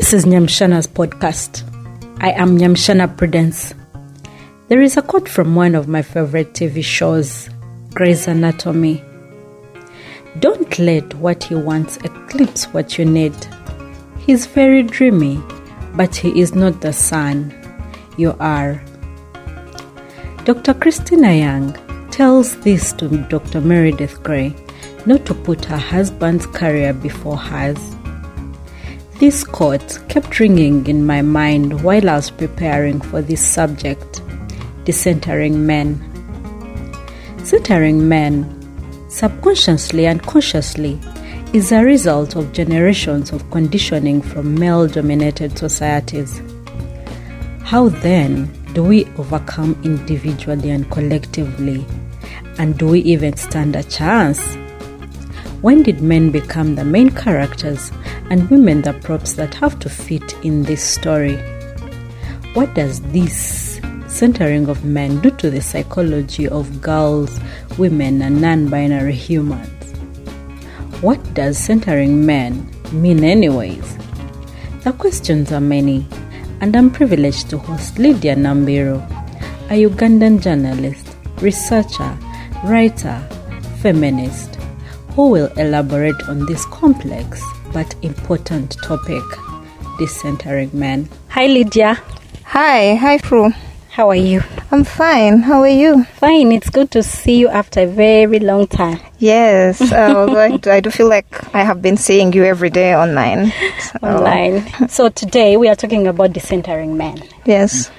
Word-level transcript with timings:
This 0.00 0.14
is 0.14 0.24
Nyamshana's 0.24 0.86
podcast. 0.86 1.62
I 2.20 2.30
am 2.30 2.56
Nyamshana 2.56 3.18
Prudence. 3.18 3.74
There 4.68 4.80
is 4.80 4.96
a 4.96 5.02
quote 5.02 5.28
from 5.28 5.54
one 5.54 5.74
of 5.74 5.88
my 5.88 6.00
favorite 6.00 6.54
TV 6.54 6.82
shows, 6.82 7.50
Grey's 7.92 8.26
Anatomy. 8.26 9.04
Don't 10.38 10.78
let 10.78 11.12
what 11.16 11.44
he 11.44 11.54
wants 11.54 11.98
eclipse 11.98 12.64
what 12.72 12.96
you 12.96 13.04
need. 13.04 13.34
He's 14.18 14.46
very 14.46 14.82
dreamy, 14.84 15.38
but 15.94 16.16
he 16.16 16.40
is 16.40 16.54
not 16.54 16.80
the 16.80 16.94
sun. 16.94 17.52
You 18.16 18.34
are. 18.40 18.82
Dr. 20.44 20.72
Cristina 20.72 21.34
Yang 21.34 21.74
tells 22.10 22.56
this 22.60 22.94
to 22.94 23.06
Dr. 23.28 23.60
Meredith 23.60 24.22
Grey 24.22 24.56
not 25.04 25.26
to 25.26 25.34
put 25.34 25.66
her 25.66 25.76
husband's 25.76 26.46
career 26.46 26.94
before 26.94 27.36
hers. 27.36 27.99
This 29.20 29.44
quote 29.44 29.98
kept 30.08 30.40
ringing 30.40 30.86
in 30.86 31.04
my 31.04 31.20
mind 31.20 31.82
while 31.82 32.08
I 32.08 32.16
was 32.16 32.30
preparing 32.30 33.02
for 33.02 33.20
this 33.20 33.46
subject 33.46 34.22
decentering 34.84 35.56
men. 35.56 36.00
Centering 37.44 38.08
men, 38.08 38.48
subconsciously 39.10 40.06
and 40.06 40.22
consciously, 40.22 40.98
is 41.52 41.70
a 41.70 41.84
result 41.84 42.34
of 42.34 42.54
generations 42.54 43.30
of 43.30 43.50
conditioning 43.50 44.22
from 44.22 44.54
male 44.54 44.88
dominated 44.88 45.58
societies. 45.58 46.40
How 47.62 47.90
then 47.90 48.50
do 48.72 48.82
we 48.82 49.04
overcome 49.18 49.78
individually 49.84 50.70
and 50.70 50.90
collectively? 50.90 51.84
And 52.56 52.78
do 52.78 52.88
we 52.88 53.00
even 53.00 53.36
stand 53.36 53.76
a 53.76 53.82
chance? 53.82 54.40
When 55.62 55.82
did 55.82 56.00
men 56.00 56.30
become 56.30 56.74
the 56.74 56.86
main 56.86 57.10
characters 57.10 57.92
and 58.30 58.48
women 58.48 58.80
the 58.80 58.94
props 58.94 59.34
that 59.34 59.52
have 59.56 59.78
to 59.80 59.90
fit 59.90 60.32
in 60.42 60.62
this 60.62 60.82
story? 60.82 61.36
What 62.54 62.72
does 62.72 63.02
this 63.12 63.78
centering 64.06 64.70
of 64.70 64.86
men 64.86 65.20
do 65.20 65.30
to 65.32 65.50
the 65.50 65.60
psychology 65.60 66.48
of 66.48 66.80
girls, 66.80 67.38
women, 67.76 68.22
and 68.22 68.40
non 68.40 68.70
binary 68.70 69.12
humans? 69.12 69.92
What 71.02 71.22
does 71.34 71.58
centering 71.58 72.24
men 72.24 72.66
mean, 72.90 73.22
anyways? 73.22 73.98
The 74.84 74.94
questions 74.94 75.52
are 75.52 75.60
many, 75.60 76.06
and 76.62 76.74
I'm 76.74 76.90
privileged 76.90 77.50
to 77.50 77.58
host 77.58 77.98
Lydia 77.98 78.34
Namubiru, 78.34 78.98
a 79.68 79.84
Ugandan 79.84 80.40
journalist, 80.40 81.06
researcher, 81.42 82.16
writer, 82.64 83.20
feminist 83.82 84.59
who 85.20 85.28
will 85.28 85.52
elaborate 85.58 86.18
on 86.30 86.46
this 86.46 86.64
complex 86.64 87.44
but 87.74 87.94
important 88.00 88.74
topic 88.82 89.22
decentering 89.98 90.72
men. 90.72 91.06
Hi, 91.28 91.46
Lydia. 91.46 92.00
Hi, 92.44 92.94
hi, 92.94 93.18
Fru. 93.18 93.50
How 93.90 94.08
are 94.08 94.14
you? 94.30 94.40
I'm 94.70 94.82
fine. 94.82 95.40
How 95.40 95.60
are 95.60 95.68
you? 95.68 96.04
Fine. 96.04 96.52
It's 96.52 96.70
good 96.70 96.90
to 96.92 97.02
see 97.02 97.36
you 97.36 97.48
after 97.50 97.80
a 97.80 97.86
very 97.86 98.38
long 98.38 98.66
time. 98.66 98.98
Yes, 99.18 99.92
uh, 99.92 100.14
although 100.16 100.40
I, 100.40 100.56
do, 100.56 100.70
I 100.70 100.80
do 100.80 100.88
feel 100.90 101.10
like 101.10 101.54
I 101.54 101.64
have 101.64 101.82
been 101.82 101.98
seeing 101.98 102.32
you 102.32 102.44
every 102.44 102.70
day 102.70 102.94
online. 102.96 103.52
So, 103.78 103.98
Online. 104.02 104.88
so 104.88 105.10
today 105.10 105.58
we 105.58 105.68
are 105.68 105.76
talking 105.76 106.06
about 106.06 106.30
decentering 106.30 106.96
men. 106.96 107.22
Yes. 107.44 107.90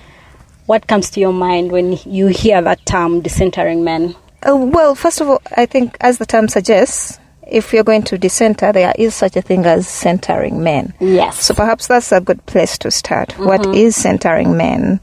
What 0.66 0.88
comes 0.88 1.12
to 1.12 1.20
your 1.20 1.34
mind 1.34 1.72
when 1.72 2.00
you 2.04 2.28
hear 2.28 2.64
that 2.64 2.84
term 2.88 3.22
decentering 3.22 3.84
men? 3.84 4.16
Uh, 4.44 4.56
well, 4.58 4.96
first 4.96 5.22
of 5.22 5.30
all, 5.30 5.42
I 5.56 5.66
think, 5.66 5.98
as 6.02 6.18
the 6.18 6.26
term 6.26 6.48
suggests, 6.48 7.20
if 7.48 7.74
you're 7.74 7.84
going 7.84 8.04
to 8.04 8.18
decenter, 8.18 8.72
there 8.72 8.94
is 8.98 9.14
such 9.14 9.36
a 9.36 9.42
thing 9.42 9.66
as 9.66 9.88
centering 9.88 10.64
men. 10.64 10.94
Yes. 11.00 11.44
So 11.44 11.54
perhaps 11.54 11.88
that's 11.88 12.12
a 12.12 12.22
good 12.22 12.46
place 12.46 12.78
to 12.80 12.92
start. 12.92 13.38
What 13.38 13.66
is 13.76 13.96
centering 13.96 14.56
men? 14.56 15.00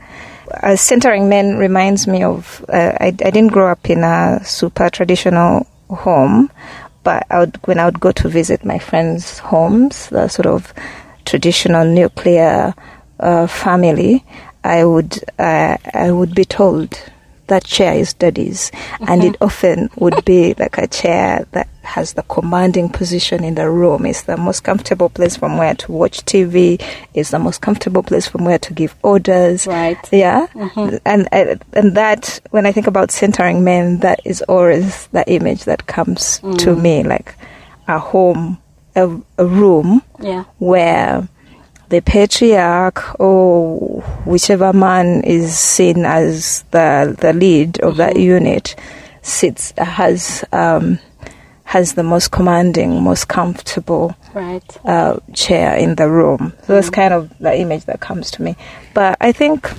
Uh, 0.62 0.76
centering 0.76 1.28
men 1.28 1.58
reminds 1.58 2.06
me 2.06 2.22
of 2.22 2.64
uh, 2.68 2.96
I, 2.98 3.06
I 3.08 3.30
didn't 3.30 3.52
grow 3.52 3.70
up 3.70 3.90
in 3.90 4.02
a 4.02 4.40
super 4.44 4.88
traditional 4.88 5.66
home, 5.90 6.50
but 7.04 7.26
I 7.30 7.40
would, 7.40 7.56
when 7.66 7.78
I 7.78 7.84
would 7.84 8.00
go 8.00 8.12
to 8.12 8.28
visit 8.28 8.64
my 8.64 8.78
friends' 8.78 9.38
homes, 9.38 10.08
the 10.08 10.28
sort 10.28 10.46
of 10.46 10.72
traditional 11.26 11.84
nuclear 11.84 12.74
uh, 13.20 13.46
family, 13.46 14.24
I 14.64 14.84
would 14.84 15.18
uh, 15.38 15.76
I 15.92 16.10
would 16.10 16.34
be 16.34 16.44
told 16.44 16.98
that 17.48 17.64
chair 17.64 17.94
is 17.94 18.14
daddy's, 18.14 18.70
and 19.00 19.22
it 19.24 19.36
often 19.40 19.90
would 19.96 20.24
be 20.24 20.54
like 20.58 20.78
a 20.78 20.86
chair 20.86 21.46
that 21.52 21.68
has 21.82 22.12
the 22.12 22.22
commanding 22.24 22.88
position 22.90 23.42
in 23.42 23.54
the 23.54 23.68
room. 23.70 24.04
It's 24.06 24.22
the 24.22 24.36
most 24.36 24.62
comfortable 24.62 25.08
place 25.08 25.36
from 25.36 25.56
where 25.56 25.74
to 25.74 25.92
watch 25.92 26.24
TV. 26.24 26.80
It's 27.14 27.30
the 27.30 27.38
most 27.38 27.60
comfortable 27.62 28.02
place 28.02 28.28
from 28.28 28.44
where 28.44 28.58
to 28.58 28.72
give 28.74 28.94
orders. 29.02 29.66
Right. 29.66 29.98
Yeah, 30.12 30.46
and 31.04 31.28
uh, 31.32 31.56
and 31.72 31.94
that 31.96 32.40
when 32.50 32.66
I 32.66 32.72
think 32.72 32.86
about 32.86 33.10
centering 33.10 33.64
men, 33.64 33.98
that 34.00 34.20
is 34.24 34.42
always 34.42 35.06
the 35.08 35.24
image 35.30 35.64
that 35.64 35.86
comes 35.86 36.38
to 36.58 36.76
me, 36.76 37.02
like 37.02 37.34
a 37.88 37.98
home, 37.98 38.58
a, 38.94 39.08
a 39.38 39.46
room 39.46 40.02
Yeah. 40.20 40.44
where 40.58 41.26
the 41.88 42.00
patriarch 42.02 43.18
or 43.20 44.00
whichever 44.24 44.72
man 44.72 45.22
is 45.24 45.56
seen 45.58 46.04
as 46.04 46.62
the 46.70 47.16
the 47.18 47.32
lead 47.32 47.80
of 47.80 47.96
that 47.96 48.16
unit 48.16 48.76
sits 49.22 49.72
has 49.78 50.44
um, 50.52 50.98
has 51.64 51.94
the 51.94 52.02
most 52.02 52.30
commanding, 52.30 53.02
most 53.02 53.28
comfortable 53.28 54.14
Right. 54.34 54.62
uh, 54.86 55.18
chair 55.34 55.76
in 55.76 55.96
the 55.96 56.08
room. 56.08 56.52
So 56.66 56.74
that's 56.74 56.90
kind 56.90 57.12
of 57.12 57.36
the 57.38 57.58
image 57.58 57.84
that 57.86 58.00
comes 58.00 58.30
to 58.32 58.42
me. 58.42 58.56
But 58.94 59.16
I 59.20 59.32
think 59.32 59.70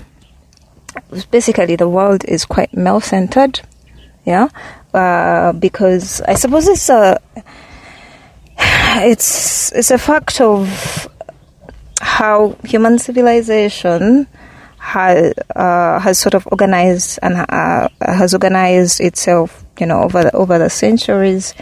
basically 1.31 1.75
the 1.75 1.87
world 1.89 2.25
is 2.25 2.45
quite 2.45 2.73
male 2.75 2.99
centered, 3.01 3.61
yeah, 4.25 4.49
uh, 4.93 5.53
because 5.53 6.21
I 6.21 6.33
suppose 6.35 6.67
it's 6.67 6.89
a 6.89 7.19
it's 8.59 9.71
it's 9.71 9.91
a 9.91 9.97
fact 9.97 10.41
of 10.41 11.07
how 11.99 12.55
human 12.63 12.97
civilization 12.99 14.27
has 14.77 15.33
uh, 15.55 15.99
has 15.99 16.17
sort 16.17 16.33
of 16.33 16.47
organized 16.51 17.19
and 17.21 17.45
uh, 17.49 17.89
has 18.01 18.33
organized 18.33 19.01
itself, 19.01 19.63
you 19.79 19.85
know, 19.85 20.03
over 20.03 20.23
the, 20.23 20.35
over 20.35 20.57
the 20.57 20.69
centuries, 20.69 21.53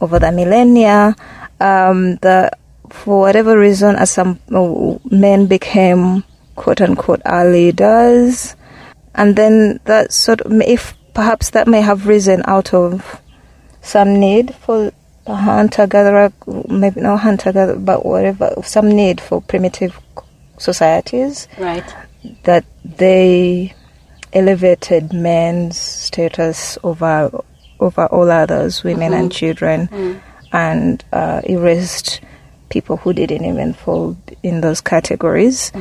over 0.00 0.18
the 0.18 0.32
millennia. 0.32 1.14
Um, 1.60 2.16
the 2.16 2.50
for 2.88 3.20
whatever 3.20 3.58
reason, 3.58 3.96
as 3.96 4.10
some 4.10 4.38
uh, 4.52 4.98
men 5.10 5.46
became 5.46 6.24
quote 6.54 6.80
unquote 6.80 7.22
our 7.24 7.44
leaders, 7.50 8.56
and 9.14 9.36
then 9.36 9.80
that 9.84 10.12
sort 10.12 10.40
of 10.40 10.52
if 10.62 10.94
perhaps 11.12 11.50
that 11.50 11.66
may 11.66 11.80
have 11.80 12.06
risen 12.06 12.42
out 12.46 12.72
of 12.72 13.20
some 13.82 14.20
need 14.20 14.54
for 14.54 14.92
a 15.26 15.34
hunter 15.34 15.86
gatherer, 15.86 16.32
maybe 16.68 17.00
not 17.00 17.18
hunter 17.20 17.52
gatherer, 17.52 17.76
but 17.78 18.04
whatever, 18.04 18.54
some 18.64 18.88
need 18.90 19.20
for 19.20 19.40
primitive 19.42 19.98
societies 20.58 21.48
Right. 21.58 21.84
that 22.44 22.64
they 22.84 23.74
elevated 24.32 25.12
men's 25.12 25.76
status 25.78 26.78
over 26.82 27.30
over 27.80 28.06
all 28.06 28.30
others, 28.30 28.84
women 28.84 29.14
and 29.14 29.32
children, 29.32 30.20
and 30.52 31.02
uh, 31.14 31.40
erased 31.48 32.20
people 32.68 32.98
who 32.98 33.12
didn't 33.14 33.42
even 33.44 33.72
fall 33.72 34.16
in 34.42 34.60
those 34.60 34.82
categories. 34.82 35.72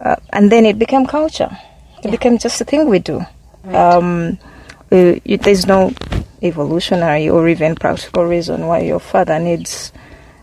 Uh, 0.00 0.14
and 0.30 0.50
then 0.52 0.64
it 0.64 0.78
became 0.78 1.04
culture. 1.06 1.50
It 2.04 2.10
became 2.12 2.38
just 2.38 2.60
a 2.60 2.64
thing 2.64 2.88
we 2.88 3.00
do. 3.00 3.24
Um, 3.64 4.38
uh, 4.92 5.14
there's 5.24 5.66
no 5.66 5.92
evolutionary 6.42 7.28
or 7.28 7.48
even 7.48 7.74
practical 7.74 8.24
reason 8.24 8.66
why 8.66 8.80
your 8.80 9.00
father 9.00 9.38
needs 9.38 9.92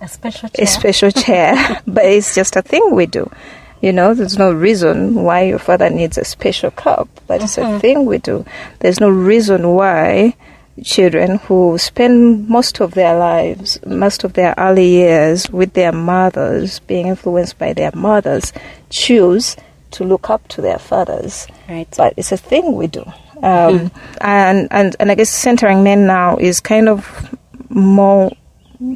A 0.01 0.07
special 0.07 0.49
a 0.57 0.65
special 0.65 1.11
chair, 1.11 1.81
but 1.87 2.05
it's 2.05 2.33
just 2.35 2.55
a 2.55 2.61
thing 2.61 2.91
we 2.91 3.05
do. 3.05 3.29
You 3.81 3.93
know, 3.93 4.13
there's 4.13 4.37
no 4.37 4.51
reason 4.51 5.15
why 5.15 5.43
your 5.43 5.59
father 5.59 5.89
needs 5.89 6.17
a 6.17 6.25
special 6.25 6.71
cup, 6.71 7.07
but 7.27 7.41
it's 7.41 7.57
a 7.57 7.61
mm-hmm. 7.61 7.79
thing 7.79 8.05
we 8.05 8.17
do. 8.17 8.45
There's 8.79 8.99
no 8.99 9.09
reason 9.09 9.69
why 9.69 10.35
children 10.83 11.37
who 11.39 11.77
spend 11.77 12.47
most 12.49 12.79
of 12.81 12.93
their 12.93 13.17
lives, 13.17 13.79
most 13.85 14.23
of 14.23 14.33
their 14.33 14.53
early 14.57 14.87
years 14.87 15.49
with 15.49 15.73
their 15.73 15.91
mothers, 15.91 16.79
being 16.79 17.07
influenced 17.07 17.57
by 17.57 17.73
their 17.73 17.91
mothers, 17.93 18.53
choose 18.89 19.55
to 19.91 20.03
look 20.03 20.29
up 20.29 20.47
to 20.49 20.61
their 20.61 20.77
fathers 20.77 21.47
Right. 21.67 21.87
but 21.97 22.13
it's 22.17 22.31
a 22.31 22.37
thing 22.37 22.75
we 22.75 22.87
do. 22.87 23.05
Um, 23.41 23.91
and, 24.21 24.67
and 24.71 24.95
and 24.99 25.11
I 25.11 25.15
guess 25.15 25.29
centering 25.29 25.81
men 25.83 26.05
now 26.07 26.37
is 26.37 26.59
kind 26.59 26.89
of 26.89 27.33
more 27.69 28.31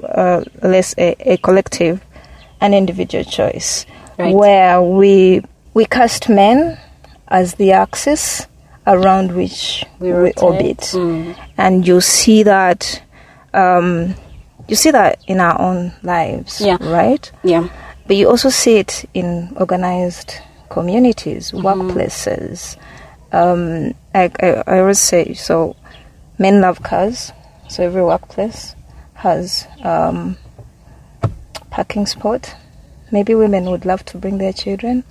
uh, 0.10 0.44
less 0.62 0.94
a, 0.98 1.16
a 1.34 1.38
collective, 1.38 2.02
an 2.62 2.74
individual 2.74 3.24
choice, 3.24 3.86
Right. 4.18 4.36
where 4.36 4.82
we 4.82 5.42
we 5.74 5.86
cast 5.86 6.30
men 6.30 6.78
as 7.30 7.56
the 7.56 7.72
axis 7.72 8.48
around 8.86 9.32
which 9.34 9.86
We 10.00 10.12
we, 10.14 10.34
orbit, 10.34 10.80
Mm. 10.94 11.36
and 11.58 11.88
you 11.88 12.02
see 12.02 12.44
that 12.44 13.02
um, 13.54 14.14
you 14.68 14.76
see 14.76 14.92
that 14.92 15.20
in 15.28 15.40
our 15.40 15.60
own 15.60 15.94
lives, 16.04 16.60
Yeah. 16.62 16.78
right? 16.82 17.32
Yeah. 17.44 17.70
but 18.08 18.18
you 18.18 18.30
also 18.30 18.50
see 18.50 18.78
it 18.80 19.06
in 19.14 19.54
organized 19.58 20.36
communities, 20.70 21.52
workplaces. 21.54 22.76
Um, 23.34 23.94
I, 24.14 24.32
I, 24.40 24.64
I 24.68 24.80
always 24.80 25.00
say 25.00 25.34
so. 25.34 25.76
Men 26.40 26.62
love 26.62 26.82
cars, 26.82 27.32
so 27.70 27.84
every 27.84 28.04
workplace 28.04 28.76
has 29.16 29.68
um, 29.84 30.38
parking 31.70 32.06
spot. 32.06 32.56
Maybe 33.12 33.36
women 33.36 33.66
would 33.66 33.86
love 33.86 34.04
to 34.06 34.18
bring 34.18 34.38
their 34.38 34.54
children. 34.54 35.04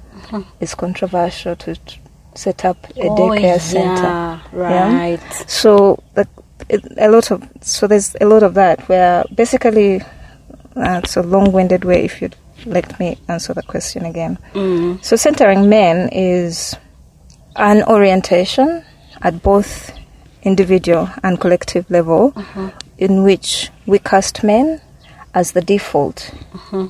It's 0.61 0.75
controversial 0.75 1.57
to 1.57 1.75
t- 1.77 2.01
set 2.35 2.65
up 2.65 2.85
a 2.91 2.93
daycare 3.03 3.61
center. 3.61 4.03
yeah, 4.03 4.41
right. 4.53 5.33
So 5.47 6.03
the, 6.15 6.27
it, 6.69 6.85
a 6.97 7.09
lot 7.09 7.31
of 7.31 7.47
so 7.61 7.87
there's 7.87 8.17
a 8.21 8.27
lot 8.27 8.43
of 8.43 8.55
that 8.55 8.89
where 8.89 9.25
basically 9.35 10.01
uh, 10.77 11.01
it's 11.03 11.17
a 11.17 11.23
long-winded 11.23 11.85
way 11.85 12.05
if 12.05 12.23
you'd 12.23 12.37
let 12.67 12.99
me 12.99 13.19
answer 13.29 13.53
the 13.55 13.63
question 13.63 14.05
again. 14.05 14.39
Mm. 14.55 15.05
So 15.05 15.17
centering 15.17 15.69
men 15.69 16.09
is 16.13 16.77
an 17.57 17.83
orientation 17.85 18.85
at 19.21 19.43
both 19.43 19.93
individual 20.43 21.09
and 21.23 21.41
collective 21.41 21.91
level 21.91 22.33
mm-hmm. 22.33 22.69
in 22.99 23.23
which 23.23 23.71
we 23.87 23.99
cast 23.99 24.43
men 24.43 24.81
as 25.35 25.53
the 25.53 25.63
default, 25.63 26.35
mm-hmm. 26.53 26.87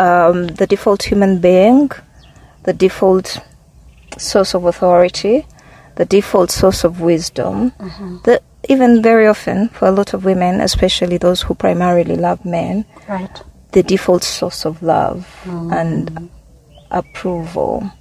um, 0.00 0.46
the 0.48 0.66
default 0.66 1.04
human 1.04 1.40
being, 1.40 1.90
the 2.64 2.72
default 2.72 3.38
source 4.18 4.54
of 4.54 4.64
authority, 4.64 5.46
the 5.96 6.04
default 6.04 6.50
source 6.50 6.84
of 6.84 7.00
wisdom. 7.00 7.70
Mm-hmm. 7.72 8.18
The, 8.24 8.42
even 8.68 9.02
very 9.02 9.26
often, 9.28 9.68
for 9.68 9.86
a 9.86 9.92
lot 9.92 10.12
of 10.12 10.24
women, 10.24 10.60
especially 10.60 11.18
those 11.18 11.42
who 11.42 11.54
primarily 11.54 12.16
love 12.16 12.44
men, 12.44 12.84
Right. 13.08 13.42
the 13.72 13.82
default 13.82 14.24
source 14.24 14.66
of 14.66 14.82
love 14.82 15.28
mm. 15.44 15.72
and 15.72 16.30
approval. 16.90 17.92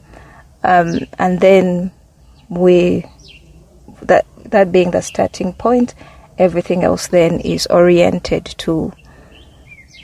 Um, 0.65 1.00
and 1.19 1.39
then 1.39 1.91
we, 2.50 3.06
that, 4.01 4.25
that 4.45 4.71
being 4.71 4.91
the 4.91 5.01
starting 5.01 5.53
point, 5.53 5.94
everything 6.38 6.83
else 6.83 7.07
then 7.07 7.39
is 7.39 7.67
oriented 7.67 8.45
to 8.59 8.91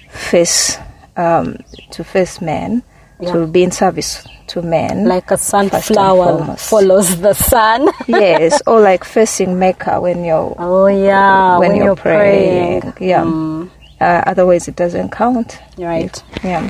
face, 0.09 0.77
um, 1.17 1.57
to 1.91 2.03
face 2.03 2.41
men, 2.41 2.83
Yeah. 3.19 3.33
to 3.33 3.47
be 3.47 3.63
in 3.63 3.71
service 3.71 4.25
to 4.47 4.61
men. 4.61 5.07
Like 5.07 5.29
a 5.31 5.37
sunflower 5.37 6.55
follows 6.57 7.21
the 7.21 7.33
sun. 7.33 7.87
yes, 8.07 8.61
or 8.65 8.81
like 8.81 9.03
facing 9.03 9.59
Mecca 9.59 10.01
when 10.01 10.23
you're 10.25 10.55
oh 10.57 10.87
yeah, 10.87 11.57
when, 11.59 11.75
you're, 11.75 11.95
praying. 11.95 12.81
praying. 12.81 12.93
Yeah. 13.09 13.23
Mm, 13.23 13.69
Uh, 14.01 14.23
otherwise, 14.25 14.67
it 14.67 14.75
doesn't 14.75 15.11
count. 15.11 15.59
right. 15.77 16.23
Yeah. 16.43 16.67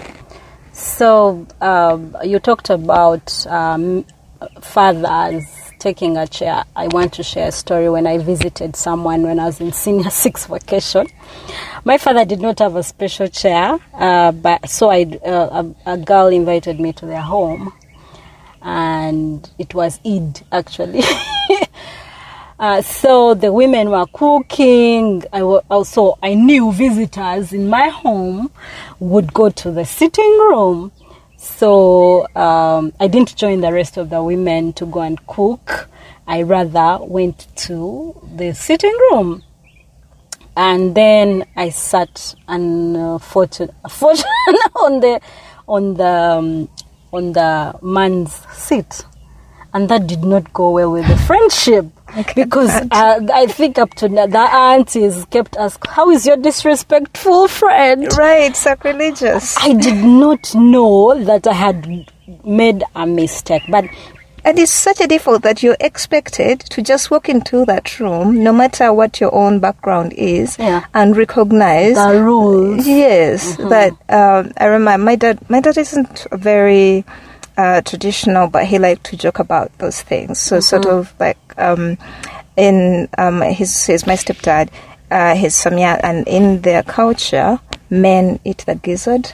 So 0.82 1.46
um, 1.62 2.18
you 2.24 2.40
talked 2.40 2.72
about 2.72 3.46
um, 3.46 4.04
fathers 4.62 5.46
taking 5.78 6.18
a 6.18 6.26
chair. 6.26 6.64
I 6.76 6.88
want 6.88 7.14
to 7.14 7.24
share 7.24 7.50
a 7.50 7.52
story 7.52 7.88
when 7.88 8.08
I 8.08 8.18
visited 8.18 8.76
someone 8.76 9.22
when 9.22 9.40
I 9.40 9.46
was 9.46 9.62
in 9.62 9.74
senior 9.74 10.10
six 10.24 10.48
vacation. 10.48 11.06
My 11.86 12.00
father 12.00 12.26
did 12.26 12.42
not 12.42 12.58
have 12.58 12.76
a 12.76 12.82
special 12.82 13.28
chair, 13.28 13.78
uh, 13.94 14.32
but 14.32 14.68
so 14.68 14.90
I 14.90 15.04
uh, 15.24 15.64
a, 15.86 15.94
a 15.94 15.98
girl 16.00 16.28
invited 16.28 16.80
me 16.80 16.94
to 16.94 17.06
their 17.06 17.22
home, 17.22 17.74
and 18.64 19.48
it 19.60 19.76
was 19.76 20.00
Eid 20.04 20.42
actually. 20.52 21.04
Uh, 22.62 22.80
so 22.84 23.34
the 23.34 23.52
women 23.52 23.90
were 23.90 24.06
cooking. 24.14 25.24
I 25.34 25.44
wa- 25.44 25.64
also 25.72 26.20
I 26.24 26.36
knew 26.36 26.72
visitors 26.72 27.54
in 27.54 27.70
my 27.70 27.90
home 27.90 28.52
would 29.00 29.34
go 29.34 29.50
to 29.50 29.72
the 29.72 29.84
sitting 29.84 30.32
room. 30.40 30.92
So 31.38 32.28
um, 32.36 32.94
I 33.00 33.08
didn't 33.08 33.36
join 33.36 33.62
the 33.62 33.74
rest 33.74 33.98
of 33.98 34.12
the 34.12 34.22
women 34.24 34.74
to 34.74 34.86
go 34.86 35.02
and 35.02 35.26
cook. 35.28 35.90
I 36.28 36.44
rather 36.44 37.04
went 37.04 37.48
to 37.68 38.16
the 38.36 38.54
sitting 38.54 38.96
room, 39.12 39.44
and 40.56 40.96
then 40.96 41.46
I 41.56 41.70
sat 41.70 42.36
and 42.48 42.96
uh, 42.96 43.18
fortune, 43.20 43.72
fortune 43.90 44.26
on 44.76 45.00
the 45.02 45.20
on 45.68 45.96
the 45.96 46.08
um, 46.08 46.70
on 47.12 47.34
the 47.34 47.80
man's 47.82 48.34
seat 48.56 49.04
and 49.74 49.88
that 49.90 50.08
did 50.08 50.24
not 50.24 50.52
go 50.54 50.72
well 50.72 50.92
with 50.92 51.08
the 51.08 51.18
friendship 51.18 51.86
because 52.36 52.70
uh, 52.92 53.20
I 53.34 53.48
think 53.48 53.78
up 53.78 53.94
to 53.96 54.10
now 54.10 54.26
the 54.28 54.40
aunties 54.40 55.26
kept 55.32 55.56
asking, 55.58 55.92
"How 55.92 56.10
is 56.10 56.26
your 56.28 56.38
disrespectful 56.38 57.48
friend?" 57.48 58.08
Right, 58.18 58.56
sacrilegious. 58.56 59.56
I 59.58 59.74
did 59.74 60.04
not 60.04 60.54
know 60.54 61.24
that 61.24 61.48
I 61.48 61.54
had 61.54 62.12
made 62.44 62.84
a 62.96 63.06
mistake, 63.06 63.64
but 63.70 63.86
And 64.44 64.58
it's 64.58 64.72
such 64.74 65.00
a 65.00 65.06
default 65.08 65.44
that 65.44 65.62
you're 65.62 65.78
expected 65.80 66.62
to 66.72 66.82
just 66.82 67.12
walk 67.12 67.30
into 67.30 67.64
that 67.66 68.00
room, 68.00 68.44
no 68.44 68.52
matter 68.52 68.92
what 68.92 69.20
your 69.22 69.34
own 69.36 69.60
background 69.60 70.14
is, 70.14 70.58
Yeah. 70.58 70.84
and 70.96 71.16
recognize 71.16 71.96
the 71.96 72.24
rules. 72.24 72.88
Yes, 72.88 73.56
that 73.58 73.92
um, 74.10 74.52
I 74.58 74.66
remember. 74.66 75.06
My 75.06 75.16
dad, 75.16 75.38
my 75.48 75.62
dad 75.62 75.78
isn't 75.78 76.26
very 76.34 77.06
uh, 77.62 77.82
traditional, 77.82 78.48
but 78.48 78.66
he 78.66 78.80
liked 78.80 79.04
to 79.04 79.16
joke 79.16 79.38
about 79.38 79.78
those 79.78 80.02
things. 80.02 80.40
So 80.40 80.60
sort 80.60 80.88
of 80.88 81.14
like 81.20 81.38
um, 81.58 81.98
in 82.58 83.08
um, 83.20 83.42
his 83.42 83.86
his 83.86 84.08
my 84.08 84.16
stepdad, 84.16 84.70
uh, 85.12 85.36
his 85.36 85.54
Samya, 85.54 86.00
and 86.04 86.28
in 86.28 86.62
their 86.62 86.82
culture, 86.82 87.60
men 87.90 88.40
eat 88.44 88.64
the 88.66 88.76
gizzard 88.76 89.34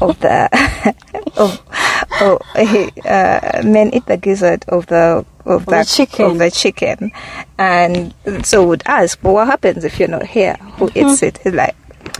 of 0.00 0.18
the 0.18 0.48
of, 1.36 1.60
of 2.20 2.42
uh, 3.06 3.62
men 3.64 3.94
eat 3.94 4.06
the 4.06 4.16
gizzard 4.16 4.64
of 4.66 4.86
the 4.86 5.24
of 5.44 5.66
the 5.66 5.70
the 5.70 5.84
chicken. 5.84 6.26
of 6.26 6.38
the 6.38 6.50
chicken, 6.50 7.12
and 7.58 8.12
so 8.42 8.66
would 8.66 8.82
ask, 8.86 9.20
but 9.22 9.32
what 9.32 9.46
happens 9.46 9.84
if 9.84 10.00
you're 10.00 10.08
not 10.08 10.26
here? 10.26 10.54
Who 10.78 10.90
eats 10.96 11.22
it? 11.22 11.38
He's 11.38 11.54
like, 11.54 11.76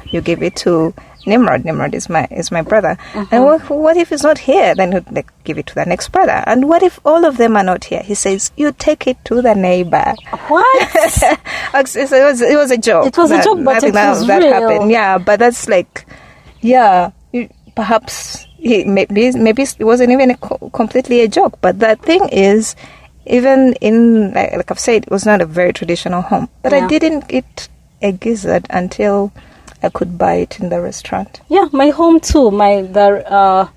you 0.07 0.21
give 0.21 0.41
it 0.45 0.55
to 0.63 0.95
Nimrod. 1.27 1.65
Nimrod 1.65 1.95
is 1.95 2.09
my 2.09 2.27
is 2.31 2.51
my 2.51 2.63
brother. 2.63 2.97
And 3.15 3.27
uh-huh. 3.33 3.43
what, 3.43 3.71
what 3.71 3.97
if 3.97 4.11
he's 4.11 4.23
not 4.23 4.39
here? 4.39 4.75
Then 4.75 4.93
he'd 4.93 5.11
like 5.11 5.31
give 5.45 5.59
it 5.59 5.67
to 5.67 5.75
the 5.75 5.85
next 5.85 6.09
brother. 6.11 6.43
And 6.47 6.69
what 6.69 6.83
if 6.83 7.01
all 7.05 7.25
of 7.25 7.37
them 7.37 7.57
are 7.57 7.65
not 7.65 7.85
here? 7.85 8.03
He 8.03 8.15
says, 8.15 8.53
you 8.57 8.73
take 8.73 9.07
it 9.07 9.23
to 9.27 9.43
the 9.43 9.55
neighbor. 9.55 10.15
What? 10.49 11.41
It 11.75 11.95
was 12.11 12.41
it 12.41 12.57
was 12.57 12.71
a 12.71 12.79
joke. 12.79 13.07
It 13.07 13.19
was 13.19 13.31
a 13.31 13.43
joke, 13.43 13.63
but 13.65 13.83
it 13.85 13.93
that, 13.93 14.11
was 14.11 14.27
that 14.27 14.43
real. 14.43 14.53
happened. 14.53 14.91
Yeah, 14.91 15.19
but 15.19 15.39
that's 15.39 15.69
like, 15.69 16.07
yeah, 16.61 17.11
you, 17.33 17.49
perhaps 17.75 18.47
he, 18.57 18.85
maybe 18.85 19.33
maybe 19.33 19.63
it 19.63 19.85
wasn't 19.85 20.11
even 20.13 20.31
a 20.31 20.37
co- 20.37 20.71
completely 20.71 21.21
a 21.21 21.29
joke. 21.29 21.59
But 21.61 21.79
the 21.81 21.97
thing 21.97 22.29
is, 22.31 22.77
even 23.27 23.75
in 23.81 24.33
like, 24.33 24.53
like 24.53 24.71
I've 24.71 24.79
said, 24.79 25.05
it 25.05 25.11
was 25.11 25.27
not 25.27 25.43
a 25.43 25.47
very 25.47 25.73
traditional 25.73 26.23
home. 26.23 26.49
But 26.63 26.73
Yeah. 26.73 26.85
I 26.85 26.89
didn't 26.89 27.25
eat 27.31 27.69
a 28.03 28.13
gizzard 28.13 28.67
until 28.71 29.33
I 29.87 29.91
could 29.99 30.13
buy 30.19 30.35
it 30.45 30.53
in 30.61 30.69
the 30.69 30.81
restaurant. 30.91 31.41
yeah, 31.49 31.67
my 31.73 31.89
home 32.01 32.19
too. 32.31 32.51
My 32.51 32.73
the 32.97 33.07
uh, 33.41 33.69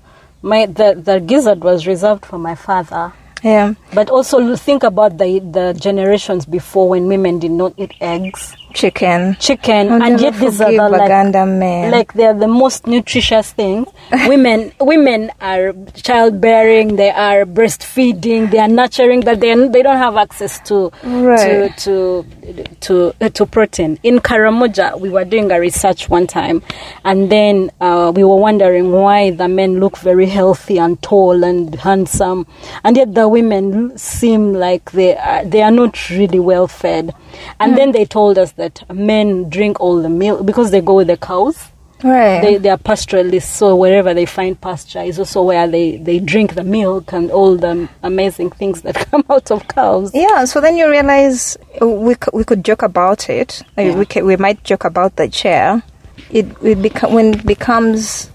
my 0.42 0.60
the 0.66 0.88
the 1.08 1.16
gizzard 1.30 1.60
was 1.68 1.86
reserved 1.86 2.24
for 2.30 2.38
my 2.38 2.54
father. 2.54 3.04
Yeah, 3.42 3.68
But 3.98 4.10
also 4.10 4.36
think 4.68 4.82
about 4.92 5.12
the 5.22 5.30
the 5.40 5.66
generations 5.86 6.42
before 6.44 6.86
when 6.92 7.04
women 7.14 7.38
did 7.38 7.52
not 7.62 7.72
eat 7.82 7.92
eggs, 8.14 8.54
chicken. 8.72 9.36
chicken, 9.38 9.90
I'll 9.92 10.02
and 10.02 10.20
yet 10.20 10.34
these 10.34 10.60
are 10.60 10.72
the 10.72 10.88
like 10.88 11.34
men. 11.46 11.90
like 11.90 12.12
they're 12.12 12.34
the 12.34 12.48
most 12.48 12.86
nutritious 12.86 13.52
things. 13.52 13.86
women 14.26 14.72
women 14.80 15.30
are 15.40 15.72
childbearing, 15.94 16.96
they 16.96 17.10
are 17.10 17.44
breastfeeding, 17.44 18.50
they 18.50 18.58
are 18.58 18.68
nurturing, 18.68 19.20
but 19.20 19.40
they 19.40 19.54
they 19.68 19.82
don't 19.82 19.98
have 19.98 20.16
access 20.16 20.58
to 20.60 20.90
Right. 21.04 21.76
to 21.78 22.24
to 22.50 22.64
to 22.80 23.14
uh, 23.20 23.28
to 23.30 23.46
protein. 23.46 23.98
In 24.02 24.18
Karamoja, 24.20 24.98
we 24.98 25.08
were 25.10 25.24
doing 25.24 25.50
a 25.50 25.60
research 25.60 26.08
one 26.08 26.26
time, 26.26 26.62
and 27.04 27.30
then 27.30 27.70
uh, 27.80 28.12
we 28.14 28.24
were 28.24 28.36
wondering 28.36 28.92
why 28.92 29.30
the 29.30 29.48
men 29.48 29.80
look 29.80 29.96
very 29.98 30.26
healthy 30.26 30.78
and 30.78 31.00
tall 31.02 31.44
and 31.44 31.74
handsome, 31.76 32.46
and 32.84 32.96
yet 32.96 33.14
the 33.14 33.28
women 33.28 33.96
seem 33.98 34.52
like 34.54 34.90
they 34.92 35.16
are, 35.16 35.44
they 35.44 35.62
are 35.62 35.70
not 35.70 36.10
really 36.10 36.38
well 36.38 36.66
fed. 36.66 37.14
And 37.58 37.76
then 37.76 37.92
they 37.92 38.04
told 38.04 38.38
us 38.38 38.52
that 38.62 38.76
men 38.94 39.48
drink 39.50 39.80
all 39.80 39.96
the 40.02 40.08
milk 40.24 40.44
because 40.46 40.70
they 40.70 40.80
go 40.90 40.94
with 41.00 41.08
the 41.08 41.16
cows. 41.16 41.58
right. 42.02 42.40
They, 42.44 42.56
they 42.62 42.70
are 42.70 42.78
pastoralists, 42.78 43.52
so 43.60 43.76
wherever 43.76 44.14
they 44.14 44.26
find 44.26 44.54
pasture 44.68 45.02
is 45.10 45.18
also 45.18 45.42
where 45.50 45.66
they, 45.68 45.98
they 45.98 46.18
drink 46.32 46.54
the 46.54 46.64
milk 46.64 47.12
and 47.12 47.30
all 47.30 47.56
the 47.66 47.88
amazing 48.02 48.50
things 48.60 48.80
that 48.82 48.94
come 49.10 49.24
out 49.28 49.50
of 49.50 49.66
cows. 49.68 50.10
Yeah, 50.14 50.44
so 50.46 50.60
then 50.64 50.76
you 50.78 50.88
realize 50.90 51.58
uh, 51.82 51.86
we 52.06 52.14
c- 52.14 52.32
we 52.38 52.44
could 52.44 52.62
joke 52.64 52.82
about 52.82 53.28
it. 53.28 53.50
Uh, 53.76 53.82
Yeah. 53.82 53.94
We 54.00 54.22
we 54.30 54.36
might 54.46 54.58
joke 54.70 54.84
about 54.92 55.12
the 55.16 55.28
chair. 55.28 55.82
It 56.30 56.46
it 56.62 56.78
beca- 56.84 57.12
when 57.12 57.26
it 57.34 57.44
becomes 57.44 58.30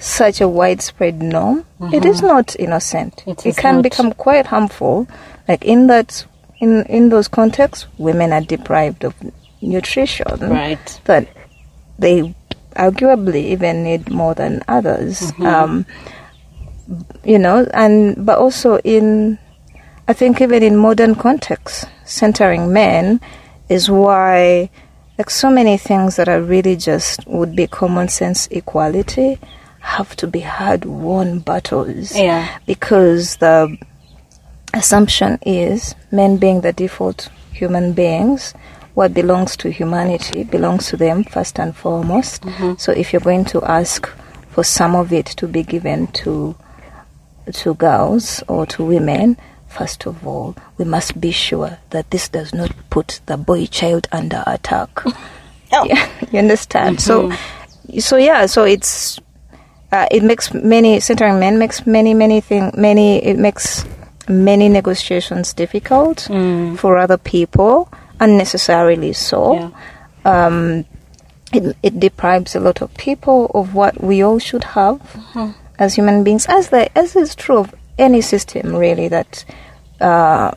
such 0.00 0.40
a 0.40 0.48
widespread 0.48 1.22
norm, 1.22 1.64
it 1.92 2.04
is 2.04 2.20
not 2.20 2.56
innocent. 2.58 3.14
Mm-hmm. 3.18 3.30
It 3.30 3.46
is 3.46 3.56
can 3.64 3.74
not. 3.76 3.82
become 3.88 4.10
quite 4.26 4.46
harmful. 4.46 5.06
Like 5.48 5.64
in 5.64 5.86
that 5.86 6.26
in 6.58 6.84
in 6.98 7.10
those 7.10 7.28
contexts, 7.28 7.86
women 7.98 8.32
are 8.32 8.40
deprived 8.54 9.04
of 9.04 9.14
nutrition 9.68 10.26
Right. 10.40 11.00
that 11.04 11.28
they 11.98 12.34
arguably 12.76 13.44
even 13.52 13.84
need 13.84 14.10
more 14.10 14.34
than 14.34 14.62
others. 14.68 15.32
Um, 15.40 15.86
you 17.24 17.38
know, 17.38 17.66
and 17.72 18.26
but 18.26 18.38
also 18.38 18.78
in, 18.78 19.38
I 20.08 20.12
think 20.12 20.40
even 20.40 20.62
in 20.62 20.76
modern 20.76 21.14
context, 21.14 21.86
centering 22.04 22.72
men 22.72 23.20
is 23.68 23.90
why, 23.90 24.68
like 25.18 25.30
so 25.30 25.50
many 25.50 25.78
things 25.78 26.16
that 26.16 26.28
are 26.28 26.42
really 26.42 26.76
just 26.76 27.26
would 27.26 27.56
be 27.56 27.66
common 27.66 28.08
sense 28.08 28.46
equality, 28.48 29.38
have 29.80 30.14
to 30.16 30.26
be 30.26 30.40
hard 30.40 30.84
won 30.84 31.38
battles. 31.38 32.14
Yeah. 32.16 32.58
Because 32.66 33.36
the 33.36 33.78
assumption 34.74 35.38
is 35.46 35.94
men 36.10 36.36
being 36.36 36.60
the 36.62 36.72
default 36.72 37.30
human 37.52 37.92
beings, 37.92 38.52
what 38.94 39.12
belongs 39.12 39.56
to 39.58 39.70
humanity 39.70 40.44
belongs 40.44 40.88
to 40.88 40.96
them 40.96 41.24
first 41.24 41.58
and 41.58 41.76
foremost. 41.76 42.42
Mm-hmm. 42.42 42.74
So 42.78 42.92
if 42.92 43.12
you're 43.12 43.20
going 43.20 43.44
to 43.46 43.62
ask 43.64 44.08
for 44.50 44.64
some 44.64 44.94
of 44.94 45.12
it 45.12 45.26
to 45.26 45.48
be 45.48 45.62
given 45.62 46.06
to 46.08 46.56
to 47.52 47.74
girls 47.74 48.42
or 48.48 48.64
to 48.64 48.84
women, 48.84 49.36
first 49.68 50.06
of 50.06 50.26
all, 50.26 50.56
we 50.78 50.84
must 50.84 51.20
be 51.20 51.30
sure 51.30 51.78
that 51.90 52.10
this 52.10 52.28
does 52.28 52.54
not 52.54 52.72
put 52.88 53.20
the 53.26 53.36
boy 53.36 53.66
child 53.66 54.08
under 54.12 54.42
attack. 54.46 54.90
Yeah, 55.84 56.08
you 56.30 56.38
understand? 56.38 57.00
So, 57.00 57.30
mm-hmm. 57.30 57.98
so 57.98 58.16
yeah, 58.16 58.46
so 58.46 58.62
it's 58.62 59.18
uh, 59.90 60.06
it 60.10 60.22
makes 60.22 60.54
many 60.54 61.00
centering 61.00 61.40
men 61.40 61.58
makes 61.58 61.86
many 61.86 62.14
many 62.14 62.40
thing 62.40 62.70
many 62.76 63.24
it 63.24 63.38
makes 63.38 63.84
many 64.28 64.68
negotiations 64.68 65.52
difficult 65.52 66.26
mm. 66.28 66.76
for 66.78 66.96
other 66.96 67.18
people 67.18 67.88
unnecessarily 68.24 69.12
so. 69.12 69.54
Yeah. 69.54 69.70
Um, 70.24 70.84
it, 71.52 71.76
it 71.82 72.00
deprives 72.00 72.56
a 72.56 72.60
lot 72.60 72.82
of 72.82 72.92
people 72.94 73.50
of 73.54 73.74
what 73.74 74.02
we 74.02 74.22
all 74.22 74.38
should 74.38 74.64
have 74.64 75.00
as 75.78 75.94
human 75.94 76.24
beings, 76.24 76.46
as 76.48 76.70
the, 76.70 76.96
as 76.98 77.14
is 77.14 77.34
true 77.34 77.58
of 77.58 77.74
any 77.98 78.20
system 78.20 78.74
really 78.74 79.08
that 79.08 79.44
uh, 80.00 80.50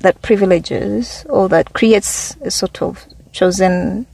that 0.00 0.20
privileges 0.22 1.24
or 1.28 1.48
that 1.48 1.72
creates 1.72 2.36
a 2.42 2.50
sort 2.50 2.82
of 2.82 3.06
chosen 3.32 4.06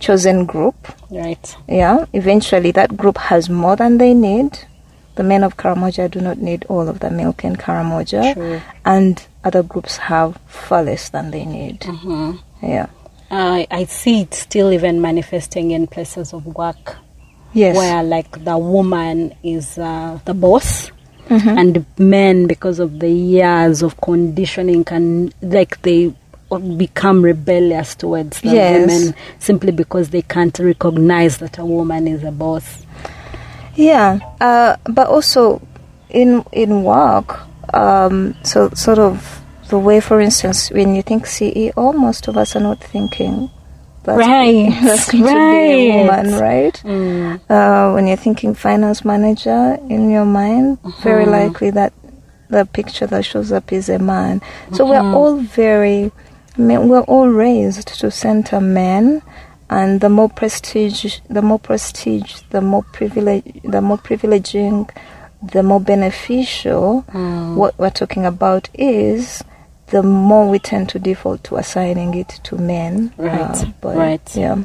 chosen 0.00 0.44
group. 0.44 0.76
Right. 1.10 1.56
Yeah, 1.68 2.06
eventually 2.12 2.72
that 2.72 2.96
group 2.96 3.18
has 3.18 3.48
more 3.48 3.76
than 3.76 3.98
they 3.98 4.12
need. 4.14 4.58
The 5.14 5.22
men 5.22 5.44
of 5.44 5.56
Karamoja 5.56 6.10
do 6.10 6.20
not 6.20 6.38
need 6.38 6.64
all 6.68 6.88
of 6.88 6.98
the 6.98 7.10
milk 7.10 7.44
in 7.44 7.54
Karamoja, 7.54 8.34
True. 8.34 8.60
and 8.84 9.24
other 9.44 9.62
groups 9.62 9.96
have 9.98 10.36
far 10.46 10.82
less 10.82 11.10
than 11.10 11.30
they 11.30 11.44
need. 11.44 11.80
Mm-hmm. 11.80 12.66
Yeah. 12.66 12.86
I 13.30 13.66
I 13.70 13.84
see 13.84 14.20
it 14.22 14.34
still 14.34 14.72
even 14.72 15.00
manifesting 15.00 15.70
in 15.70 15.86
places 15.86 16.32
of 16.32 16.46
work 16.46 16.96
Yes. 17.52 17.76
where 17.76 18.02
like 18.02 18.44
the 18.44 18.58
woman 18.58 19.34
is 19.42 19.78
uh, 19.78 20.18
the 20.24 20.34
boss 20.34 20.90
Mm-hmm. 21.28 21.56
and 21.58 21.86
men 21.98 22.46
because 22.46 22.78
of 22.78 23.00
the 23.00 23.08
years 23.10 23.80
of 23.82 23.98
conditioning 24.02 24.84
can 24.84 25.32
like 25.40 25.80
they 25.80 26.12
become 26.76 27.22
rebellious 27.24 27.94
towards 27.94 28.42
the 28.42 28.50
Yes. 28.50 28.80
women 28.80 29.14
simply 29.38 29.72
because 29.72 30.10
they 30.10 30.20
can't 30.20 30.58
recognize 30.58 31.38
that 31.38 31.56
a 31.58 31.64
woman 31.64 32.06
is 32.06 32.22
a 32.24 32.30
boss 32.30 32.84
Yeah, 33.74 34.18
uh, 34.40 34.76
but 34.84 35.08
also 35.08 35.62
in 36.10 36.44
in 36.52 36.84
work, 36.84 37.40
um, 37.72 38.36
so 38.42 38.70
sort 38.70 38.98
of 38.98 39.40
the 39.68 39.78
way, 39.78 40.00
for 40.00 40.20
instance, 40.20 40.70
when 40.70 40.94
you 40.94 41.02
think 41.02 41.24
CEO, 41.24 41.94
most 41.94 42.28
of 42.28 42.36
us 42.36 42.54
are 42.56 42.60
not 42.60 42.80
thinking 42.80 43.50
that's, 44.04 44.18
Right, 44.18 44.68
that's 44.82 45.10
going 45.10 45.24
to 45.24 45.32
be 45.32 45.90
a 45.90 45.96
woman, 45.96 46.38
right? 46.38 46.74
Mm. 46.84 47.40
Uh, 47.48 47.92
when 47.94 48.06
you're 48.06 48.18
thinking 48.18 48.54
finance 48.54 49.02
manager 49.02 49.78
in 49.88 50.10
your 50.10 50.26
mind, 50.26 50.78
very 51.02 51.24
likely 51.24 51.70
that 51.70 51.94
the 52.50 52.66
picture 52.66 53.06
that 53.06 53.24
shows 53.24 53.50
up 53.50 53.72
is 53.72 53.88
a 53.88 53.98
man. 53.98 54.42
So 54.74 54.86
we're 54.86 55.00
all 55.00 55.38
very, 55.38 56.12
I 56.56 56.60
mean, 56.60 56.88
we're 56.88 57.00
all 57.00 57.28
raised 57.28 57.88
to 58.00 58.10
center 58.10 58.60
men, 58.60 59.22
and 59.70 60.02
the 60.02 60.10
more 60.10 60.28
prestige, 60.28 61.20
the 61.30 61.40
more 61.40 61.58
prestige, 61.58 62.42
the 62.50 62.60
more 62.60 62.82
privilege, 62.82 63.60
the 63.64 63.80
more 63.80 63.98
privileging, 63.98 64.90
the 65.52 65.62
more 65.62 65.80
beneficial. 65.80 67.02
What 67.56 67.78
we're 67.78 67.90
talking 67.90 68.26
about 68.26 68.68
is. 68.74 69.42
The 69.88 70.02
more 70.02 70.48
we 70.48 70.58
tend 70.58 70.88
to 70.88 70.98
default 70.98 71.44
to 71.44 71.56
assigning 71.56 72.14
it 72.14 72.40
to 72.44 72.56
men, 72.56 73.12
Right, 73.18 73.64
but, 73.82 73.96
right. 73.96 74.36
yeah. 74.36 74.64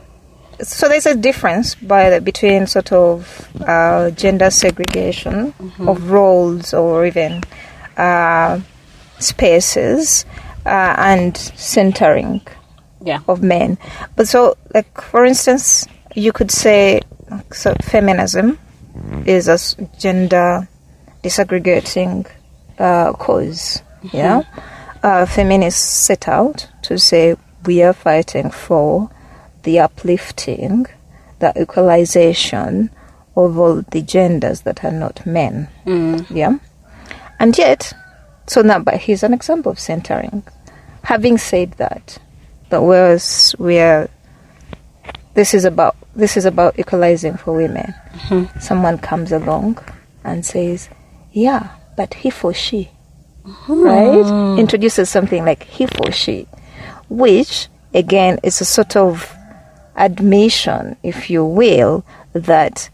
So 0.61 0.87
there's 0.87 1.05
a 1.05 1.13
difference 1.13 1.75
by 1.75 2.09
the, 2.09 2.21
between 2.21 2.67
sort 2.67 2.93
of 2.93 3.47
uh, 3.61 4.11
gender 4.11 4.49
segregation 4.49 5.53
of 5.79 6.09
roles 6.09 6.73
or 6.73 7.05
even 7.05 7.43
uh, 7.97 8.61
spaces 9.19 10.25
uh, 10.65 10.95
and 10.97 11.35
centering 11.37 12.41
yeah 13.03 13.19
of 13.27 13.43
men. 13.43 13.77
But 14.15 14.27
so, 14.29 14.55
like 14.73 14.99
for 15.01 15.25
instance, 15.25 15.85
you 16.15 16.31
could 16.31 16.49
say 16.49 17.01
so 17.51 17.75
feminism 17.83 18.57
is 19.25 19.47
a 19.47 19.57
gender 19.97 20.67
disaggregating 21.23 22.29
uh, 22.77 23.13
cause. 23.13 23.81
Yeah, 24.13 24.43
uh, 25.03 25.25
feminists 25.25 25.81
set 25.81 26.27
out 26.27 26.67
to 26.83 26.97
say 26.97 27.35
we 27.65 27.83
are 27.83 27.93
fighting 27.93 28.49
for 28.49 29.11
the 29.63 29.79
uplifting, 29.79 30.85
the 31.39 31.51
equalization 31.61 32.89
of 33.35 33.57
all 33.59 33.81
the 33.91 34.01
genders 34.01 34.61
that 34.61 34.83
are 34.85 34.91
not 34.91 35.25
men. 35.25 35.67
Yeah, 36.29 36.59
and 37.39 37.57
yet, 37.57 37.93
so 38.47 38.61
now, 38.61 38.79
but 38.79 38.95
here's 38.95 39.23
an 39.23 39.33
example 39.33 39.71
of 39.71 39.79
centering. 39.79 40.43
Having 41.03 41.39
said 41.39 41.71
that, 41.73 42.17
but 42.69 42.83
whereas 42.83 43.55
we 43.59 43.79
are, 43.79 44.09
this 45.33 45.53
is 45.53 45.65
about 45.65 45.95
this 46.15 46.37
is 46.37 46.45
about 46.45 46.77
equalizing 46.79 47.37
for 47.37 47.55
women. 47.55 47.93
Mm-hmm. 48.13 48.59
Someone 48.59 48.97
comes 48.97 49.31
along 49.31 49.79
and 50.23 50.45
says, 50.45 50.89
"Yeah, 51.31 51.69
but 51.95 52.13
he 52.13 52.29
for 52.29 52.53
she," 52.53 52.89
mm-hmm. 53.45 53.81
right? 53.81 54.59
Introduces 54.59 55.09
something 55.09 55.45
like 55.45 55.63
he 55.63 55.85
for 55.85 56.11
she, 56.11 56.47
which 57.09 57.67
again 57.93 58.39
is 58.43 58.61
a 58.61 58.65
sort 58.65 58.95
of 58.95 59.35
admission, 59.95 60.97
if 61.03 61.29
you 61.29 61.45
will, 61.45 62.05
that 62.33 62.89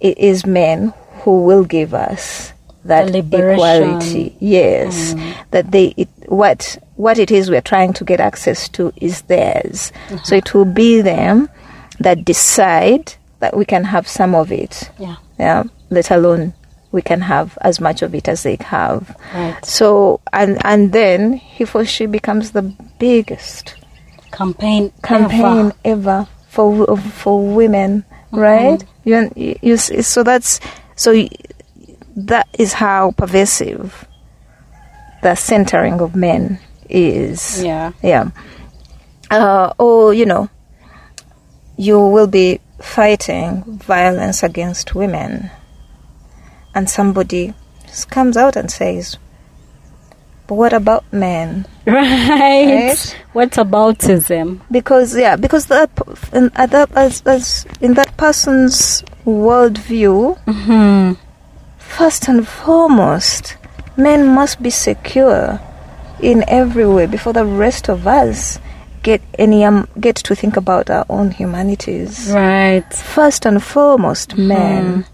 it 0.00 0.16
is 0.18 0.46
men 0.46 0.92
who 1.22 1.44
will 1.44 1.64
give 1.64 1.94
us 1.94 2.52
that 2.84 3.14
equality. 3.14 4.36
Yes, 4.40 5.14
mm. 5.14 5.34
that 5.50 5.70
they 5.70 5.94
it, 5.96 6.08
what 6.26 6.78
what 6.96 7.18
it 7.18 7.30
is 7.30 7.50
we're 7.50 7.60
trying 7.60 7.92
to 7.94 8.04
get 8.04 8.20
access 8.20 8.68
to 8.70 8.92
is 8.96 9.22
theirs. 9.22 9.92
So 10.08 10.14
mm-hmm. 10.14 10.34
it 10.34 10.54
will 10.54 10.64
be 10.66 11.00
them 11.00 11.48
that 12.00 12.24
decide 12.24 13.14
that 13.40 13.56
we 13.56 13.64
can 13.64 13.84
have 13.84 14.06
some 14.08 14.34
of 14.34 14.50
it. 14.52 14.90
yeah 14.98 15.16
Yeah, 15.38 15.64
let 15.90 16.10
alone 16.10 16.52
we 16.92 17.02
can 17.02 17.20
have 17.22 17.58
as 17.60 17.80
much 17.80 18.02
of 18.02 18.14
it 18.14 18.28
as 18.28 18.42
they 18.44 18.56
have. 18.60 19.16
right 19.34 19.64
So 19.64 20.20
and 20.32 20.58
and 20.64 20.92
then 20.92 21.34
he 21.34 21.64
or 21.64 21.84
she 21.84 22.06
becomes 22.06 22.52
the 22.52 22.62
biggest 22.98 23.74
campaign 24.32 24.92
campaign 25.02 25.72
ever. 25.84 26.10
ever, 26.20 26.28
for 26.48 26.96
for 26.96 27.54
women, 27.54 28.04
right? 28.32 28.82
You, 29.04 29.30
you, 29.36 29.76
so 29.76 30.22
that's 30.22 30.60
so 30.96 31.12
that 32.16 32.46
is 32.58 32.72
how 32.72 33.10
pervasive 33.12 34.06
the 35.22 35.34
centering 35.34 36.00
of 36.00 36.14
men 36.14 36.58
is. 36.88 37.62
yeah 37.62 37.92
Yeah. 38.02 38.30
Uh, 39.30 39.72
or 39.78 40.14
you 40.14 40.26
know, 40.26 40.48
you 41.76 41.98
will 41.98 42.26
be 42.26 42.60
fighting 42.80 43.62
violence 43.64 44.42
against 44.42 44.94
women, 44.94 45.50
and 46.74 46.88
somebody 46.88 47.54
just 47.86 48.10
comes 48.10 48.36
out 48.36 48.56
and 48.56 48.70
says, 48.70 49.18
"But 50.46 50.54
what 50.54 50.72
about 50.72 51.04
men?" 51.12 51.66
right, 51.86 52.66
Right? 52.66 53.16
what 53.34 53.50
aboutism 53.52 54.60
because 54.70 55.14
yeah 55.16 55.36
because 55.36 55.66
that 55.66 55.90
in, 56.32 56.50
at 56.54 56.70
that 56.70 56.90
as, 56.96 57.20
as 57.26 57.66
in 57.80 57.92
that 57.94 58.16
person's 58.16 59.02
worldview 59.26 60.38
mm-hmm. 60.46 61.12
first 61.76 62.28
and 62.28 62.48
foremost 62.48 63.56
men 63.98 64.26
must 64.26 64.62
be 64.62 64.70
secure 64.70 65.60
in 66.20 66.42
every 66.48 66.86
way 66.86 67.04
before 67.06 67.34
the 67.34 67.44
rest 67.44 67.90
of 67.90 68.06
us 68.06 68.58
get 69.04 69.22
any 69.38 69.64
um, 69.64 69.86
get 70.00 70.16
to 70.16 70.34
think 70.34 70.56
about 70.56 70.90
our 70.90 71.06
own 71.08 71.30
humanities. 71.30 72.30
Right. 72.32 72.82
First 72.92 73.46
and 73.46 73.62
foremost 73.62 74.36
men. 74.36 75.04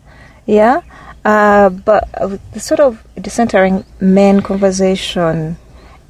Yeah? 0.46 0.80
Uh, 1.24 1.68
but 1.68 2.08
uh, 2.14 2.38
the 2.54 2.60
sort 2.60 2.80
of 2.80 3.04
decentering 3.16 3.84
men 4.00 4.40
conversation 4.40 5.58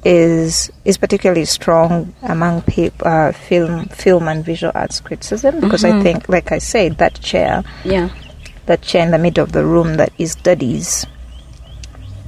is 0.05 0.71
is 0.85 0.97
particularly 0.97 1.45
strong 1.45 2.13
among 2.23 2.61
peop, 2.63 2.93
uh, 3.05 3.31
film 3.33 3.85
film 3.89 4.27
and 4.29 4.45
visual 4.45 4.71
arts 4.73 5.01
criticism 5.01 5.59
because 5.59 5.83
I 5.83 6.01
think, 6.01 6.29
like 6.29 6.51
I 6.51 6.59
said, 6.59 6.97
that 6.97 7.19
chair, 7.19 7.63
Yeah. 7.83 8.09
that 8.67 8.81
chair 8.81 9.03
in 9.03 9.11
the 9.11 9.19
middle 9.19 9.43
of 9.43 9.51
the 9.51 9.65
room 9.65 9.97
that 9.97 10.11
is 10.17 10.31
studies, 10.31 11.05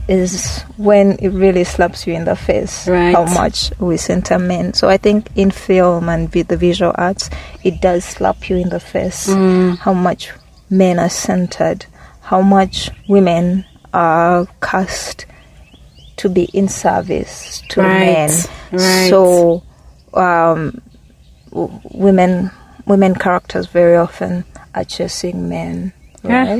is 0.07 0.61
when 0.77 1.13
it 1.19 1.29
really 1.29 1.63
slaps 1.63 2.05
you 2.05 2.13
in 2.13 2.25
the 2.25 2.35
face 2.35 2.87
Right. 2.87 3.15
how 3.15 3.23
much 3.25 3.71
we 3.79 3.95
center 3.97 4.37
men. 4.37 4.73
So 4.73 4.89
I 4.89 4.97
think 4.97 5.27
in 5.35 5.49
film 5.51 6.09
and 6.09 6.29
vi- 6.31 6.41
the 6.43 6.57
visual 6.57 6.91
arts, 6.95 7.29
it 7.63 7.81
does 7.81 8.03
slap 8.03 8.49
you 8.49 8.57
in 8.57 8.69
the 8.69 8.79
face 8.81 9.27
Mm. 9.29 9.77
how 9.79 9.93
much 9.93 10.31
men 10.69 10.99
are 10.99 11.09
centered, 11.09 11.85
how 12.21 12.41
much 12.41 12.89
women 13.07 13.63
are 13.93 14.45
cast 14.61 15.25
to 16.17 16.27
be 16.29 16.43
in 16.53 16.67
service 16.67 17.61
to 17.69 17.81
Right, 17.81 17.99
men. 17.99 18.29
right. 18.71 19.09
So 19.09 19.63
um, 20.13 20.81
w- 21.51 21.79
women 21.91 22.51
women 22.85 23.15
characters 23.15 23.67
very 23.67 23.95
often 23.95 24.43
are 24.75 24.83
chasing 24.83 25.47
men, 25.47 25.93
Yeah. 26.23 26.59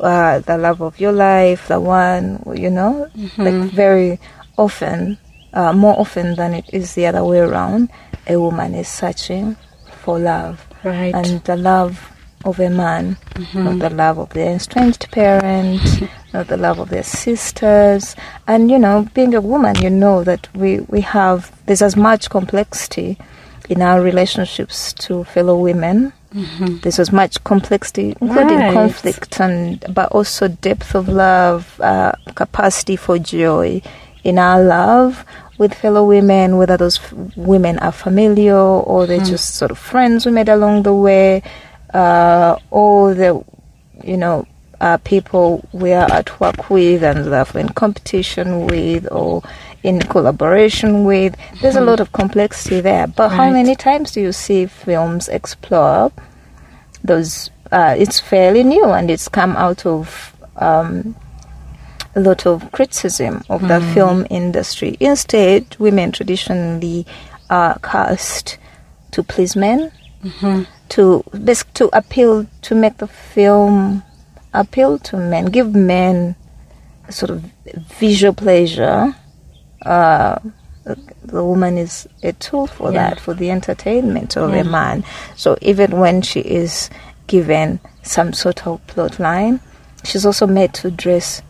Uh, 0.00 0.38
the 0.40 0.56
love 0.56 0.80
of 0.80 1.00
your 1.00 1.12
life, 1.12 1.66
the 1.68 1.80
one 1.80 2.40
you 2.54 2.70
know, 2.70 3.08
Mm-hmm. 3.16 3.42
like 3.42 3.72
very 3.72 4.18
often, 4.56 5.18
uh, 5.54 5.72
more 5.72 5.98
often 5.98 6.34
than 6.36 6.54
it 6.54 6.64
is 6.72 6.94
the 6.94 7.06
other 7.06 7.24
way 7.24 7.40
around, 7.40 7.88
a 8.28 8.36
woman 8.38 8.74
is 8.74 8.86
searching 8.88 9.56
for 10.04 10.18
love, 10.18 10.64
Right. 10.84 11.14
and 11.14 11.42
the 11.44 11.56
love 11.56 12.12
of 12.44 12.60
a 12.60 12.70
man, 12.70 13.16
Mm-hmm. 13.34 13.64
not 13.64 13.78
the 13.80 13.90
love 13.90 14.18
of 14.18 14.28
their 14.30 14.54
estranged 14.54 15.10
parent, 15.10 15.82
not 16.32 16.46
the 16.46 16.56
love 16.56 16.78
of 16.78 16.90
their 16.90 17.02
sisters. 17.02 18.14
And 18.46 18.70
you 18.70 18.78
know, 18.78 19.08
being 19.14 19.34
a 19.34 19.40
woman, 19.40 19.74
you 19.82 19.90
know 19.90 20.22
that 20.24 20.48
we, 20.54 20.80
we 20.88 21.00
have 21.00 21.50
there's 21.66 21.82
as 21.82 21.96
much 21.96 22.30
complexity 22.30 23.18
in 23.68 23.82
our 23.82 24.00
relationships 24.00 24.92
to 24.94 25.24
fellow 25.24 25.56
women. 25.58 26.12
There's 26.32 26.98
as 26.98 27.10
much 27.12 27.42
complexity, 27.44 28.14
including 28.20 28.58
Right. 28.58 28.74
conflict 28.74 29.40
and 29.40 29.82
but 29.94 30.12
also 30.12 30.48
depth 30.48 30.94
of 30.94 31.08
love, 31.08 31.80
uh, 31.80 32.12
capacity 32.34 32.96
for 32.96 33.18
joy. 33.18 33.80
In 34.24 34.38
our 34.38 34.62
love 34.62 35.24
with 35.58 35.72
fellow 35.74 36.04
women, 36.04 36.56
whether 36.58 36.76
those 36.76 36.98
f- 36.98 37.12
women 37.36 37.78
are 37.78 37.92
familial 37.92 38.84
or 38.86 39.06
they're 39.06 39.24
just 39.24 39.54
sort 39.54 39.70
of 39.70 39.78
friends 39.78 40.26
we 40.26 40.32
made 40.32 40.48
along 40.48 40.82
the 40.82 40.92
way, 40.94 41.42
uh, 41.94 42.56
or 42.70 43.14
the, 43.14 43.42
you 44.04 44.16
know, 44.16 44.46
uh, 44.80 44.96
people 44.98 45.66
we 45.72 45.92
are 45.92 46.08
at 46.12 46.38
work 46.40 46.68
with 46.70 47.02
and 47.02 47.24
therefore 47.32 47.60
in 47.60 47.68
competition 47.70 48.66
with 48.66 49.08
or 49.10 49.42
in 49.82 50.00
collaboration 50.00 51.04
with. 51.04 51.34
There's 51.60 51.76
a 51.76 51.80
lot 51.80 52.00
of 52.00 52.12
complexity 52.12 52.80
there. 52.80 53.06
But 53.06 53.30
how 53.30 53.50
many 53.50 53.74
times 53.76 54.12
do 54.12 54.20
you 54.20 54.32
see 54.32 54.66
films 54.66 55.28
explore 55.28 56.12
those? 57.04 57.50
Uh, 57.70 57.94
it's 57.98 58.18
fairly 58.18 58.64
new 58.64 58.86
and 58.86 59.10
it's 59.10 59.28
come 59.28 59.54
out 59.56 59.84
of 59.84 60.34
um, 60.56 61.14
a 62.16 62.20
lot 62.20 62.46
of 62.46 62.72
criticism 62.72 63.44
of 63.50 63.60
the 63.68 63.80
film 63.94 64.26
industry. 64.30 64.96
Instead, 65.00 65.76
women 65.78 66.10
traditionally 66.10 67.06
are 67.50 67.78
cast 67.80 68.56
to 69.12 69.22
please 69.22 69.54
men, 69.54 69.92
to 70.88 71.22
bas- 71.32 71.64
to 71.74 71.88
appeal 71.96 72.46
to 72.62 72.74
make 72.74 72.96
the 72.98 73.06
film 73.06 74.02
appeal 74.54 74.98
to 74.98 75.16
men, 75.16 75.46
give 75.46 75.74
men 75.74 76.34
sort 77.10 77.30
of 77.30 77.44
visual 78.00 78.32
pleasure. 78.34 79.14
Uh, 79.84 80.38
the 81.24 81.44
woman 81.44 81.76
is 81.76 82.08
a 82.22 82.32
tool 82.32 82.66
for 82.66 82.90
Yeah. 82.92 83.10
that, 83.10 83.20
for 83.20 83.34
the 83.34 83.50
entertainment 83.50 84.36
of 84.36 84.50
Yeah. 84.54 84.60
a 84.60 84.64
man. 84.64 85.04
So 85.36 85.56
even 85.60 85.98
when 86.00 86.22
she 86.22 86.40
is 86.40 86.88
given 87.26 87.78
some 88.02 88.32
sort 88.32 88.66
of 88.66 88.84
plot 88.86 89.18
line, 89.20 89.60
she's 90.04 90.24
also 90.24 90.46
made 90.46 90.72
to 90.74 90.90
dress 90.90 91.42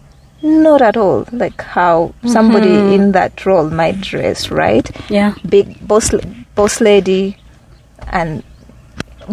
not 0.42 0.80
at 0.82 0.96
all 0.96 1.26
like 1.32 1.60
how 1.62 2.12
somebody 2.26 2.94
in 2.94 3.10
that 3.12 3.44
role 3.44 3.68
might 3.70 4.00
dress, 4.00 4.50
right? 4.50 4.88
Yeah. 5.08 5.34
Big 5.48 5.86
boss, 5.86 6.12
boss 6.54 6.80
lady, 6.80 7.36
and 8.12 8.42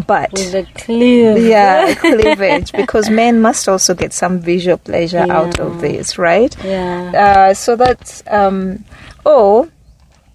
but 0.08 0.31
With 0.34 0.51
the 0.51 0.67
clear. 0.75 1.38
yeah, 1.38 1.93
cleavage 1.99 2.71
because 2.73 3.10
men 3.10 3.41
must 3.41 3.67
also 3.69 3.93
get 3.93 4.12
some 4.13 4.39
visual 4.39 4.77
pleasure 4.77 5.25
out 5.29 5.60
of 5.60 5.79
this, 5.81 6.17
right? 6.17 6.55
Yeah. 6.63 7.12
Uh, 7.49 7.53
so 7.53 7.75
that's 7.75 8.23
um, 8.27 8.84
oh 9.25 9.69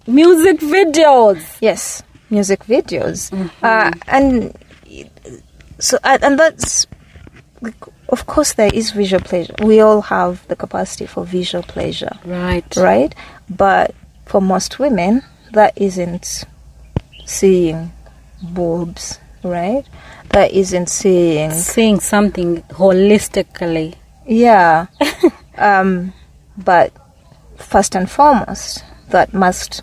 Music 0.07 0.59
videos. 0.59 1.57
yes, 1.61 2.01
music 2.29 2.65
videos, 2.65 3.29
Mm-hmm. 3.31 3.63
uh, 3.65 3.91
and 4.07 4.57
so 5.79 5.97
and 6.03 6.23
and 6.23 6.39
that's 6.39 6.87
of 8.09 8.25
course 8.25 8.53
there 8.53 8.71
is 8.73 8.91
visual 8.91 9.21
pleasure. 9.23 9.53
We 9.63 9.79
all 9.79 10.01
have 10.01 10.45
the 10.47 10.55
capacity 10.55 11.05
for 11.05 11.23
visual 11.23 11.63
pleasure, 11.63 12.17
Right. 12.25 12.65
right? 12.75 13.13
But 13.49 13.93
for 14.25 14.41
most 14.41 14.79
women, 14.79 15.21
that 15.53 15.73
isn't 15.77 16.45
seeing 17.25 17.91
boobs, 18.41 19.19
right? 19.43 19.85
That 20.29 20.51
isn't 20.51 20.87
seeing 20.87 21.51
Seeing 21.51 21.99
something 21.99 22.61
holistically. 22.63 23.95
Yeah. 24.25 24.87
um, 25.57 26.13
but 26.57 26.93
first 27.57 27.95
and 27.95 28.09
foremost, 28.09 28.83
that 29.09 29.33
must 29.33 29.81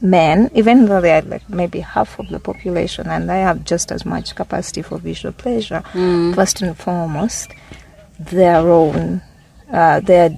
men, 0.00 0.50
even 0.54 0.86
though 0.86 1.00
they 1.00 1.12
are 1.12 1.22
like 1.22 1.48
maybe 1.48 1.80
half 1.80 2.18
of 2.18 2.28
the 2.28 2.40
population 2.40 3.06
and 3.06 3.28
they 3.28 3.40
have 3.40 3.64
just 3.64 3.92
as 3.92 4.04
much 4.04 4.34
capacity 4.34 4.82
for 4.82 4.98
visual 4.98 5.32
pleasure, 5.32 5.82
first 6.34 6.60
and 6.62 6.76
foremost, 6.76 7.52
their 8.18 8.68
own, 8.68 9.22
uh, 9.72 10.00
their 10.00 10.36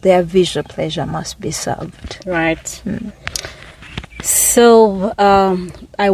their 0.00 0.22
visual 0.22 0.64
pleasure 0.64 1.06
must 1.06 1.40
be 1.40 1.50
served. 1.50 2.18
Right. 2.26 2.82
So 4.22 5.12
um, 5.18 5.70
I, 5.98 6.08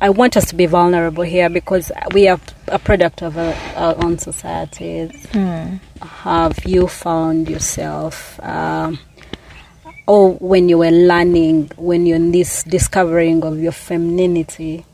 I 0.00 0.10
want 0.10 0.36
us 0.36 0.46
to 0.50 0.54
be 0.54 0.66
vulnerable 0.66 1.24
here 1.24 1.48
because 1.50 1.90
we 2.12 2.28
are 2.28 2.38
a 2.68 2.78
product 2.78 3.22
of 3.22 3.36
our, 3.36 3.52
our 3.74 4.04
own 4.04 4.18
societies. 4.18 5.10
Have 5.32 6.64
you 6.64 6.86
found 6.86 7.48
yourself, 7.50 8.38
um, 8.42 9.00
or 10.06 10.34
when 10.34 10.68
you 10.68 10.78
were 10.78 10.90
learning, 10.92 11.72
when 11.76 12.06
you're 12.06 12.16
in 12.16 12.30
this 12.30 12.62
discovering 12.62 13.42
of 13.42 13.58
your 13.58 13.72
femininity, 13.72 14.84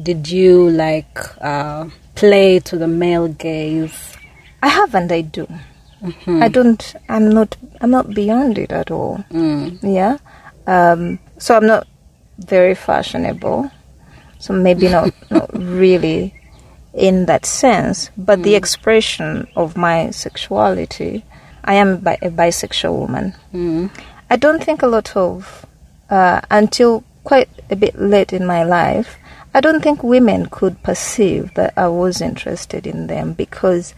did 0.00 0.28
you 0.30 0.70
like 0.70 1.18
uh, 1.40 1.88
play 2.14 2.60
to 2.60 2.76
the 2.76 2.86
male 2.88 3.28
gaze? 3.28 4.16
I 4.62 4.68
have 4.68 4.94
and 4.94 5.10
I 5.10 5.22
do. 5.22 5.48
I 6.26 6.48
don't. 6.48 6.94
I'm 7.08 7.30
not. 7.30 7.56
I'm 7.80 7.90
not 7.90 8.12
beyond 8.14 8.58
it 8.58 8.72
at 8.72 8.90
all. 8.90 9.24
Mm. 9.30 9.78
Yeah. 9.82 10.18
Um, 10.66 11.18
so 11.38 11.56
I'm 11.56 11.66
not 11.66 11.86
very 12.38 12.74
fashionable. 12.74 13.70
So 14.44 14.52
maybe 14.52 14.90
not, 14.90 15.10
not 15.30 15.48
really 15.54 16.34
in 16.92 17.24
that 17.24 17.46
sense, 17.46 18.10
but 18.14 18.42
the 18.42 18.54
expression 18.54 19.48
of 19.56 19.74
my 19.74 20.10
sexuality. 20.10 21.24
I 21.64 21.76
am 21.76 21.96
bi- 22.00 22.18
a 22.20 22.28
bisexual 22.28 22.94
woman. 22.94 23.34
Mm. 23.54 23.88
I 24.28 24.36
don't 24.36 24.62
think 24.62 24.82
a 24.82 24.86
lot 24.86 25.16
of, 25.16 25.64
uh, 26.10 26.42
until 26.50 27.04
quite 27.24 27.48
a 27.70 27.76
bit 27.76 27.98
late 27.98 28.34
in 28.34 28.44
my 28.44 28.64
life, 28.64 29.16
I 29.54 29.62
don't 29.62 29.82
think 29.82 30.02
women 30.02 30.44
could 30.50 30.82
perceive 30.82 31.54
that 31.54 31.72
I 31.74 31.88
was 31.88 32.20
interested 32.20 32.86
in 32.86 33.06
them 33.06 33.32
because 33.32 33.94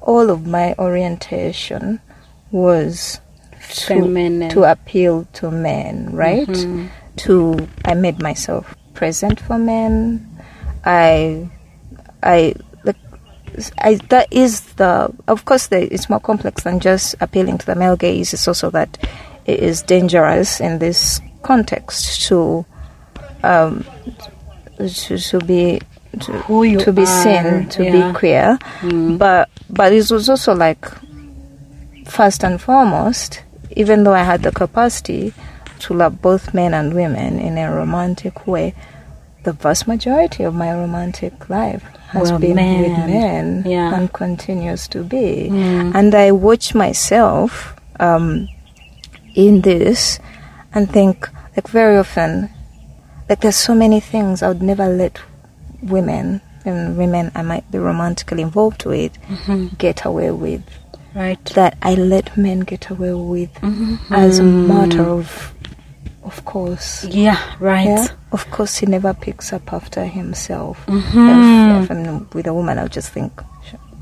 all 0.00 0.30
of 0.30 0.46
my 0.46 0.74
orientation 0.78 2.00
was 2.50 3.20
to, 3.74 3.94
to 4.54 4.62
appeal 4.64 5.26
to 5.34 5.50
men, 5.50 6.08
right? 6.16 6.48
To 7.18 7.68
I 7.84 7.92
made 7.92 8.22
myself 8.22 8.74
present 8.94 9.40
for 9.40 9.58
men. 9.58 10.28
I 10.84 11.48
I 12.22 12.54
like 12.84 12.96
I, 13.78 13.94
that 14.08 14.32
is 14.32 14.60
the 14.74 15.12
of 15.28 15.44
course 15.44 15.66
the, 15.68 15.92
it's 15.92 16.08
more 16.08 16.20
complex 16.20 16.62
than 16.64 16.80
just 16.80 17.14
appealing 17.20 17.58
to 17.58 17.66
the 17.66 17.74
male 17.74 17.96
gaze. 17.96 18.32
It's 18.32 18.48
also 18.48 18.70
that 18.70 18.98
it 19.46 19.60
is 19.60 19.82
dangerous 19.82 20.60
in 20.60 20.78
this 20.78 21.20
context 21.42 22.22
to 22.28 22.64
um, 23.42 23.84
to, 24.78 25.18
to 25.18 25.38
be 25.40 25.80
to, 26.20 26.76
to 26.78 26.92
be 26.92 27.02
are, 27.02 27.06
seen 27.06 27.68
to 27.70 27.84
yeah. 27.84 28.12
be 28.12 28.18
queer, 28.18 28.58
but 29.18 29.48
but 29.70 29.92
it 29.92 30.10
was 30.10 30.28
also 30.28 30.54
like 30.54 30.84
first 32.06 32.44
and 32.44 32.60
foremost, 32.60 33.42
even 33.76 34.04
though 34.04 34.12
I 34.12 34.22
had 34.22 34.42
the 34.42 34.52
capacity 34.52 35.32
to 35.82 35.94
love 35.94 36.20
both 36.22 36.52
men 36.54 36.74
and 36.74 36.94
women 36.94 37.38
in 37.38 37.58
a 37.58 37.70
romantic 37.74 38.46
way, 38.46 38.74
the 39.44 39.52
vast 39.52 39.86
majority 39.88 40.42
of 40.44 40.54
my 40.54 40.72
romantic 40.72 41.48
life 41.48 41.82
has 42.10 42.30
Were 42.32 42.38
been 42.38 42.56
with 42.56 42.98
men. 43.08 43.64
Yeah. 43.66 43.94
and 43.94 44.12
continues 44.12 44.86
to 44.88 45.02
be. 45.02 45.48
Mm. 45.50 45.94
And 45.94 46.14
I 46.14 46.30
watch 46.32 46.74
myself 46.74 47.74
um, 47.98 48.48
in 49.34 49.62
this, 49.62 50.18
and 50.74 50.90
think 50.90 51.28
like 51.56 51.68
very 51.68 51.96
often 51.98 52.50
like 53.28 53.40
there's 53.40 53.56
so 53.56 53.74
many 53.74 54.00
things 54.00 54.42
I 54.42 54.48
would 54.48 54.62
never 54.62 54.88
let 54.88 55.18
women 55.82 56.40
and 56.64 56.96
women 56.96 57.30
I 57.34 57.42
might 57.42 57.68
be 57.70 57.78
romantically 57.78 58.42
involved 58.42 58.84
with 58.84 59.12
get 59.78 60.04
away 60.04 60.30
with 60.30 60.62
Right. 61.14 61.42
that 61.54 61.76
I 61.82 61.94
let 61.94 62.36
men 62.38 62.60
get 62.60 62.88
away 62.90 63.12
with 63.12 63.52
Mm-hmm. 63.54 64.14
as 64.14 64.38
a 64.38 64.42
matter 64.44 65.02
of 65.02 65.52
of 66.24 66.44
course. 66.44 67.04
Yeah, 67.04 67.38
right. 67.60 68.08
Of 68.32 68.50
course 68.50 68.76
he 68.78 68.86
never 68.86 69.12
picks 69.14 69.52
up 69.52 69.72
after 69.72 70.04
himself. 70.04 70.84
Mm-hmm. 70.86 71.28
If, 71.28 71.84
if 71.84 71.90
I'm 71.90 72.28
with 72.32 72.46
a 72.46 72.54
woman 72.54 72.78
I'll 72.78 72.88
just 72.88 73.10
think 73.12 73.32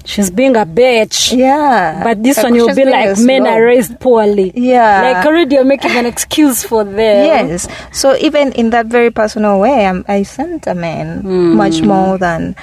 She's 0.03 0.31
being 0.31 0.57
a 0.57 0.65
bitch. 0.65 1.37
Yeah. 1.37 2.01
But 2.03 2.23
this 2.23 2.39
Like, 2.39 2.45
one, 2.45 2.55
you'll 2.55 2.75
be 2.75 2.87
like, 2.87 3.19
men 3.19 3.43
slob." 3.45 3.53
are 3.53 3.63
raised 3.65 4.01
poorly. 4.01 4.51
Yeah. 4.55 5.03
Like 5.13 5.27
already 5.27 5.57
you're 5.57 5.65
making 5.65 5.91
an 5.93 6.07
excuse 6.07 6.65
for 6.65 6.85
them. 6.85 6.97
Yes. 7.27 7.69
So 7.93 8.17
even 8.17 8.53
in 8.53 8.71
that 8.71 8.87
very 8.87 9.11
personal 9.11 9.61
way, 9.61 9.85
I'm, 9.87 10.05
I 10.09 10.23
sent 10.23 10.67
a 10.67 10.75
man 10.75 11.21
Hmm. 11.21 11.55
much 11.55 11.83
more 11.83 12.17
than, 12.17 12.57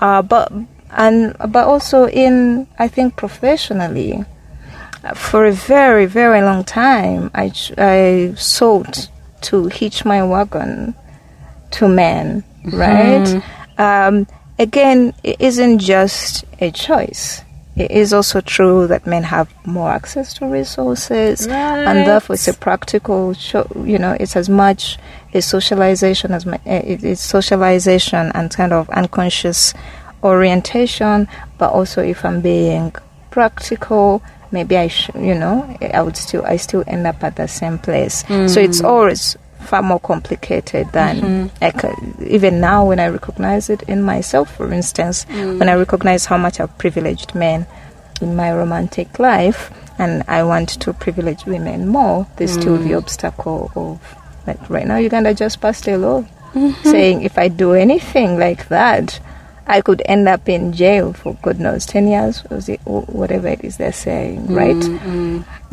uh, 0.00 0.22
but 0.22 0.52
and 0.96 1.34
but 1.50 1.66
also 1.66 2.06
in 2.06 2.68
I 2.78 2.86
think 2.86 3.16
professionally, 3.16 4.24
for 5.12 5.44
a 5.44 5.52
very 5.52 6.06
very 6.06 6.40
long 6.40 6.64
time, 6.64 7.30
I 7.34 7.52
I 7.76 8.34
sought 8.36 9.08
to 9.42 9.66
hitch 9.66 10.04
my 10.04 10.22
wagon 10.24 10.94
to 11.72 11.88
men, 11.88 12.44
right? 12.64 13.26
Mm-hmm. 13.26 13.80
Um, 13.80 14.26
again, 14.58 15.12
it 15.22 15.40
isn't 15.40 15.80
just 15.80 16.44
a 16.60 16.70
choice. 16.70 17.42
It 17.76 17.90
is 17.90 18.12
also 18.12 18.40
true 18.40 18.86
that 18.86 19.04
men 19.04 19.24
have 19.24 19.52
more 19.66 19.90
access 19.90 20.32
to 20.34 20.46
resources, 20.46 21.46
and 21.48 22.06
therefore 22.06 22.34
it's 22.34 22.46
a 22.46 22.54
practical. 22.54 23.34
Cho- 23.34 23.68
you 23.84 23.98
know, 23.98 24.16
it's 24.18 24.36
as 24.36 24.48
much 24.48 24.96
a 25.34 25.42
socialization 25.42 26.32
as 26.32 26.46
uh, 26.46 26.56
it's 26.64 27.20
socialization 27.20 28.30
and 28.32 28.54
kind 28.54 28.72
of 28.72 28.88
unconscious 28.90 29.74
orientation. 30.22 31.26
But 31.58 31.72
also, 31.72 32.00
if 32.00 32.24
I'm 32.24 32.40
being 32.40 32.94
practical, 33.32 34.22
maybe 34.54 34.78
I, 34.78 34.88
sh- 34.88 35.10
you 35.14 35.34
know, 35.34 35.56
I 35.92 36.00
would 36.00 36.16
still, 36.16 36.44
I 36.46 36.56
still 36.56 36.84
end 36.86 37.06
up 37.06 37.22
at 37.22 37.36
the 37.36 37.46
same 37.46 37.78
place. 37.78 38.20
So 38.20 38.58
mm. 38.58 38.64
it's 38.64 38.80
always 38.80 39.36
far 39.64 39.82
more 39.82 40.00
complicated 40.00 40.86
than 40.92 41.20
mm-hmm. 41.20 41.64
like 41.64 41.84
uh, 41.84 41.94
even 42.26 42.60
now 42.60 42.86
when 42.86 43.00
I 43.00 43.08
recognize 43.08 43.70
it 43.70 43.82
in 43.82 44.02
myself. 44.02 44.56
For 44.56 44.72
instance, 44.72 45.24
mm. 45.26 45.58
when 45.58 45.68
I 45.68 45.74
recognize 45.74 46.26
how 46.26 46.38
much 46.38 46.60
I've 46.60 46.76
privileged 46.78 47.34
men 47.34 47.66
in 48.20 48.36
my 48.36 48.52
romantic 48.52 49.18
life, 49.18 49.70
and 49.98 50.22
I 50.28 50.42
want 50.42 50.68
to 50.80 50.92
privilege 50.92 51.44
women 51.46 51.88
more, 51.88 52.26
there's 52.36 52.52
still 52.52 52.78
mm. 52.78 52.84
the 52.84 52.94
obstacle 52.94 53.70
of 53.74 54.00
like 54.46 54.70
right 54.70 54.86
now 54.86 54.96
Uganda 54.96 55.34
just 55.34 55.60
passed 55.60 55.88
a 55.88 55.96
law 55.96 56.22
mm-hmm. 56.52 56.88
saying 56.88 57.22
if 57.22 57.38
I 57.38 57.48
do 57.48 57.72
anything 57.72 58.38
like 58.38 58.68
that. 58.68 59.20
I 59.66 59.80
could 59.80 60.02
end 60.04 60.28
up 60.28 60.48
in 60.48 60.72
jail 60.72 61.12
for 61.12 61.36
God 61.42 61.58
knows 61.58 61.86
ten 61.86 62.06
years, 62.06 62.42
or 62.84 63.02
whatever 63.02 63.48
it 63.48 63.64
is 63.64 63.76
they're 63.76 63.92
saying, 63.92 64.46
right? 64.48 64.82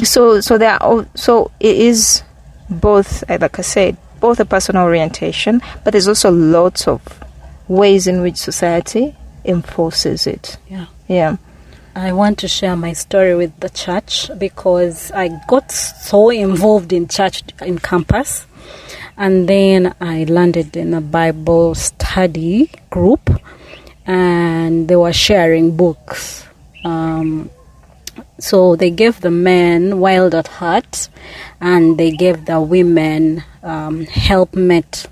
So, 0.03 0.41
so 0.41 0.57
there, 0.57 0.81
are, 0.81 1.05
so 1.15 1.51
it 1.59 1.75
is 1.75 2.23
both, 2.69 3.29
uh, 3.29 3.37
like 3.41 3.59
I 3.59 3.61
said, 3.61 3.97
both 4.19 4.39
a 4.39 4.45
personal 4.45 4.83
orientation, 4.83 5.61
but 5.83 5.91
there's 5.91 6.07
also 6.07 6.31
lots 6.31 6.87
of 6.87 7.01
ways 7.67 8.07
in 8.07 8.21
which 8.21 8.37
society 8.37 9.15
enforces 9.43 10.27
it. 10.27 10.57
Yeah. 10.69 10.85
Yeah. 11.07 11.37
I 11.95 12.13
want 12.13 12.37
to 12.39 12.47
share 12.47 12.77
my 12.77 12.93
story 12.93 13.35
with 13.35 13.59
the 13.59 13.69
church 13.69 14.29
because 14.37 15.11
I 15.11 15.29
got 15.47 15.71
so 15.71 16.29
involved 16.29 16.93
in 16.93 17.07
church 17.07 17.43
in 17.61 17.79
campus. 17.79 18.45
And 19.17 19.47
then 19.49 19.93
I 19.99 20.23
landed 20.23 20.77
in 20.77 20.93
a 20.93 21.01
Bible 21.01 21.75
study 21.75 22.71
group 22.89 23.29
and 24.05 24.87
they 24.87 24.95
were 24.95 25.13
sharing 25.13 25.75
books. 25.75 26.45
Um, 26.83 27.49
so 28.39 28.75
they 28.75 28.89
gave 28.89 29.21
the 29.21 29.31
men 29.31 29.99
Wild 29.99 30.33
at 30.33 30.47
Heart 30.47 31.09
and 31.59 31.97
they 31.97 32.11
gave 32.11 32.45
the 32.45 32.59
women 32.59 33.43
um, 33.63 34.05
Helpmate. 34.05 35.05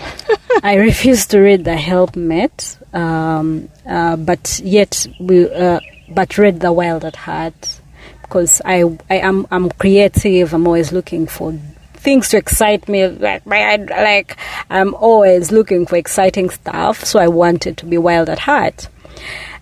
I 0.62 0.74
refused 0.74 1.30
to 1.30 1.40
read 1.40 1.64
the 1.64 1.76
Helpmate, 1.76 2.78
um, 2.92 3.68
uh, 3.88 4.16
but 4.16 4.60
yet 4.62 5.06
we 5.18 5.50
uh, 5.50 5.80
but 6.08 6.38
read 6.38 6.60
the 6.60 6.72
Wild 6.72 7.04
at 7.04 7.16
Heart 7.16 7.80
because 8.22 8.60
I 8.64 8.84
I 9.08 9.16
am 9.16 9.46
I'm 9.50 9.70
creative. 9.70 10.52
I'm 10.52 10.66
always 10.66 10.92
looking 10.92 11.26
for 11.26 11.58
things 11.96 12.28
to 12.30 12.36
excite 12.36 12.88
me. 12.88 13.06
Like 13.06 13.44
like 13.46 14.36
I'm 14.70 14.94
always 14.94 15.52
looking 15.52 15.86
for 15.86 15.96
exciting 15.96 16.50
stuff. 16.50 17.04
So 17.04 17.18
I 17.18 17.28
wanted 17.28 17.78
to 17.78 17.86
be 17.86 17.98
wild 17.98 18.28
at 18.28 18.40
heart. 18.40 18.88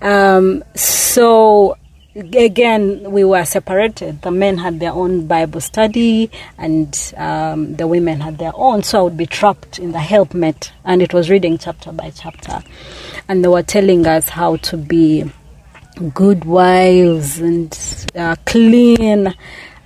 Um, 0.01 0.63
so 0.75 1.77
again, 2.15 3.11
we 3.11 3.25
were 3.25 3.45
separated. 3.45 4.23
The 4.23 4.31
men 4.31 4.59
had 4.59 4.81
their 4.81 4.93
own 4.93 5.27
Bible 5.27 5.61
study, 5.61 6.31
and 6.59 7.13
um, 7.17 7.77
the 7.77 7.87
women 7.87 8.21
had 8.21 8.39
their 8.39 8.53
own. 8.55 8.83
So 8.83 9.01
I 9.01 9.03
would 9.03 9.17
be 9.17 9.27
trapped 9.27 9.79
in 9.79 9.93
the 9.93 10.01
helpmate, 10.01 10.73
and 10.85 11.03
it 11.03 11.13
was 11.13 11.31
reading 11.31 11.59
chapter 11.59 11.93
by 11.93 12.11
chapter, 12.11 12.63
and 13.29 13.45
they 13.45 13.49
were 13.49 13.63
telling 13.63 14.07
us 14.07 14.29
how 14.29 14.57
to 14.57 14.77
be 14.77 15.31
good 16.13 16.45
wives 16.45 17.39
and 17.39 18.07
uh, 18.17 18.37
clean. 18.47 19.35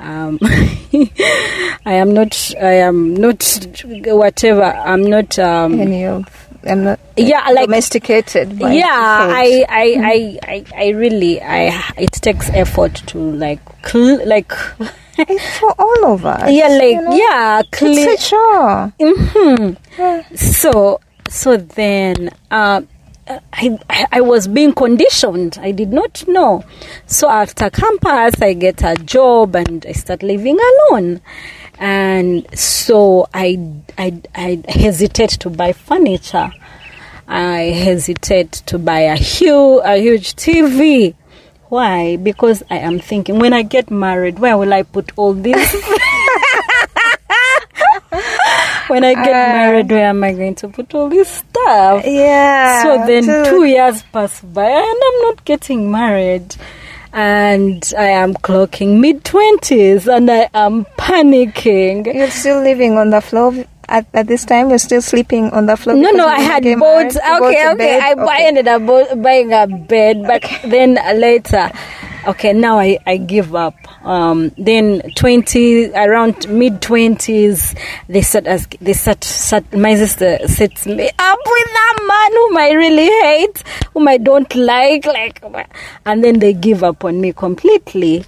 Um, 0.01 0.39
I 0.43 1.95
am 1.95 2.15
not. 2.15 2.55
I 2.61 2.75
am 2.75 3.15
not. 3.15 3.45
Whatever. 3.85 4.65
I'm 4.65 5.05
not. 5.05 5.39
Um, 5.39 5.81
Any 5.81 6.05
of 6.07 6.27
I'm 6.65 6.85
not 6.85 7.01
yeah, 7.17 7.49
like 7.51 7.67
domesticated. 7.67 8.53
Yeah. 8.61 8.87
I, 8.91 9.65
I, 9.69 9.97
I, 10.03 10.39
I, 10.43 10.65
I 10.77 10.89
really 10.91 11.41
I 11.41 11.83
it 11.97 12.13
takes 12.13 12.49
effort 12.51 12.95
to 13.09 13.19
like 13.19 13.61
cl- 13.87 14.27
like 14.27 14.53
It's 15.19 15.59
for 15.59 15.75
all 15.79 16.13
of 16.13 16.25
us. 16.27 16.51
yeah 16.51 16.69
like 16.69 16.83
you 16.83 17.03
know? 17.03 17.17
yeah 17.17 17.61
a 17.61 18.17
chore. 18.17 18.93
Mm-hmm. 19.01 20.35
so 20.37 21.01
so 21.29 21.57
then 21.57 22.31
uh, 22.51 22.83
I, 23.53 23.79
I 24.13 24.21
was 24.21 24.49
being 24.49 24.73
conditioned. 24.73 25.59
I 25.61 25.73
did 25.73 25.93
not 25.93 26.27
know. 26.27 26.65
So 27.07 27.29
after 27.29 27.69
campus, 27.71 28.41
I 28.41 28.55
get 28.55 28.83
a 28.83 28.95
job 28.95 29.57
and 29.57 29.85
I 29.87 29.93
start 29.93 30.23
living 30.23 30.59
alone. 30.91 31.21
And 31.79 32.47
so 32.59 33.29
I, 33.35 33.59
I, 33.97 34.21
I 34.35 34.63
hesitate 34.69 35.31
to 35.31 35.51
buy 35.51 35.73
furniture. 35.73 36.51
I 37.27 37.61
hesitate 37.61 38.53
to 38.67 38.79
buy 38.79 39.01
a 39.01 39.17
huge, 39.17 39.83
a 39.85 40.01
huge 40.01 40.35
TV. 40.35 41.15
Why? 41.69 42.17
Because 42.17 42.63
I 42.71 42.79
am 42.79 42.99
thinking 42.99 43.39
when 43.39 43.53
I 43.53 43.63
get 43.63 43.91
married, 43.91 44.39
where 44.39 44.57
will 44.57 44.73
I 44.73 44.83
put 44.83 45.13
all 45.17 45.33
this? 45.35 45.71
When 48.89 49.05
I 49.05 49.15
get 49.15 49.29
Uh. 49.29 49.53
married, 49.53 49.91
where 49.91 50.07
am 50.09 50.25
I 50.25 50.33
going 50.33 50.55
to 50.57 50.69
put 50.69 50.95
all 50.95 51.09
this 51.09 51.29
stuff? 51.29 52.05
Yeah. 52.07 52.83
So 52.83 53.07
then 53.07 53.25
dude. 53.25 53.47
two 53.47 53.65
years 53.65 54.03
pass 54.13 54.41
by 54.41 54.65
and 54.69 54.99
I'm 55.09 55.21
not 55.23 55.45
getting 55.45 55.91
married. 55.91 56.57
And 57.13 57.83
I 57.97 58.05
am 58.23 58.35
clocking 58.35 59.01
mid 59.01 59.25
20s 59.25 60.07
and 60.15 60.31
I 60.31 60.49
am 60.53 60.85
panicking. 60.99 62.13
You're 62.15 62.31
still 62.31 62.61
living 62.63 62.99
on 62.99 63.11
the 63.11 63.21
floor 63.23 63.55
at, 63.89 64.07
at 64.13 64.27
this 64.27 64.45
time. 64.45 64.69
You're 64.69 64.79
still 64.79 65.01
sleeping 65.01 65.51
on 65.53 65.65
the 65.67 65.77
floor. 65.77 65.97
No, 65.97 66.11
no, 66.11 66.27
I 66.27 66.41
had 66.41 66.63
bought. 66.65 66.79
married 66.79 67.17
Okay, 67.17 67.63
to 67.63 67.71
okay. 67.71 67.77
bed? 67.77 68.19
I, 68.19 68.23
I 68.23 68.43
ended 68.43 68.69
up 68.69 69.23
buying 69.23 69.53
a 69.55 69.67
bed, 69.67 70.23
but 70.27 70.45
then 70.71 70.95
later, 71.19 71.71
okay, 72.29 72.53
now 72.53 72.79
I, 72.79 72.99
I 73.07 73.17
give 73.17 73.55
up. 73.55 73.75
Um, 74.05 74.53
then 74.57 75.01
twenty 75.17 75.91
around 75.93 76.49
mid 76.49 76.81
twenties, 76.81 77.75
they 78.09 78.23
start 78.23 78.47
as 78.47 78.67
they 78.81 78.93
start, 78.93 79.25
start. 79.25 79.73
My 79.73 79.95
sister 79.97 80.39
sets 80.47 80.87
me 80.87 81.11
up 81.19 81.39
with 81.45 81.69
that 81.73 81.99
man 82.07 82.33
whom 82.33 82.57
I 82.57 82.71
really 82.73 83.11
hate, 83.23 83.63
whom 83.93 84.07
I 84.09 84.19
don't 84.19 84.55
like, 84.55 85.07
like, 85.07 85.43
and 86.07 86.23
then 86.23 86.39
they 86.39 86.53
give 86.53 86.85
up 86.85 87.05
on 87.05 87.21
me 87.21 87.33
completely. 87.33 88.25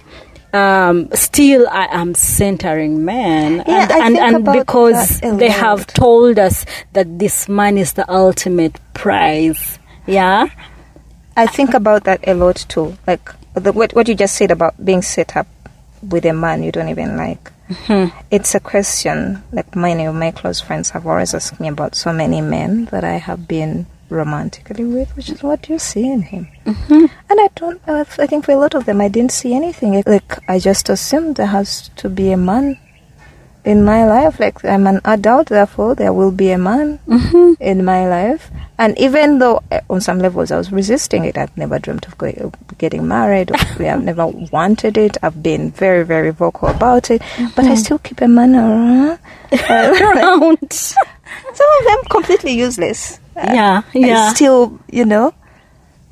Um, 0.53 1.09
still, 1.13 1.65
I 1.69 1.87
am 1.91 2.13
centering 2.13 3.05
men, 3.05 3.63
Yeah, 3.65 3.87
and 3.89 4.17
and, 4.17 4.35
and 4.35 4.45
because 4.45 5.21
they 5.21 5.47
have 5.49 5.87
told 5.87 6.37
us 6.37 6.65
that 6.91 7.19
this 7.19 7.47
man 7.47 7.77
is 7.77 7.93
the 7.93 8.09
ultimate 8.11 8.77
prize. 8.93 9.79
Yeah. 10.05 10.49
I 11.37 11.47
think 11.47 11.73
about 11.73 12.03
that 12.03 12.27
a 12.27 12.33
lot 12.33 12.57
too. 12.67 12.97
Like 13.07 13.31
the, 13.53 13.71
what 13.71 13.93
what 13.93 14.07
you 14.07 14.15
just 14.15 14.35
said 14.35 14.51
about 14.51 14.83
being 14.83 15.01
set 15.01 15.35
up 15.35 15.47
with 16.01 16.25
a 16.25 16.33
man 16.33 16.63
you 16.63 16.71
don't 16.71 16.89
even 16.89 17.17
like. 17.17 17.51
Mm-hmm. 17.69 18.17
It's 18.29 18.53
a 18.55 18.59
question 18.59 19.43
like 19.51 19.75
many 19.75 20.05
of 20.05 20.15
my 20.15 20.31
close 20.31 20.59
friends 20.59 20.89
have 20.91 21.07
always 21.07 21.33
asked 21.33 21.59
me 21.59 21.69
about 21.69 21.95
so 21.95 22.11
many 22.11 22.41
men 22.41 22.85
that 22.85 23.03
I 23.03 23.17
have 23.17 23.47
been 23.47 23.85
romantically 24.09 24.83
with, 24.83 25.15
which 25.15 25.29
is 25.29 25.41
what 25.41 25.69
you 25.69 25.79
see 25.79 26.05
in 26.11 26.21
him? 26.21 26.49
Mm-hmm. 26.65 27.05
And 27.29 27.39
I 27.39 27.49
don't. 27.55 27.81
I 27.87 28.03
think 28.03 28.45
for 28.45 28.51
a 28.51 28.57
lot 28.57 28.75
of 28.75 28.85
them, 28.85 28.99
I 29.01 29.07
didn't 29.07 29.31
see 29.31 29.53
anything. 29.53 30.03
Like 30.05 30.37
I 30.49 30.59
just 30.59 30.89
assumed 30.89 31.37
there 31.37 31.47
has 31.47 31.89
to 31.95 32.09
be 32.09 32.31
a 32.31 32.37
man 32.37 32.77
in 33.63 33.83
my 33.85 34.05
life. 34.05 34.39
Like 34.39 34.63
I'm 34.65 34.87
an 34.87 35.01
adult, 35.05 35.47
therefore 35.49 35.95
there 35.95 36.13
will 36.13 36.31
be 36.31 36.51
a 36.51 36.57
man 36.57 36.99
in 37.59 37.85
my 37.85 38.07
life. 38.07 38.49
And 38.77 38.97
even 38.97 39.37
though 39.39 39.61
uh, 39.71 39.81
on 39.89 40.01
some 40.01 40.17
levels 40.19 40.49
I 40.51 40.57
was 40.57 40.71
resisting 40.71 41.25
it, 41.25 41.37
I've 41.37 41.55
never 41.55 41.77
dreamt 41.77 42.07
of 42.07 42.17
going, 42.17 42.53
getting 42.79 43.07
married. 43.07 43.51
Or 43.51 43.55
I've 43.85 44.03
never 44.03 44.25
wanted 44.27 44.97
it. 44.97 45.17
I've 45.21 45.43
been 45.43 45.71
very, 45.71 46.03
very 46.03 46.31
vocal 46.31 46.69
about 46.69 47.11
it. 47.11 47.21
But 47.55 47.65
I 47.65 47.75
still 47.75 47.99
keep 47.99 48.21
a 48.21 48.27
man 48.27 48.55
around. 48.55 49.19
Around. 49.69 50.71
Some 50.73 51.69
of 51.79 51.85
them 51.85 51.97
completely 52.09 52.53
useless. 52.53 53.19
yeah, 53.35 53.83
And 53.93 54.05
yeah. 54.05 54.33
Still, 54.33 54.79
you 54.89 55.05
know, 55.05 55.33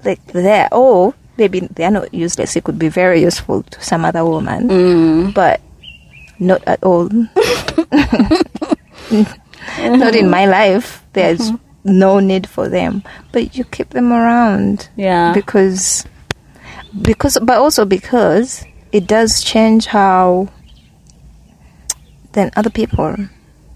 like 0.06 0.24
there. 0.28 0.68
Or 0.72 1.14
maybe 1.38 1.62
they 1.62 1.86
are 1.86 1.92
not 1.92 2.14
useless. 2.14 2.56
It 2.56 2.64
could 2.66 2.78
be 2.78 2.90
very 2.90 3.22
useful 3.22 3.64
to 3.64 3.82
some 3.84 4.06
other 4.06 4.24
woman, 4.26 4.70
Mm. 4.70 5.34
but 5.34 5.62
not 6.40 6.64
at 6.68 6.84
all. 6.84 7.10
not 9.80 10.16
in 10.16 10.30
my 10.30 10.46
life. 10.46 11.04
There's 11.14 11.52
mm-hmm. 11.52 12.00
no 12.00 12.20
need 12.20 12.48
for 12.48 12.70
them, 12.70 13.04
but 13.32 13.56
you 13.56 13.64
keep 13.66 13.90
them 13.90 14.12
around 14.12 14.90
Yeah. 14.96 15.34
because 15.34 16.06
because 17.02 17.38
but 17.42 17.58
also 17.58 17.86
because 17.86 18.66
it 18.92 19.06
does 19.06 19.44
change 19.44 19.86
how 19.88 20.50
then 22.34 22.52
other 22.56 22.70
people 22.70 23.16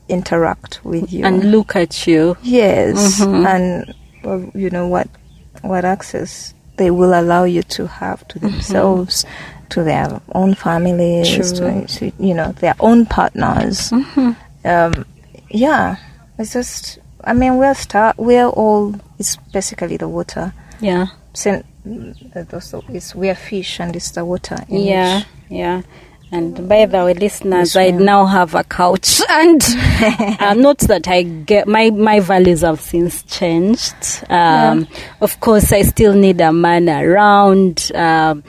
interact 0.10 0.84
with 0.84 1.12
you 1.12 1.26
and 1.26 1.52
look 1.52 1.76
at 1.76 2.08
you. 2.08 2.36
yes 2.42 3.22
mm-hmm. 3.22 3.46
and 3.46 3.94
well, 4.24 4.52
you 4.54 4.70
know 4.70 4.88
what 4.88 5.08
what 5.62 5.86
access 5.86 6.54
they 6.78 6.90
will 6.90 7.14
allow 7.20 7.44
you 7.44 7.62
to 7.64 7.88
have 7.88 8.28
to 8.28 8.40
mm-hmm. 8.40 8.50
themselves 8.50 9.26
to 9.74 9.84
their 9.84 10.22
own 10.34 10.54
families 10.56 11.30
to, 11.58 11.86
to, 11.88 12.12
you 12.20 12.34
know 12.34 12.52
their 12.64 12.76
own 12.80 13.06
partners 13.06 13.92
um, 14.66 14.94
yeah 15.50 15.96
it's 16.40 16.54
just 16.54 17.00
i 17.24 17.34
mean 17.34 17.58
we're 17.58 17.74
star 17.76 18.14
we're 18.18 18.48
all 18.48 18.94
it's 19.20 19.36
basically 19.52 19.98
the 19.98 20.08
water 20.08 20.54
Yeah. 20.80 21.08
Uh, 21.46 22.44
also 22.54 22.84
it's 22.90 23.14
we're 23.16 23.36
fish 23.36 23.80
and 23.80 23.96
it's 23.96 24.12
the 24.12 24.24
water 24.24 24.58
in 24.70 24.84
Yeah, 24.84 25.18
which- 25.18 25.28
yeah. 25.50 25.82
And 26.32 26.68
by 26.68 26.88
the 26.88 27.06
way, 27.06 27.14
listeners, 27.14 27.76
I 27.76 27.92
now 27.92 28.26
have 28.26 28.56
a 28.56 28.64
couch, 28.64 29.22
and 29.30 29.62
uh, 30.42 30.54
not 30.58 30.80
that 30.90 31.08
I 31.08 31.22
get 31.22 31.68
my 31.68 31.92
my 31.92 32.22
values 32.22 32.62
have 32.62 32.82
since 32.82 33.22
changed. 33.24 33.94
Um, 34.32 34.88
Of 35.22 35.40
course, 35.40 35.72
I 35.72 35.84
still 35.84 36.16
need 36.16 36.42
a 36.42 36.52
man 36.52 36.90
around. 36.90 37.92
Um, 37.94 38.44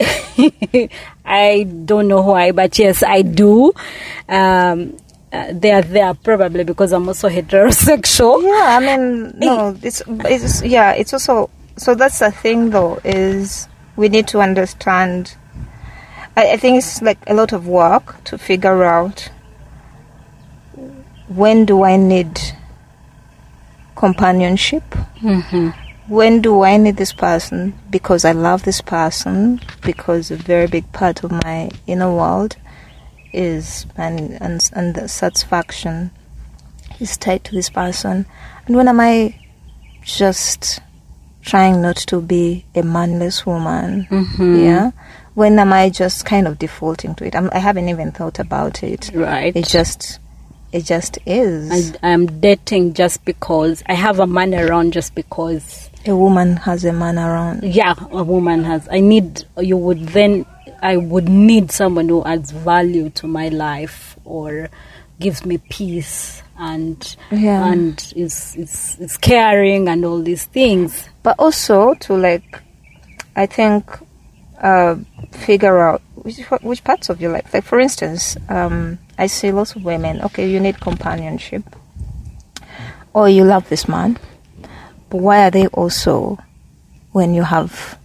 I 1.24 1.66
don't 1.84 2.08
know 2.08 2.22
why, 2.22 2.52
but 2.52 2.78
yes, 2.78 3.02
I 3.02 3.22
do. 3.22 3.72
Um, 4.28 4.96
uh, 5.32 5.52
they 5.52 5.72
are 5.72 5.82
there 5.82 6.14
probably 6.14 6.64
because 6.64 6.92
I'm 6.92 7.08
also 7.08 7.28
heterosexual. 7.28 8.42
Yeah, 8.42 8.78
I 8.78 8.80
mean, 8.80 9.32
no, 9.38 9.76
it's 9.82 10.02
it's 10.06 10.62
yeah, 10.62 10.92
it's 10.92 11.12
also 11.12 11.50
so 11.76 11.94
that's 11.94 12.20
the 12.20 12.30
thing 12.30 12.70
though 12.70 13.00
is 13.04 13.68
we 13.96 14.08
need 14.08 14.28
to 14.28 14.40
understand. 14.40 15.36
I, 16.36 16.52
I 16.52 16.56
think 16.56 16.78
it's 16.78 17.02
like 17.02 17.18
a 17.26 17.34
lot 17.34 17.52
of 17.52 17.66
work 17.66 18.22
to 18.24 18.38
figure 18.38 18.84
out 18.84 19.30
when 21.28 21.64
do 21.64 21.82
I 21.82 21.96
need 21.96 22.40
companionship. 23.96 24.84
When 26.06 26.42
do 26.42 26.62
I 26.62 26.76
need 26.76 26.96
this 26.96 27.12
person 27.12 27.78
because 27.90 28.24
I 28.24 28.32
love 28.32 28.64
this 28.64 28.80
person 28.80 29.60
because 29.82 30.30
a 30.30 30.36
very 30.36 30.66
big 30.66 30.92
part 30.92 31.24
of 31.24 31.32
my 31.32 31.70
inner 31.86 32.12
world 32.12 32.56
is 33.32 33.86
and 33.96 34.40
and 34.40 34.70
and 34.74 34.94
the 34.94 35.08
satisfaction 35.08 36.10
is 37.00 37.16
tied 37.16 37.44
to 37.44 37.54
this 37.54 37.70
person. 37.70 38.26
And 38.66 38.76
when 38.76 38.88
am 38.88 39.00
I 39.00 39.34
just 40.02 40.80
trying 41.42 41.82
not 41.82 41.96
to 41.96 42.20
be 42.20 42.64
a 42.74 42.82
manless 42.82 43.44
woman? 43.46 44.06
Mm-hmm. 44.10 44.56
Yeah. 44.56 44.90
When 45.34 45.58
am 45.58 45.72
I 45.72 45.90
just 45.90 46.24
kind 46.24 46.46
of 46.46 46.58
defaulting 46.58 47.14
to 47.16 47.26
it? 47.26 47.34
I'm, 47.34 47.50
I 47.52 47.58
haven't 47.58 47.88
even 47.88 48.12
thought 48.12 48.38
about 48.38 48.82
it. 48.82 49.10
Right. 49.12 49.54
It 49.54 49.66
just, 49.66 50.20
it 50.72 50.84
just 50.84 51.18
is. 51.26 51.70
And 51.70 51.98
I'm 52.02 52.40
dating 52.40 52.94
just 52.94 53.24
because 53.24 53.82
I 53.86 53.94
have 53.94 54.20
a 54.20 54.26
man 54.26 54.54
around 54.54 54.92
just 54.92 55.14
because 55.14 55.90
a 56.06 56.14
woman 56.14 56.56
has 56.56 56.84
a 56.84 56.92
man 56.92 57.18
around. 57.18 57.62
yeah 57.62 57.94
a 58.10 58.22
woman 58.22 58.64
has 58.64 58.88
i 58.90 59.00
need 59.00 59.44
you 59.58 59.76
would 59.76 60.00
then 60.08 60.44
i 60.82 60.96
would 60.96 61.28
need 61.28 61.70
someone 61.72 62.08
who 62.08 62.22
adds 62.24 62.50
value 62.50 63.08
to 63.10 63.26
my 63.26 63.48
life 63.48 64.16
or 64.24 64.68
gives 65.20 65.44
me 65.46 65.58
peace 65.70 66.42
and 66.58 67.16
Yeah. 67.30 67.64
and 67.72 68.12
is 68.16 68.54
is 68.56 68.96
is 69.00 69.16
caring 69.16 69.88
and 69.88 70.04
all 70.04 70.20
these 70.22 70.44
things 70.44 71.08
But 71.22 71.36
also 71.38 71.94
to 72.04 72.14
like, 72.16 72.60
I 73.34 73.46
think, 73.46 73.88
uh, 74.60 74.96
figure 75.32 75.78
out 75.80 76.02
which 76.22 76.38
which 76.62 76.84
parts 76.84 77.08
of 77.08 77.20
your 77.20 77.32
life. 77.32 77.48
Like 77.54 77.64
for 77.64 77.80
instance, 77.80 78.36
um, 78.50 78.98
I 79.18 79.26
see 79.28 79.50
lots 79.52 79.74
of 79.74 79.84
women. 79.84 80.20
Okay, 80.22 80.46
you 80.50 80.60
need 80.60 80.78
companionship, 80.80 81.64
or 83.14 83.28
you 83.28 83.42
love 83.44 83.68
this 83.70 83.88
man, 83.88 84.18
why 85.14 85.46
are 85.46 85.50
they 85.50 85.66
also, 85.68 86.38
when 87.12 87.34
you 87.34 87.42
have 87.42 87.98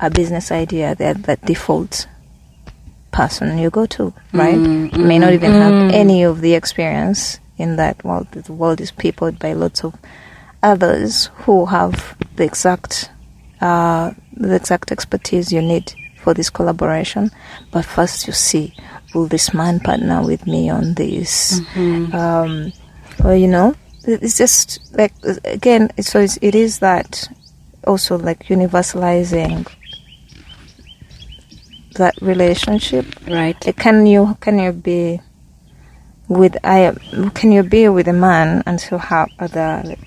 a 0.00 0.10
business 0.10 0.50
idea, 0.50 0.94
they're 0.94 1.14
the 1.14 1.36
default 1.36 2.06
person 3.12 3.58
you 3.58 3.70
go 3.70 3.86
to, 3.86 4.12
right? 4.32 4.56
May 4.56 5.18
not 5.18 5.32
even 5.32 5.52
have 5.52 5.92
any 5.92 6.22
of 6.24 6.40
the 6.40 6.54
experience 6.54 7.38
in 7.58 7.76
that 7.76 8.02
world. 8.04 8.30
The 8.32 8.52
world 8.52 8.80
is 8.80 8.90
peopled 8.90 9.38
by 9.38 9.52
lots 9.52 9.84
of 9.84 9.94
others 10.62 11.26
who 11.44 11.66
have 11.66 12.16
the 12.36 12.44
exact 12.44 13.10
uh, 13.60 14.12
the 14.32 14.54
exact 14.56 14.90
expertise 14.90 15.52
you 15.52 15.60
need 15.60 15.92
for 16.22 16.32
this 16.34 16.48
collaboration. 16.50 17.30
But 17.70 17.84
first, 17.84 18.26
you 18.26 18.32
see, 18.32 18.74
will 19.14 19.26
this 19.26 19.52
man 19.52 19.80
partner 19.80 20.22
with 20.24 20.46
me 20.46 20.70
on 20.70 20.94
this? 20.94 21.60
Um, 22.14 22.72
or 23.24 23.34
you 23.34 23.48
know, 23.48 23.74
it's 24.04 24.36
just 24.38 24.80
like 24.96 25.12
again. 25.44 25.84
it's- 25.96 26.10
So 26.10 26.20
it's, 26.20 26.38
it 26.42 26.54
is 26.54 26.78
that 26.80 27.28
also 27.86 28.16
like 28.18 28.44
universalizing 28.44 29.66
that 31.94 32.14
relationship 32.22 33.04
right 33.26 33.58
can 33.76 34.06
you 34.06 34.36
can 34.40 34.58
you 34.58 34.72
be 34.72 35.20
with 36.28 36.56
I 36.64 36.92
can 37.34 37.50
you 37.52 37.62
be 37.62 37.88
with 37.88 38.06
a 38.06 38.12
man 38.12 38.62
and 38.66 38.80
still 38.80 38.98
have 38.98 39.28
other 39.38 39.82
like 39.84 39.98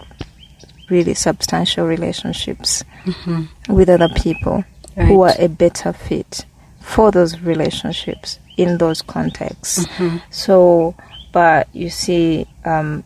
really 0.90 1.14
substantial 1.14 1.86
relationships 1.86 2.84
with 3.68 3.90
other 3.90 4.10
people 4.10 4.64
who 4.96 5.22
are 5.24 5.34
a 5.40 5.48
better 5.50 5.92
fit 5.92 6.46
for 6.80 7.12
those 7.12 7.40
relationships 7.42 8.40
in 8.58 8.78
those 8.78 9.02
contexts. 9.02 9.86
So, 10.30 10.96
but 11.32 11.68
you 11.74 11.90
see, 11.90 12.46
um, 12.64 13.04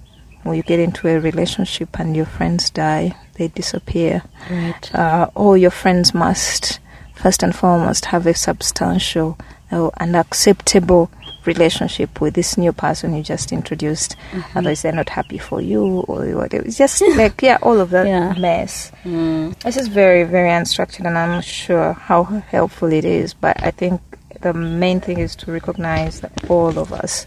when 0.48 0.58
you 0.58 0.64
get 0.64 0.80
into 0.80 1.08
a 1.08 1.20
relationship 1.20 2.00
and 2.00 2.16
your 2.16 2.26
friends 2.26 2.70
die, 2.70 3.16
they 3.36 3.48
disappear. 3.50 4.24
Right. 4.50 4.96
Uh, 4.96 5.30
all 5.36 5.56
your 5.58 5.72
friends 5.72 6.14
must 6.14 6.80
first 7.16 7.44
and 7.44 7.56
foremost 7.56 8.06
have 8.06 8.26
a 8.28 8.34
substantial 8.34 9.38
uh, 9.72 9.90
and 9.98 10.16
acceptable 10.16 11.10
relationship 11.46 12.20
with 12.20 12.34
this 12.34 12.58
new 12.58 12.74
person 12.74 13.16
you 13.16 13.24
just 13.24 13.52
introduced. 13.54 14.16
Otherwise 14.54 14.82
they're 14.82 14.92
not 14.92 15.08
happy 15.10 15.38
for 15.38 15.62
you 15.62 15.82
or 16.02 16.26
whatever. 16.36 16.66
It's 16.66 16.78
just 16.78 17.02
like 17.16 17.42
yeah 17.42 17.58
all 17.62 17.80
of 17.80 17.90
that 17.92 18.06
Yeah. 18.06 18.34
mess. 18.38 18.92
Mm. 19.06 19.58
this 19.60 19.78
is 19.78 19.88
very 19.88 20.24
very 20.24 20.50
unstructured 20.50 21.06
and 21.06 21.18
i'm 21.18 21.30
not 21.30 21.46
sure 21.46 21.94
how 21.94 22.24
helpful 22.24 22.92
it 22.92 23.06
is 23.06 23.34
but 23.34 23.56
i 23.64 23.72
think 23.72 24.02
the 24.42 24.54
main 24.54 25.00
thing 25.00 25.20
is 25.20 25.36
to 25.38 25.52
recognize 25.52 26.20
that 26.20 26.34
all 26.50 26.78
of 26.78 26.92
us 26.92 27.26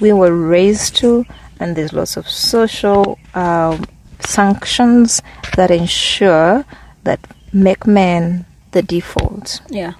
we 0.00 0.12
were 0.12 0.34
raised 0.36 0.94
to 0.96 1.24
and 1.60 1.76
there's 1.76 1.92
lots 1.92 2.16
of 2.16 2.28
social 2.28 3.18
um, 3.34 3.84
sanctions 4.20 5.22
that 5.56 5.70
ensure 5.70 6.64
that 7.04 7.20
make 7.52 7.86
men 7.86 8.44
the 8.72 8.82
default. 8.82 9.60
Yeah. 9.70 9.92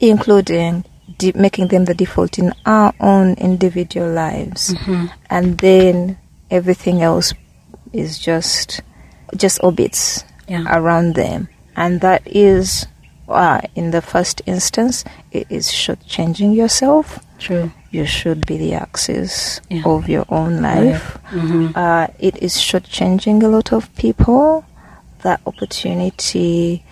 Including 0.00 0.84
de- 1.18 1.32
making 1.34 1.68
them 1.68 1.84
the 1.84 1.94
default 1.94 2.38
in 2.38 2.52
our 2.66 2.92
own 3.00 3.34
individual 3.34 4.10
lives. 4.10 4.74
And 5.30 5.58
then 5.58 6.18
everything 6.50 7.02
else 7.02 7.32
is 7.92 8.18
just 8.18 8.80
just 9.36 9.62
orbits 9.62 10.24
Yeah. 10.48 10.64
around 10.68 11.14
them. 11.14 11.48
And 11.76 12.00
that 12.00 12.22
is 12.26 12.86
uh, 13.28 13.60
in 13.74 13.92
the 13.92 14.02
first 14.02 14.42
instance 14.46 15.04
it 15.30 15.46
is 15.48 15.68
shortchanging 15.68 16.54
yourself 16.54 17.18
true 17.44 17.70
you 17.90 18.04
should 18.16 18.40
be 18.46 18.56
the 18.64 18.72
axis 18.84 19.60
Yeah. 19.68 19.82
of 19.84 20.08
your 20.14 20.24
own 20.38 20.52
life 20.70 21.18
Mhm. 21.30 21.72
uh, 21.76 22.06
it 22.28 22.34
is 22.46 22.54
shortchanging 22.68 23.42
a 23.42 23.48
lot 23.56 23.68
of 23.78 23.82
people 24.04 24.64
that 25.24 25.40
opportunity 25.50 26.82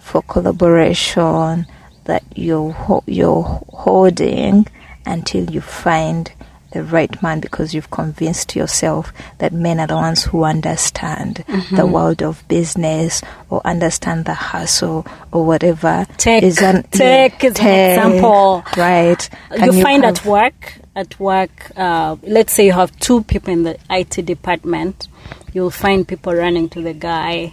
for 0.00 0.22
collaboration 0.22 1.66
that 2.04 2.22
you're 2.34 2.72
ho- 2.72 3.04
you're 3.18 3.42
holding 3.84 4.66
until 5.14 5.44
you 5.54 5.60
find 5.60 6.30
the 6.72 6.82
right 6.82 7.22
man 7.22 7.40
because 7.40 7.72
you've 7.72 7.90
convinced 7.90 8.54
yourself 8.56 9.12
that 9.38 9.52
men 9.52 9.78
are 9.80 9.86
the 9.86 9.94
ones 9.94 10.24
who 10.24 10.44
understand 10.44 11.44
Mm-hmm. 11.48 11.76
the 11.76 11.86
world 11.86 12.22
of 12.22 12.46
business 12.48 13.22
or 13.50 13.60
understand 13.64 14.24
the 14.24 14.34
hustle 14.34 15.06
or 15.32 15.44
whatever. 15.46 16.06
Tech. 16.18 16.42
an- 16.42 16.82
Tech 16.90 17.42
is 17.44 17.58
an 17.60 17.66
example. 17.66 18.64
Right. 18.76 19.28
you 19.52 19.58
Can 19.58 19.82
find 19.82 20.04
have- 20.04 20.18
at 20.18 20.24
work 20.24 20.78
at 20.94 21.18
work 21.20 21.70
uh, 21.76 22.16
let's 22.22 22.52
say 22.54 22.64
you 22.66 22.72
have 22.72 22.90
two 22.98 23.22
people 23.24 23.52
in 23.52 23.62
the 23.64 23.78
it 23.90 24.10
department 24.24 25.08
you'll 25.52 25.70
find 25.70 26.08
people 26.08 26.32
running 26.34 26.68
to 26.70 26.80
the 26.80 26.94
guy 26.94 27.52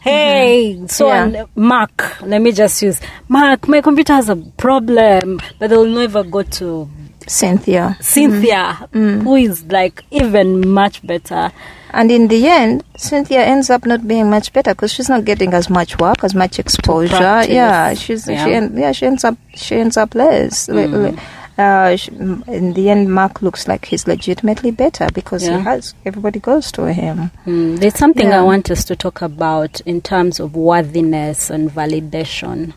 hey 0.00 0.80
so 0.86 1.08
Mm-hmm. 1.08 1.34
Yeah. 1.34 1.44
mark 1.54 2.20
let 2.22 2.40
me 2.40 2.52
just 2.52 2.80
use 2.82 2.98
mark 3.28 3.68
my 3.68 3.82
computer 3.82 4.14
has 4.14 4.28
a 4.30 4.36
problem 4.36 5.40
but 5.58 5.68
they'll 5.68 5.84
never 5.86 6.22
go 6.24 6.42
to 6.42 6.88
Cynthia. 7.30 7.96
cynthia 8.00 8.88
Mm. 8.92 9.22
who 9.22 9.36
is 9.36 9.64
like 9.70 10.02
even 10.10 10.68
much 10.68 11.00
better 11.06 11.50
And 11.92 12.08
in 12.12 12.28
the 12.28 12.46
end, 12.46 12.84
Cynthia 12.96 13.42
ends 13.44 13.68
up 13.68 13.84
not 13.84 14.06
being 14.06 14.30
much 14.30 14.52
better 14.52 14.72
because 14.74 14.92
she's 14.94 15.08
not 15.08 15.24
getting 15.24 15.52
as 15.54 15.68
much 15.68 15.98
work, 15.98 16.22
as 16.22 16.34
much 16.36 16.60
exposure. 16.60 17.42
Yeah, 17.50 17.94
she's 17.94 18.28
Yeah. 18.28 18.44
she 18.44 18.54
en- 18.54 18.76
yeah 18.78 18.92
she 18.92 19.06
ends 19.06 19.24
up 19.24 19.36
she 19.56 19.74
ends 19.74 19.96
up 19.96 20.14
less. 20.14 20.68
Mm. 20.68 21.18
Uh, 21.58 21.96
sh 21.96 22.08
in 22.08 22.74
the 22.74 22.90
end, 22.90 23.08
Mark 23.12 23.42
looks 23.42 23.66
like 23.66 23.84
he's 23.86 24.06
legitimately 24.06 24.70
better 24.70 25.08
because 25.12 25.42
Yeah. 25.44 25.58
he 25.58 25.64
has 25.64 25.94
everybody 26.06 26.38
goes 26.38 26.70
to 26.72 26.84
him. 26.94 27.32
Mm, 27.44 27.80
there's 27.80 27.98
something 27.98 28.28
Yeah. 28.28 28.38
I 28.40 28.42
want 28.44 28.70
us 28.70 28.84
to 28.84 28.94
talk 28.94 29.20
about 29.20 29.80
in 29.84 30.00
terms 30.00 30.38
of 30.38 30.54
worthiness 30.54 31.50
and 31.50 31.74
validation. 31.74 32.72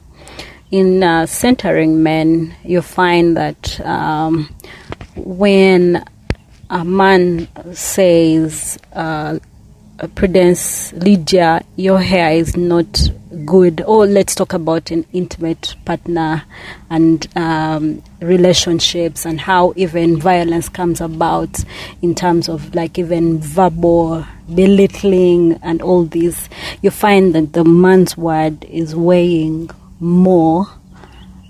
In 0.74 1.04
uh, 1.04 1.28
centering 1.28 2.02
men, 2.02 2.56
you 2.64 2.82
find 2.82 3.38
that 3.38 3.80
um, 3.82 4.50
when 5.16 6.04
a 6.68 6.84
man 6.84 7.48
says, 7.76 8.80
uh, 8.92 9.38
Prudence, 10.16 10.92
Lydia, 10.94 11.64
your 11.76 12.00
hair 12.00 12.32
is 12.32 12.58
not 12.58 13.12
good, 13.46 13.82
or 13.86 14.08
let's 14.08 14.34
talk 14.34 14.54
about 14.54 14.90
an 14.90 15.06
intimate 15.14 15.76
partner 15.86 16.44
and 16.90 17.28
um, 17.38 18.02
relationships 18.20 19.28
and 19.28 19.42
how 19.42 19.74
even 19.76 20.20
violence 20.20 20.70
comes 20.70 21.02
about 21.02 21.64
in 22.02 22.16
terms 22.16 22.50
of 22.50 22.74
like 22.74 22.98
even 22.98 23.38
verbal 23.38 24.26
belittling 24.52 25.54
and 25.62 25.84
all 25.84 26.04
this, 26.04 26.50
you 26.82 26.90
find 26.90 27.36
that 27.36 27.54
the 27.54 27.64
man's 27.64 28.18
word 28.18 28.66
is 28.66 28.96
weighing 28.96 29.70
more 30.04 30.68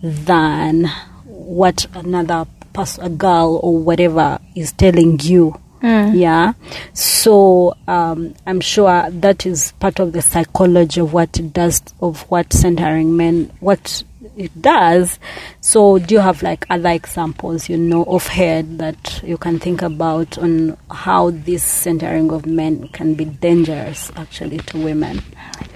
than 0.01 0.85
what 1.25 1.85
another 1.93 2.45
person, 2.73 3.03
a 3.03 3.09
girl 3.09 3.59
or 3.63 3.77
whatever 3.77 4.39
is 4.55 4.71
telling 4.71 5.19
you. 5.19 5.59
Yeah. 5.83 6.53
So 6.93 7.75
um, 7.87 8.35
I'm 8.47 8.61
sure 8.61 9.09
that 9.09 9.45
is 9.45 9.73
part 9.73 9.99
of 9.99 10.13
the 10.13 10.21
psychology 10.21 11.01
of 11.01 11.11
what 11.11 11.37
it 11.37 11.51
does, 11.51 11.81
of 11.99 12.21
what 12.31 12.53
centering 12.53 13.17
men, 13.17 13.51
what 13.59 14.03
it 14.37 14.61
does. 14.61 15.19
So 15.59 15.99
do 15.99 16.15
you 16.15 16.21
have 16.21 16.41
like 16.41 16.65
other 16.69 16.89
examples, 16.89 17.67
you 17.67 17.77
know, 17.77 18.05
of 18.05 18.27
head 18.27 18.77
that 18.77 19.21
you 19.23 19.37
can 19.37 19.59
think 19.59 19.81
about 19.81 20.37
on 20.37 20.77
how 20.89 21.31
this 21.31 21.63
centering 21.63 22.31
of 22.31 22.45
men 22.45 22.87
can 22.89 23.15
be 23.15 23.25
dangerous 23.25 24.09
actually 24.15 24.59
to 24.59 24.77
women? 24.77 25.21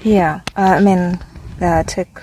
Yeah, 0.03 0.39
uh, 0.55 0.61
I 0.61 0.79
mean, 0.79 1.19
uh, 1.59 1.83
take 1.83 2.17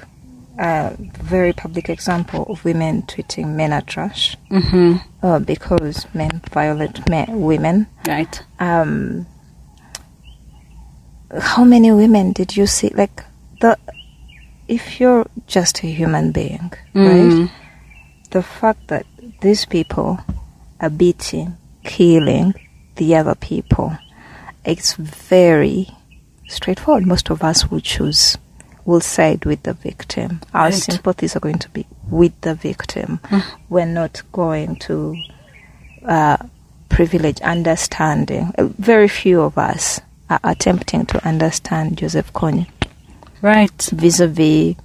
a 0.59 0.95
very 0.99 1.53
public 1.53 1.89
example 1.89 2.45
of 2.49 2.65
women 2.65 3.03
tweeting 3.03 3.55
men 3.57 3.73
are 3.73 3.83
trash 3.83 4.37
Mm-hmm. 4.51 4.97
uh, 5.27 5.39
because 5.41 6.07
men 6.15 6.41
violate 6.53 7.09
men, 7.09 7.41
women. 7.41 7.87
Right. 8.07 8.43
um, 8.61 9.27
how 11.41 11.65
many 11.65 11.91
women 11.91 12.33
did 12.33 12.57
you 12.57 12.67
see? 12.67 12.91
Like 12.95 13.25
the, 13.61 13.77
if 14.69 15.01
you're 15.01 15.27
just 15.47 15.83
a 15.83 15.87
human 15.87 16.33
being, 16.33 16.73
Mm. 16.95 17.41
right? 17.43 17.51
The 18.31 18.43
fact 18.43 18.89
that 18.89 19.07
these 19.41 19.65
people 19.65 20.19
are 20.81 20.91
beating, 20.91 21.57
killing 21.83 22.55
the 22.97 23.17
other 23.17 23.35
people, 23.35 23.97
it's 24.65 24.95
very 24.95 25.89
straightforward. 26.49 27.07
Most 27.07 27.31
of 27.31 27.43
us 27.43 27.71
will 27.71 27.81
choose, 27.81 28.39
will 28.85 29.01
side 29.01 29.45
with 29.45 29.63
the 29.63 29.73
victim. 29.75 30.41
Our 30.53 30.65
Right. 30.67 30.75
sympathies 30.75 31.35
are 31.37 31.41
going 31.41 31.59
to 31.59 31.69
be 31.71 31.87
with 32.11 32.39
the 32.43 32.55
victim. 32.55 33.21
We're 33.69 33.87
not 33.87 34.23
going 34.33 34.77
to 34.77 35.17
uh, 36.07 36.37
privilege 36.91 37.41
understanding. 37.41 38.53
Uh, 38.59 38.65
Very 38.79 39.09
few 39.09 39.41
of 39.41 39.57
us 39.57 40.01
are 40.29 40.41
attempting 40.45 41.07
to 41.07 41.27
understand 41.27 41.97
Joseph 41.99 42.33
Kony 42.33 42.67
Right. 43.43 43.83
vis-a-vis 43.93 44.77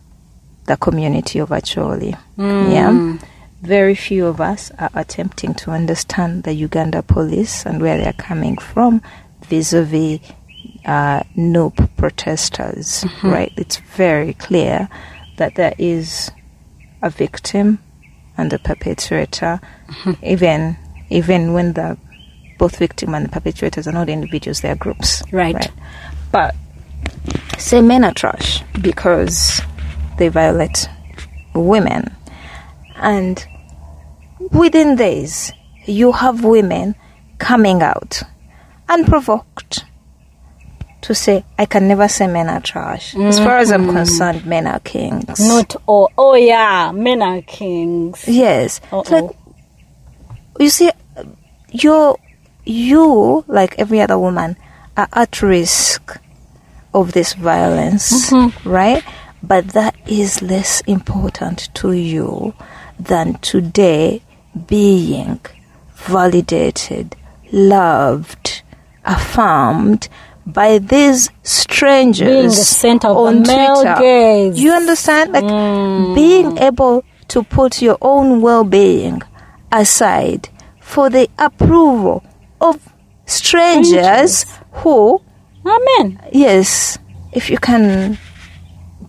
the 0.65 0.77
community 0.77 1.39
of 1.39 1.49
Acholi. 1.49 2.17
Yeah, 2.37 3.17
very 3.61 3.95
few 3.95 4.27
of 4.27 4.39
us 4.39 4.71
are 4.79 4.89
attempting 4.93 5.53
to 5.55 5.71
understand 5.71 6.43
the 6.43 6.53
Uganda 6.53 7.01
police 7.01 7.65
and 7.65 7.81
where 7.81 7.97
they're 7.97 8.13
coming 8.13 8.57
from 8.57 9.01
vis-a-vis 9.49 10.19
uh, 10.89 11.21
NUP 11.35 11.95
protesters. 11.97 13.05
Right, 13.23 13.53
it's 13.55 13.77
very 13.77 14.33
clear 14.33 14.89
that 15.37 15.53
there 15.53 15.75
is 15.77 16.31
a 17.03 17.11
victim 17.11 17.77
and 18.35 18.51
a 18.51 18.57
perpetrator, 18.57 19.61
even 20.23 20.77
even 21.11 21.53
when 21.53 21.73
the 21.73 21.97
both 22.57 22.77
victim 22.77 23.13
and 23.13 23.25
the 23.25 23.29
perpetrators 23.29 23.87
are 23.87 23.91
not 23.91 24.09
individuals, 24.09 24.61
they 24.61 24.69
are 24.69 24.75
groups. 24.75 25.21
Right. 25.31 25.71
But 26.31 26.55
say 27.57 27.81
men 27.81 28.03
are 28.03 28.13
trash 28.13 28.63
because 28.81 29.61
they 30.17 30.27
violate 30.27 30.89
women. 31.53 32.15
And 32.95 33.45
within 34.51 34.95
days, 34.95 35.51
you 35.85 36.11
have 36.11 36.43
women 36.43 36.95
coming 37.37 37.81
out 37.81 38.23
unprovoked 38.89 39.85
to 41.01 41.15
say, 41.15 41.45
I 41.57 41.65
can 41.65 41.87
never 41.87 42.07
say 42.07 42.27
men 42.27 42.49
are 42.49 42.59
trash. 42.59 43.15
As 43.15 43.39
far 43.39 43.57
as 43.57 43.71
I'm 43.71 43.83
mm-hmm. 43.83 43.95
concerned, 43.95 44.45
men 44.45 44.67
are 44.67 44.79
kings. 44.79 45.39
Not 45.39 45.75
all. 45.85 46.11
Oh, 46.17 46.35
yeah. 46.35 46.91
Men 46.91 47.21
are 47.21 47.41
kings. 47.41 48.27
Yes. 48.27 48.81
Like, 48.91 49.31
you 50.59 50.69
see, 50.69 50.91
you, 51.71 52.15
you, 52.65 53.45
like 53.47 53.79
every 53.79 54.01
other 54.01 54.19
woman, 54.19 54.57
are 54.97 55.07
at 55.13 55.41
risk 55.41 56.19
of 56.93 57.13
this 57.13 57.33
violence, 57.33 58.31
mm-hmm. 58.31 58.69
right? 58.69 59.03
But 59.41 59.69
that 59.69 59.95
is 60.05 60.41
less 60.41 60.81
important 60.81 61.73
to 61.75 61.93
you 61.93 62.53
than 62.99 63.35
today 63.35 64.21
being 64.67 65.39
validated, 65.95 67.15
loved, 67.51 68.61
affirmed 69.05 70.09
by 70.53 70.79
these 70.79 71.29
strangers 71.43 72.27
Being 72.27 72.47
the 72.47 72.51
center 72.51 73.07
of 73.07 73.17
on 73.17 73.43
Twitter. 73.43 73.95
gaze. 73.99 74.59
You 74.59 74.71
understand? 74.71 75.33
Like 75.33 75.43
mm. 75.43 76.15
being 76.15 76.57
able 76.57 77.03
to 77.29 77.43
put 77.43 77.81
your 77.81 77.97
own 78.01 78.41
well-being 78.41 79.21
aside 79.71 80.49
for 80.79 81.09
the 81.09 81.29
approval 81.37 82.23
of 82.59 82.89
strangers, 83.25 84.45
who, 84.71 85.21
Amen. 85.65 86.19
yes, 86.31 86.97
if 87.31 87.49
you 87.49 87.57
can 87.57 88.17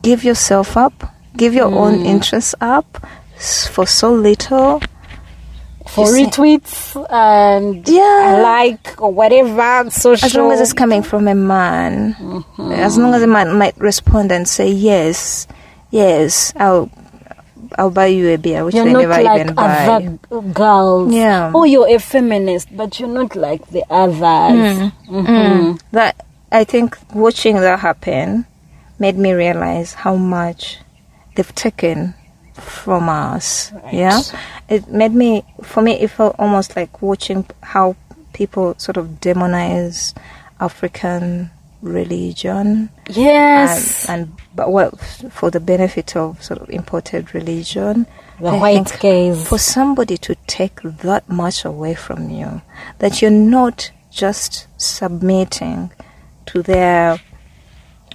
give 0.03 0.22
yourself 0.24 0.76
up, 0.76 1.14
give 1.37 1.55
your 1.55 1.72
own 1.72 2.00
mm. 2.00 2.07
interests 2.07 2.55
up 2.61 3.07
for 3.70 3.87
so 3.87 4.12
little, 4.12 4.83
For 5.94 6.07
retweets 6.07 6.94
and 7.11 7.87
Yeah. 7.88 8.40
like 8.42 9.00
or 9.03 9.12
whatever 9.12 9.91
social. 9.91 10.26
as 10.26 10.34
long 10.34 10.53
as 10.53 10.61
it's 10.61 10.72
coming 10.72 11.03
from 11.03 11.26
a 11.28 11.34
man, 11.34 12.14
mm-hmm. 12.14 12.72
as 12.72 12.97
long 12.97 13.14
as 13.14 13.22
a 13.22 13.26
man 13.26 13.59
might 13.59 13.76
respond 13.78 14.30
and 14.32 14.47
say 14.47 14.70
yes, 14.70 15.47
yes, 15.91 16.53
I'll, 16.57 16.91
I'll 17.76 17.91
buy 17.91 18.07
you 18.07 18.30
a 18.30 18.36
beer, 18.38 18.64
which 18.64 18.74
you're 18.74 18.84
they 18.84 18.93
never 18.93 19.22
like 19.22 19.41
even 19.41 19.55
buy. 19.55 19.86
other 19.86 20.43
girls. 20.53 21.12
Yeah. 21.12 21.51
Oh, 21.55 21.64
you're 21.64 21.88
a 21.88 21.99
feminist, 21.99 22.68
but 22.76 22.99
you're 23.01 23.09
not 23.09 23.34
like 23.34 23.66
the 23.70 23.84
others. 23.91 24.93
Mhm. 25.11 25.80
that 25.93 26.24
I 26.53 26.64
think 26.64 26.97
watching 27.14 27.57
that 27.57 27.78
happen 27.80 28.47
made 28.99 29.16
me 29.18 29.32
realize 29.32 29.95
how 29.95 30.14
much 30.14 30.78
they've 31.34 31.55
taken 31.55 32.14
from 32.62 33.08
us. 33.08 33.72
Right. 33.72 33.94
Yeah, 33.94 34.22
it 34.68 34.88
made 34.88 35.12
me 35.14 35.44
for 35.62 35.82
me 35.82 35.92
it 35.92 36.08
felt 36.11 36.36
almost 36.38 36.76
like 36.76 37.02
watching 37.02 37.46
how 37.62 37.96
people 38.32 38.74
sort 38.78 38.96
of 38.96 39.06
demonize 39.20 40.14
African 40.61 41.50
religion 41.82 42.90
Yes. 43.08 44.06
and, 44.08 44.22
and 44.28 44.36
but 44.54 44.70
well 44.70 44.90
for 45.30 45.50
the 45.50 45.61
benefit 45.61 46.14
of 46.14 46.42
sort 46.42 46.61
of 46.61 46.68
imported 46.68 47.34
religion 47.34 48.06
The 48.38 48.48
I 48.48 48.58
white 48.58 48.98
gaze. 49.00 49.48
For 49.48 49.58
somebody 49.58 50.18
to 50.18 50.34
take 50.46 50.82
that 50.82 51.28
much 51.28 51.64
away 51.64 51.94
from 51.94 52.28
you, 52.30 52.61
that 52.98 53.22
you're 53.22 53.30
not 53.30 53.90
just 54.11 54.66
submitting 54.76 55.90
to 56.46 56.62
their 56.62 57.18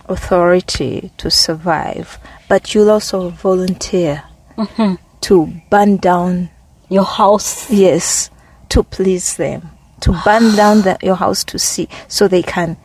authority 0.08 1.12
to 1.18 1.32
survive, 1.32 2.18
but 2.48 2.74
you'll 2.76 2.92
also 2.92 3.30
volunteer 3.30 4.24
Mm-hmm. 4.58 4.96
to 5.22 5.48
burn 5.70 5.98
down, 5.98 6.50
Your 6.90 7.04
house. 7.06 7.70
yes, 7.72 8.30
to 8.70 8.84
please 8.84 9.38
them, 9.38 9.70
to 10.02 10.12
burn 10.24 10.56
down 10.56 10.82
the, 10.82 10.98
your 11.02 11.16
house 11.16 11.44
to 11.46 11.60
see, 11.60 11.88
so 12.08 12.28
they 12.28 12.44
can 12.44 12.78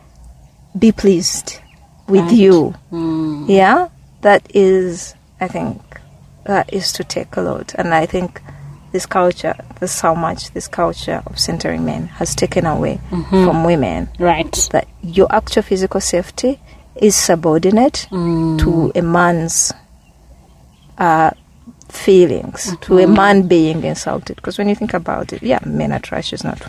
be 0.77 0.91
pleased 0.91 1.59
with 2.07 2.23
Right. 2.25 2.33
you. 2.33 2.75
Mm. 2.91 3.49
Yeah, 3.49 3.89
that 4.21 4.49
is, 4.53 5.15
I 5.39 5.47
think, 5.47 5.81
that 6.45 6.73
is 6.73 6.91
to 6.93 7.03
take 7.03 7.35
a 7.37 7.41
lot. 7.41 7.73
And 7.75 7.93
I 7.93 8.05
think 8.05 8.41
this 8.91 9.05
culture, 9.05 9.55
this 9.79 10.01
how 10.01 10.13
much 10.15 10.51
this 10.51 10.67
culture 10.67 11.21
of 11.25 11.39
centering 11.39 11.85
men 11.85 12.07
has 12.07 12.35
taken 12.35 12.65
away 12.65 12.99
from 13.29 13.63
women. 13.63 14.09
Right. 14.19 14.51
That 14.71 14.87
your 15.01 15.27
actual 15.33 15.61
physical 15.63 16.01
safety 16.01 16.59
is 16.95 17.15
subordinate 17.15 18.07
to 18.11 18.91
a 18.95 19.01
man's 19.01 19.71
uh, 20.97 21.31
feelings, 21.91 22.75
to 22.81 22.97
a 22.97 23.03
uh-huh. 23.03 23.13
man 23.13 23.47
being 23.47 23.83
insulted. 23.83 24.35
Because 24.37 24.57
when 24.57 24.69
you 24.69 24.75
think 24.75 24.93
about 24.93 25.33
it, 25.33 25.43
yeah, 25.43 25.59
men 25.65 25.91
are 25.91 25.99
trash 25.99 26.33
is 26.33 26.43
not 26.43 26.61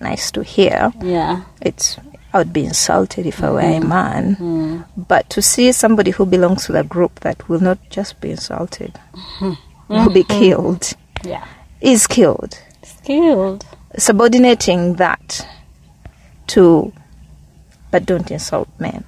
nice 0.00 0.30
to 0.30 0.42
hear 0.42 0.92
Yeah. 1.00 1.42
it's 1.60 1.98
I 2.32 2.38
would 2.38 2.52
be 2.52 2.66
insulted 2.66 3.24
if 3.26 3.42
I 3.42 3.50
were 3.50 3.60
a 3.60 3.62
mm-hmm. 3.62 3.88
man. 3.88 4.36
Mm. 4.36 4.84
But 4.96 5.30
to 5.30 5.40
see 5.40 5.72
somebody 5.72 6.10
who 6.10 6.26
belongs 6.26 6.66
to 6.66 6.72
the 6.72 6.84
group 6.84 7.20
that 7.20 7.48
will 7.48 7.60
not 7.60 7.78
just 7.88 8.20
be 8.20 8.30
insulted, 8.30 9.00
mm-hmm. 9.14 9.52
will 9.88 10.10
be 10.10 10.24
mm-hmm. 10.24 10.38
killed, 10.38 10.92
Yeah. 11.24 11.46
is 11.80 12.06
killed. 12.06 12.60
Skilled. 12.82 13.64
Subordinating 13.96 14.96
that 14.96 15.46
to, 16.48 16.92
but 17.90 18.04
don't 18.04 18.30
insult 18.30 18.68
men. 18.78 19.04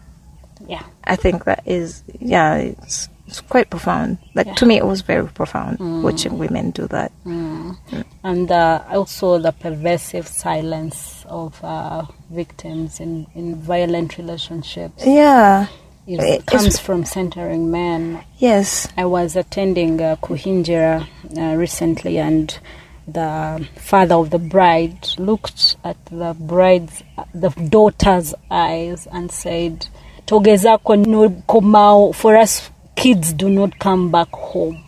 Yeah. 0.66 0.84
I 1.04 1.16
think 1.16 1.44
that 1.44 1.62
is, 1.66 2.02
yeah, 2.20 2.54
it's, 2.54 3.11
it's 3.30 3.40
quite 3.40 3.70
profound. 3.70 4.18
Like 4.34 4.56
to 4.56 4.66
me, 4.66 4.76
it 4.76 4.84
was 4.84 5.00
very 5.02 5.26
profound 5.28 5.78
watching 6.02 6.36
women 6.38 6.70
do 6.72 6.86
that. 6.88 7.12
And 7.24 8.50
uh, 8.50 8.82
also 8.90 9.38
the 9.38 9.52
pervasive 9.52 10.26
silence 10.28 11.24
of 11.28 11.62
uh, 11.64 12.04
victims 12.30 13.00
in, 13.00 13.26
in 13.34 13.56
violent 13.56 14.18
relationships 14.18 15.06
Yeah, 15.06 15.66
It, 16.06 16.44
comes 16.46 16.78
from 16.80 17.04
centering 17.04 17.70
men. 17.70 18.24
yes, 18.38 18.88
I 18.96 19.04
was 19.04 19.36
attending 19.36 20.00
uh, 20.02 20.16
Kuhingira 20.16 21.06
uh, 21.38 21.56
recently, 21.56 22.18
and 22.18 22.58
the 23.06 23.66
father 23.76 24.16
of 24.16 24.30
the 24.30 24.38
bride 24.38 25.06
looked 25.18 25.76
at 25.84 25.96
the 26.06 26.34
bride's, 26.38 27.02
the 27.32 27.50
daughter's 27.50 28.34
eyes, 28.50 29.06
and 29.12 29.30
said, 29.30 29.86
"Togezako 30.26 31.06
no 31.06 31.30
komao." 31.48 32.12
For 32.14 32.36
us, 32.36 32.70
kids 33.01 33.32
do 33.32 33.48
not 33.48 33.78
come 33.78 34.11
back 34.11 34.28
home. 34.30 34.78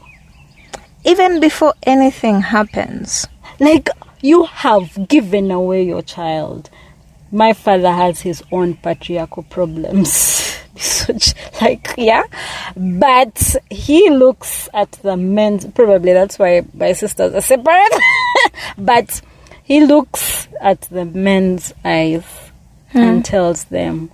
even 1.03 1.41
before 1.41 1.73
anything 1.85 2.43
happens. 2.43 3.27
Like 3.59 3.89
you 4.21 4.45
have 4.45 5.09
given 5.09 5.51
away 5.51 5.85
your 5.85 6.03
child. 6.03 6.69
My 7.31 7.55
father 7.55 7.91
has 7.91 8.21
his 8.21 8.43
own 8.53 8.75
patriarchal 8.75 9.45
problems. 9.45 10.13
Such 10.77 11.33
like 11.63 11.95
yeah, 11.97 12.25
but 12.77 13.57
he 13.71 14.11
looks 14.11 14.69
at 14.75 14.93
the 14.93 15.17
men's. 15.17 15.65
Probably 15.69 16.13
that's 16.13 16.39
why 16.39 16.65
my 16.75 16.93
sisters 16.93 17.33
are 17.33 17.41
separate. 17.41 17.99
but 18.77 19.23
he 19.63 19.87
looks 19.87 20.49
at 20.61 20.83
the 20.83 21.07
men's 21.07 21.73
eyes 21.83 22.27
hmm. 22.91 22.99
and 22.99 23.25
tells 23.25 23.65
them, 23.65 24.11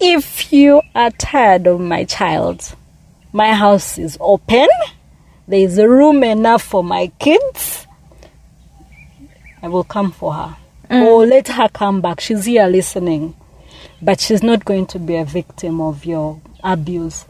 "If 0.00 0.50
you 0.50 0.80
are 0.94 1.10
tired 1.10 1.66
of 1.66 1.80
my 1.80 2.04
child, 2.04 2.74
my 3.36 3.52
house 3.52 3.98
is 3.98 4.16
open. 4.18 4.68
There 5.46 5.60
is 5.60 5.78
room 5.78 6.24
enough 6.24 6.62
for 6.62 6.82
my 6.82 7.12
kids." 7.18 7.86
I 9.62 9.68
will 9.68 9.84
come 9.84 10.10
for 10.10 10.32
her. 10.32 10.56
Or 10.90 11.26
let 11.26 11.48
her 11.48 11.68
come 11.68 12.00
back. 12.00 12.20
She's 12.20 12.44
here 12.46 12.66
listening. 12.66 13.34
But 14.00 14.20
she's 14.20 14.42
not 14.42 14.64
going 14.64 14.86
to 14.86 14.98
be 14.98 15.16
a 15.16 15.24
victim 15.24 15.80
of 15.80 16.04
your 16.04 16.40
abuse. 16.62 17.26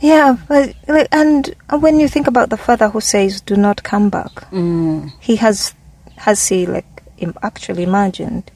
Yeah, 0.00 0.36
but 0.46 0.74
like, 0.86 1.08
and 1.10 1.54
when 1.70 1.98
you 1.98 2.08
think 2.08 2.26
about 2.26 2.50
the 2.50 2.56
father 2.56 2.88
who 2.88 3.00
says, 3.00 3.40
"Do 3.40 3.56
not 3.56 3.82
come 3.82 4.10
back," 4.10 4.32
Mm. 4.52 5.12
he 5.20 5.36
has 5.36 5.74
has 6.16 6.46
he 6.48 6.66
like 6.66 7.02
actually 7.42 7.82
imagined 7.82 8.50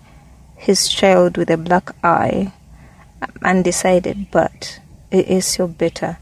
his 0.56 0.88
child 0.88 1.36
with 1.36 1.50
a 1.50 1.56
black 1.56 1.90
eye 2.04 2.52
and 3.42 3.64
decided, 3.64 4.30
but 4.30 4.78
it 5.10 5.26
is 5.28 5.46
so 5.46 5.66
better 5.66 6.18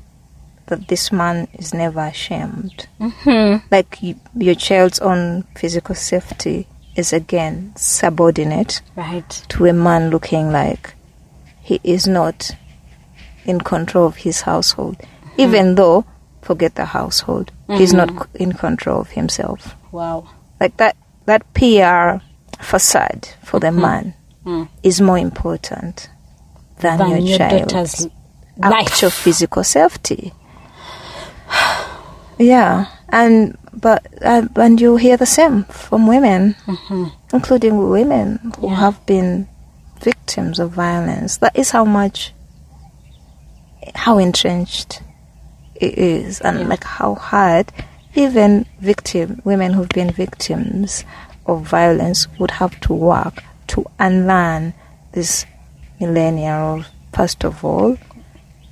that 0.70 0.88
this 0.88 1.12
man 1.12 1.46
is 1.52 1.74
never 1.74 2.00
ashamed. 2.00 2.86
Mm-hmm. 2.98 3.66
Like 3.70 4.02
you, 4.02 4.18
your 4.36 4.54
child's 4.54 4.98
own 5.00 5.42
physical 5.54 5.94
safety 5.94 6.66
is 6.96 7.12
again 7.12 7.72
subordinate 7.76 8.80
Right. 8.96 9.28
to 9.50 9.66
a 9.66 9.72
man 9.72 10.10
looking 10.10 10.50
like 10.50 10.94
he 11.62 11.78
is 11.84 12.06
not 12.08 12.50
in 13.44 13.60
control 13.60 14.06
of 14.06 14.16
his 14.16 14.40
household, 14.42 14.96
even 15.36 15.74
though, 15.76 16.04
forget 16.42 16.74
the 16.74 16.86
household, 16.86 17.52
he's 17.68 17.92
not 17.92 18.10
in 18.34 18.52
control 18.52 19.00
of 19.00 19.10
himself. 19.10 19.74
Wow. 19.92 20.28
Like 20.58 20.76
that, 20.78 20.96
that 21.26 21.42
PR 21.54 22.22
facade 22.62 23.28
for 23.44 23.60
the 23.60 23.70
man 23.72 24.14
Mm. 24.44 24.68
is 24.82 25.00
more 25.02 25.18
important 25.18 26.08
than, 26.78 26.96
Than 26.98 27.10
your, 27.10 27.18
your 27.18 27.38
child's 27.38 28.06
life. 28.56 28.72
actual 28.88 29.10
physical 29.10 29.62
safety. 29.62 30.32
Yeah, 32.38 32.86
and 33.10 33.58
but 33.74 34.06
uh, 34.22 34.48
and 34.56 34.80
you 34.80 34.96
hear 34.96 35.18
the 35.18 35.26
same 35.26 35.64
from 35.64 36.06
women, 36.06 36.56
including 37.34 37.90
women 37.90 38.38
who 38.38 38.50
Mm-hmm. 38.50 38.64
Yeah. 38.64 38.74
have 38.76 39.04
been 39.06 39.46
victims 40.00 40.58
of 40.58 40.70
violence. 40.70 41.36
That 41.36 41.54
is 41.54 41.70
how 41.70 41.84
much, 41.84 42.32
how 43.94 44.16
entrenched 44.16 45.02
it 45.74 45.98
is, 45.98 46.40
and 46.40 46.60
Yeah. 46.60 46.66
like 46.68 46.84
how 46.84 47.14
hard 47.14 47.72
even 48.14 48.64
victim 48.80 49.40
women 49.44 49.74
who've 49.74 49.88
been 49.90 50.10
victims 50.10 51.04
of 51.46 51.62
violence 51.62 52.26
would 52.38 52.52
have 52.52 52.78
to 52.80 52.94
work 52.94 53.42
to 53.68 53.84
unlearn 53.98 54.72
this 55.12 55.44
millennia 56.00 56.52
of 56.54 56.86
first 57.12 57.44
of 57.44 57.62
all 57.64 57.96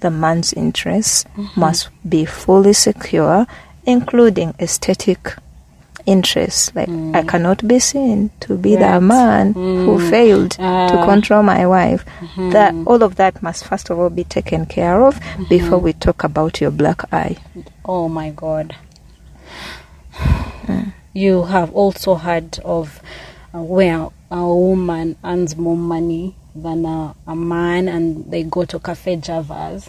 the 0.00 0.10
man's 0.10 0.52
interests 0.52 1.24
must 1.56 1.88
be 2.08 2.24
fully 2.24 2.72
secure, 2.72 3.46
including 3.84 4.54
aesthetic 4.60 5.34
interests. 6.06 6.70
Like, 6.74 6.88
I 7.14 7.22
cannot 7.22 7.66
be 7.68 7.78
seen 7.78 8.30
to 8.40 8.56
be 8.56 8.76
the 8.76 8.84
Right. 8.96 9.02
man 9.02 9.52
who 9.52 9.98
Mm. 9.98 10.10
failed 10.10 10.50
to 10.52 10.62
Ah. 10.62 11.04
control 11.04 11.42
my 11.42 11.66
wife. 11.66 12.04
That 12.52 12.74
all 12.86 13.02
of 13.02 13.16
that 13.16 13.42
must 13.42 13.64
first 13.64 13.90
of 13.90 13.98
all 13.98 14.08
be 14.10 14.24
taken 14.24 14.64
care 14.66 15.04
of 15.04 15.20
before 15.50 15.78
we 15.78 15.92
talk 15.92 16.24
about 16.24 16.60
your 16.62 16.70
black 16.70 17.12
eye. 17.12 17.36
Oh 17.84 18.08
my 18.08 18.30
God. 18.30 18.74
You 21.14 21.44
have 21.44 21.72
also 21.74 22.14
heard 22.14 22.58
of 22.64 23.00
uh, 23.54 23.62
where 23.62 24.08
a 24.30 24.46
woman 24.46 25.16
earns 25.24 25.56
more 25.56 25.76
money 25.76 26.34
than 26.54 26.84
a, 26.84 27.14
a 27.26 27.36
man, 27.36 27.88
and 27.88 28.30
they 28.30 28.42
go 28.42 28.64
to 28.64 28.78
Cafe 28.78 29.16
Javas, 29.16 29.88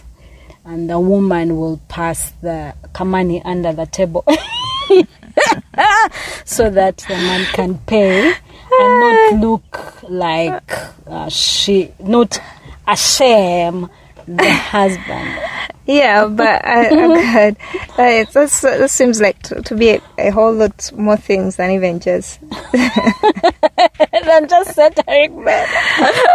and 0.64 0.88
the 0.88 0.98
woman 0.98 1.58
will 1.58 1.80
pass 1.88 2.30
the 2.42 2.74
kamani 2.92 3.42
under 3.44 3.72
the 3.72 3.86
table 3.86 4.24
so 6.44 6.70
that 6.70 6.98
the 6.98 7.14
man 7.14 7.44
can 7.52 7.78
pay 7.78 8.28
and 8.28 9.00
not 9.00 9.40
look 9.40 10.02
like 10.04 10.72
uh, 11.06 11.28
she, 11.28 11.92
not 12.00 12.40
ashamed 12.86 13.88
the 14.26 14.50
husband. 14.50 15.59
Yeah, 15.90 16.26
but 16.26 16.64
I, 16.64 16.86
I 16.86 17.56
like, 17.98 18.30
that's, 18.30 18.60
that 18.60 18.88
seems 18.90 19.20
like 19.20 19.42
to, 19.42 19.60
to 19.62 19.74
be 19.74 19.88
a, 19.90 20.00
a 20.18 20.30
whole 20.30 20.52
lot 20.52 20.92
more 20.96 21.16
things 21.16 21.56
than 21.56 21.72
even 21.72 21.98
just 21.98 22.38
than 22.72 24.48
just 24.48 24.74
centering 24.74 25.44
men. 25.44 25.68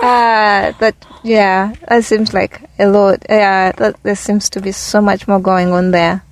Uh, 0.00 0.72
but 0.78 0.94
yeah, 1.24 1.74
that 1.88 2.04
seems 2.04 2.32
like 2.32 2.62
a 2.78 2.86
lot. 2.86 3.18
Yeah, 3.28 3.72
that, 3.72 4.00
there 4.04 4.14
seems 4.14 4.48
to 4.50 4.60
be 4.60 4.70
so 4.70 5.00
much 5.00 5.26
more 5.26 5.40
going 5.40 5.72
on 5.72 5.90
there. 5.90 6.22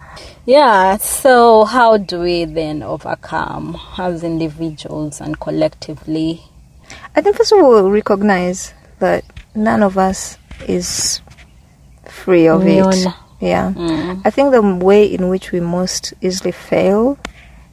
Yeah, 0.44 0.98
so 0.98 1.64
how 1.64 1.96
do 1.96 2.20
we 2.20 2.44
then 2.44 2.84
overcome 2.84 3.76
as 3.98 4.22
individuals 4.22 5.20
and 5.20 5.40
collectively? 5.40 6.42
I 7.16 7.22
think 7.22 7.36
first 7.36 7.50
of 7.50 7.58
all, 7.58 7.90
recognize 7.90 8.72
that 9.00 9.24
none 9.56 9.82
of 9.82 9.98
us 9.98 10.38
is 10.68 11.20
free 12.16 12.48
of 12.48 12.66
it. 12.66 13.06
Yeah. 13.40 13.72
Mm. 13.76 14.22
I 14.24 14.30
think 14.30 14.52
the 14.52 14.62
way 14.62 15.04
in 15.04 15.28
which 15.28 15.52
we 15.52 15.60
most 15.60 16.14
easily 16.22 16.52
fail 16.52 17.18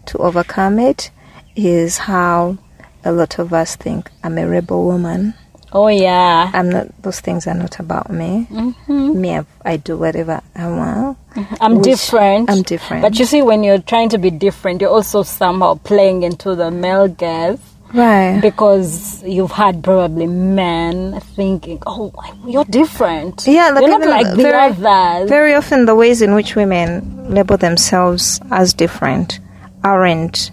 to 0.07 0.17
overcome 0.17 0.79
it 0.79 1.09
is 1.55 1.97
how 1.97 2.57
a 3.05 3.11
lot 3.11 3.39
of 3.39 3.53
us 3.53 3.75
think 3.75 4.11
I'm 4.23 4.37
a 4.37 4.47
rebel 4.47 4.85
woman. 4.85 5.33
Oh 5.71 5.87
yeah. 5.87 6.51
I'm 6.53 6.69
not. 6.69 7.01
Those 7.01 7.19
things 7.19 7.47
are 7.47 7.55
not 7.55 7.79
about 7.79 8.11
me. 8.11 8.47
Mm-hmm. 8.51 9.19
Me, 9.19 9.37
I, 9.37 9.45
I 9.65 9.77
do 9.77 9.97
whatever 9.97 10.41
I 10.53 10.67
want. 10.67 11.17
Mm-hmm. 11.33 11.55
I'm 11.61 11.81
different. 11.81 12.49
I'm 12.51 12.61
different. 12.61 13.01
But 13.01 13.17
you 13.17 13.25
see, 13.25 13.41
when 13.41 13.63
you're 13.63 13.81
trying 13.81 14.09
to 14.09 14.19
be 14.19 14.29
different, 14.29 14.81
you're 14.81 14.91
also 14.91 15.23
somehow 15.23 15.75
playing 15.75 16.23
into 16.23 16.53
the 16.53 16.69
male 16.69 17.07
gaze 17.07 17.72
Right. 17.93 18.39
because 18.41 19.21
you've 19.23 19.51
had 19.51 19.83
probably 19.83 20.25
men 20.27 21.19
thinking, 21.35 21.79
"Oh, 21.85 22.11
you're 22.45 22.65
different. 22.65 23.45
Yeah, 23.47 23.69
like 23.69 23.85
you're 23.85 23.99
not 23.99 24.09
like 24.09 24.29
the 24.35 24.43
very- 24.43 24.71
others." 24.71 25.29
Very 25.29 25.53
often, 25.53 25.85
the 25.85 25.95
ways 25.95 26.21
in 26.21 26.33
which 26.33 26.55
women 26.55 27.27
label 27.29 27.57
themselves 27.57 28.39
as 28.51 28.73
different 28.73 29.39
aren't 29.83 30.51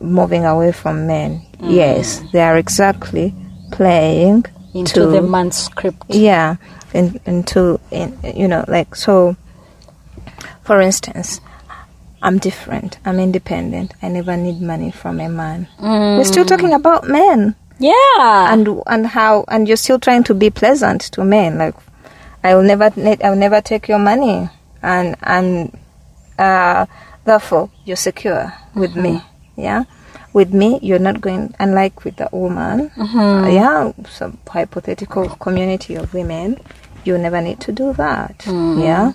moving 0.00 0.44
away 0.44 0.72
from 0.72 1.06
men. 1.06 1.42
Mm. 1.58 1.72
Yes, 1.72 2.22
they 2.32 2.42
are 2.42 2.56
exactly 2.56 3.34
playing 3.72 4.44
into 4.74 4.94
to 4.94 5.06
the 5.06 5.22
man's 5.22 5.56
script. 5.56 6.04
yeah, 6.08 6.56
in, 6.92 7.18
into 7.24 7.80
in, 7.90 8.16
you 8.34 8.46
know, 8.48 8.64
like 8.68 8.94
so. 8.94 9.36
For 10.62 10.80
instance, 10.80 11.40
I'm 12.22 12.38
different. 12.38 12.98
I'm 13.04 13.18
independent. 13.18 13.94
I 14.02 14.08
never 14.08 14.36
need 14.36 14.60
money 14.60 14.90
from 14.90 15.20
a 15.20 15.28
man. 15.28 15.68
We're 15.80 16.24
still 16.24 16.44
talking 16.44 16.72
about 16.72 17.08
men. 17.08 17.56
Yeah. 17.78 18.52
and 18.52 18.82
and 18.86 19.06
how 19.06 19.44
and 19.48 19.66
you're 19.66 19.78
still 19.78 19.98
trying 19.98 20.22
to 20.24 20.34
be 20.34 20.50
pleasant 20.50 21.00
to 21.12 21.24
men. 21.24 21.56
Like 21.58 21.74
i 22.44 22.54
will 22.54 22.62
never 22.62 22.90
i'll 23.24 23.36
never 23.36 23.60
take 23.62 23.88
your 23.88 23.98
money. 23.98 24.50
And 24.82 25.16
and 25.22 25.78
uh 26.38 26.84
therefore 27.24 27.70
you're 27.86 27.96
secure 27.96 28.52
with 28.74 28.96
me. 28.96 29.22
Yeah? 29.56 29.84
With 30.34 30.52
me 30.52 30.78
you're 30.82 30.98
not 30.98 31.22
going 31.22 31.54
unlike 31.58 32.04
with 32.04 32.16
the 32.16 32.28
woman. 32.32 32.90
Uh, 32.98 33.48
yeah 33.50 33.92
some 34.10 34.38
hypothetical 34.46 35.30
community 35.36 35.94
of 35.94 36.12
women 36.12 36.60
you 37.04 37.16
never 37.16 37.40
need 37.40 37.60
to 37.60 37.72
do 37.72 37.94
that. 37.94 38.44
Yeah 38.46 39.12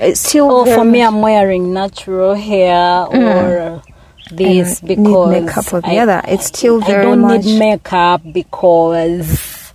it's 0.00 0.20
still 0.20 0.50
Oh, 0.50 0.64
for 0.64 0.84
me, 0.84 1.02
I'm 1.02 1.20
wearing 1.22 1.72
natural 1.72 2.34
hair 2.34 3.06
or 3.06 3.82
this 4.30 4.80
And 4.80 4.88
need 4.90 4.96
because 4.96 5.30
makeup 5.46 5.72
or 5.72 5.80
the 5.82 5.98
other. 5.98 6.20
It's 6.26 6.46
still 6.46 6.82
I 6.82 6.86
very 6.86 7.02
don't 7.04 7.20
much- 7.20 7.44
need 7.44 7.58
makeup 7.58 8.22
because 8.32 9.72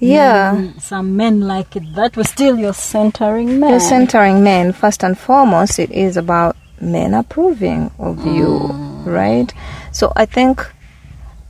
yeah 0.00 0.54
mm, 0.54 0.80
some 0.80 1.16
men 1.16 1.40
like 1.40 1.74
it 1.74 1.82
that 1.96 2.16
was 2.16 2.28
Still, 2.30 2.56
you're 2.58 2.72
centering 2.72 3.58
men. 3.58 3.70
You're 3.70 3.80
centering 3.80 4.42
men. 4.44 4.72
First 4.72 5.02
and 5.02 5.18
foremost, 5.18 5.78
it 5.80 5.90
is 5.90 6.16
about 6.16 6.56
men 6.80 7.14
approving 7.14 7.90
of 7.98 8.24
you, 8.24 8.58
right? 9.04 9.52
So 9.90 10.12
I 10.14 10.24
think, 10.26 10.64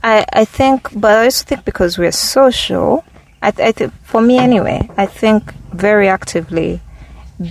I 0.03 0.25
I 0.33 0.45
think, 0.45 0.89
but 0.99 1.11
I 1.11 1.25
also 1.25 1.45
think 1.45 1.63
because 1.63 1.99
we're 1.99 2.11
social, 2.11 3.05
I, 3.43 3.51
th- 3.51 3.67
I 3.67 3.71
think 3.71 3.93
for 4.03 4.21
me 4.21 4.39
anyway, 4.39 4.89
I 4.97 5.05
think 5.05 5.53
very 5.71 6.07
actively 6.09 6.81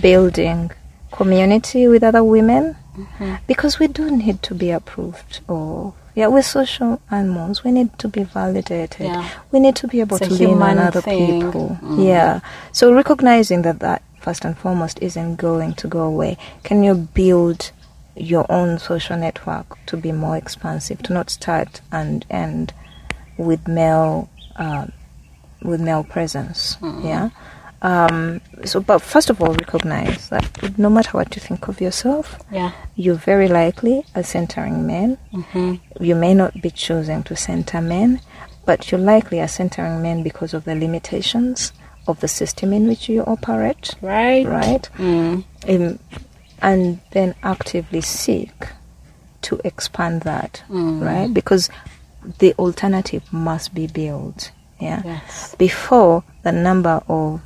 building 0.01 0.71
community 1.11 1.87
with 1.87 2.03
other 2.03 2.23
women 2.23 2.75
mm-hmm. 2.95 3.35
because 3.47 3.79
we 3.79 3.87
do 3.87 4.09
need 4.15 4.41
to 4.43 4.55
be 4.55 4.71
approved 4.71 5.41
of. 5.47 5.95
Yeah, 6.15 6.27
we're 6.27 6.41
social 6.41 7.01
animals. 7.11 7.63
We 7.63 7.71
need 7.71 7.97
to 7.99 8.07
be 8.09 8.23
validated. 8.23 9.07
Yeah. 9.07 9.29
We 9.51 9.59
need 9.59 9.75
to 9.77 9.87
be 9.87 10.01
able 10.01 10.17
It's 10.17 10.27
to 10.27 10.33
lean 10.33 10.61
on 10.61 10.77
other 10.77 11.01
thing. 11.01 11.41
people. 11.41 11.77
Mm. 11.81 12.05
Yeah. 12.05 12.41
So 12.73 12.93
recognizing 12.93 13.61
that 13.61 13.79
that 13.79 14.03
first 14.19 14.43
and 14.43 14.57
foremost 14.57 14.99
isn't 15.01 15.37
going 15.37 15.75
to 15.75 15.87
go 15.87 16.01
away. 16.01 16.37
Can 16.63 16.83
you 16.83 16.95
build 16.95 17.71
your 18.15 18.45
own 18.51 18.79
social 18.79 19.17
network 19.17 19.77
to 19.85 19.95
be 19.95 20.11
more 20.11 20.35
expansive, 20.35 21.01
to 21.03 21.13
not 21.13 21.29
start 21.29 21.79
and 21.91 22.25
end 22.29 22.73
with 23.37 23.65
male 23.67 24.29
um, 24.57 24.91
with 25.61 25.79
male 25.79 26.03
presence? 26.03 26.75
Mm-hmm. 26.81 27.07
Yeah. 27.07 27.29
Um, 27.81 28.41
so, 28.65 28.81
but 28.81 28.99
first 29.01 29.29
of 29.29 29.41
all, 29.41 29.53
recognize 29.53 30.29
that 30.29 30.77
no 30.77 30.89
matter 30.89 31.11
what 31.11 31.35
you 31.35 31.41
think 31.41 31.67
of 31.69 31.79
yourself, 31.79 32.37
Yeah. 32.51 32.71
you 32.95 33.13
very 33.15 33.47
likely 33.47 34.03
a 34.15 34.23
centering 34.23 34.85
men. 34.85 35.17
You 35.99 36.15
may 36.15 36.33
not 36.33 36.61
be 36.61 36.71
choosing 36.71 37.23
to 37.23 37.35
center 37.35 37.79
men, 37.81 38.19
but 38.65 38.91
you're 38.91 38.99
likely 38.99 39.39
a 39.39 39.47
centering 39.47 40.01
man 40.01 40.23
because 40.23 40.53
of 40.53 40.65
the 40.65 40.75
limitations 40.75 41.71
of 42.07 42.19
the 42.19 42.27
system 42.27 42.73
in 42.73 42.87
which 42.87 43.07
you 43.07 43.23
operate, 43.23 43.95
Right. 44.01 44.45
right? 44.45 44.89
Mm. 44.97 45.43
Um, 45.67 45.99
and 46.61 46.99
then 47.11 47.35
actively 47.43 48.01
seek 48.01 48.51
to 49.43 49.61
expand 49.63 50.23
that, 50.23 50.63
right? 50.69 51.33
Because 51.33 51.69
the 52.39 52.53
alternative 52.59 53.23
must 53.31 53.73
be 53.73 53.87
built, 53.87 54.51
yeah? 54.81 55.01
Yes. 55.05 55.55
Before 55.57 56.23
the 56.43 56.51
number 56.51 57.01
of 57.07 57.41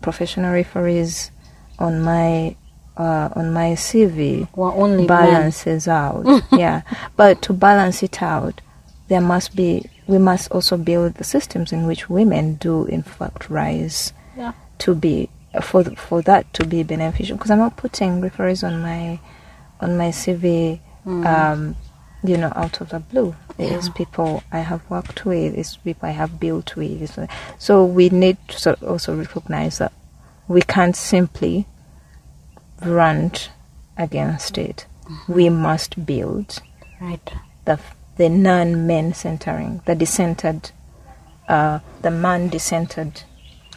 professional 0.00 0.52
referees 0.52 1.30
on 1.78 2.02
my 2.02 2.56
uh, 2.96 3.28
on 3.36 3.52
my 3.52 3.70
CV 3.74 4.48
We're 4.56 4.72
only 4.74 5.06
men. 5.06 5.06
balances 5.06 5.86
out. 5.86 6.24
yeah, 6.52 6.82
but 7.16 7.40
to 7.42 7.52
balance 7.52 8.02
it 8.02 8.20
out, 8.22 8.60
there 9.08 9.20
must 9.20 9.54
be 9.54 9.88
we 10.08 10.18
must 10.18 10.50
also 10.50 10.76
build 10.76 11.14
the 11.14 11.24
systems 11.24 11.72
in 11.72 11.86
which 11.86 12.08
women 12.10 12.54
do 12.54 12.86
in 12.86 13.02
fact 13.02 13.48
rise 13.50 14.12
Yeah. 14.36 14.52
to 14.78 14.94
be 14.94 15.28
for 15.62 15.84
for 15.96 16.22
that 16.22 16.52
to 16.54 16.66
be 16.66 16.82
beneficial. 16.82 17.36
Because 17.36 17.50
I'm 17.52 17.58
not 17.58 17.76
putting 17.76 18.20
referees 18.20 18.64
on 18.64 18.80
my 18.82 19.20
on 19.80 19.96
my 19.96 20.08
CV, 20.10 20.80
um, 21.06 21.76
you 22.28 22.36
know, 22.36 22.52
out 22.54 22.80
of 22.80 22.90
the 22.90 23.00
blue. 23.00 23.34
It 23.56 23.72
is 23.72 23.88
people 23.88 24.42
I 24.52 24.60
have 24.60 24.88
worked 24.90 25.24
with. 25.24 25.54
It's 25.56 25.76
people 25.76 26.08
I 26.08 26.12
have 26.12 26.38
built 26.38 26.76
with. 26.76 27.18
So 27.58 27.84
we 27.84 28.08
need 28.10 28.36
to 28.48 28.58
sort 28.58 28.82
of 28.82 28.88
also 28.88 29.16
recognize 29.16 29.78
that 29.78 29.92
we 30.46 30.62
can't 30.62 30.94
simply 30.96 31.66
rant 32.84 33.50
against 33.96 34.58
it. 34.58 34.86
We 35.26 35.48
must 35.48 36.04
build 36.06 36.60
Right. 37.00 37.32
the 37.64 37.78
the 38.16 38.28
non-men 38.28 39.14
centering, 39.14 39.80
the 39.86 39.94
decentered, 39.94 40.72
uh, 41.48 41.78
the 42.02 42.10
man 42.10 42.50
decentered 42.50 43.22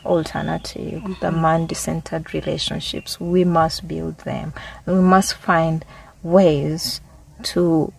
alternative, 0.04 1.04
the 1.22 1.32
man 1.32 1.68
decentered 1.68 2.34
relationships. 2.34 3.20
We 3.20 3.44
must 3.44 3.88
build 3.88 4.18
them, 4.20 4.54
we 4.88 4.96
must 4.96 5.36
find 5.36 5.86
ways 6.24 7.02
to 7.44 7.94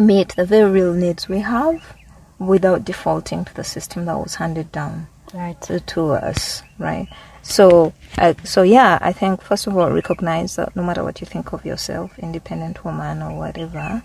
meet 0.00 0.34
the 0.36 0.44
very 0.44 0.70
real 0.70 0.92
needs 0.92 1.28
we 1.28 1.40
have 1.40 1.96
without 2.38 2.84
defaulting 2.84 3.44
to 3.44 3.54
the 3.54 3.64
system 3.64 4.06
that 4.06 4.18
was 4.18 4.36
handed 4.36 4.72
down 4.72 5.06
Right. 5.34 5.60
to, 5.62 5.78
to 5.80 6.10
us, 6.12 6.62
right? 6.78 7.06
So, 7.42 7.92
uh, 8.18 8.34
so 8.44 8.62
yeah, 8.62 8.98
I 9.00 9.12
think 9.12 9.42
first 9.42 9.66
of 9.68 9.76
all, 9.76 9.90
recognize 9.90 10.56
that 10.56 10.74
no 10.74 10.82
matter 10.82 11.04
what 11.04 11.20
you 11.20 11.26
think 11.26 11.52
of 11.52 11.64
yourself, 11.64 12.18
independent 12.18 12.84
woman 12.84 13.22
or 13.22 13.36
whatever, 13.38 14.02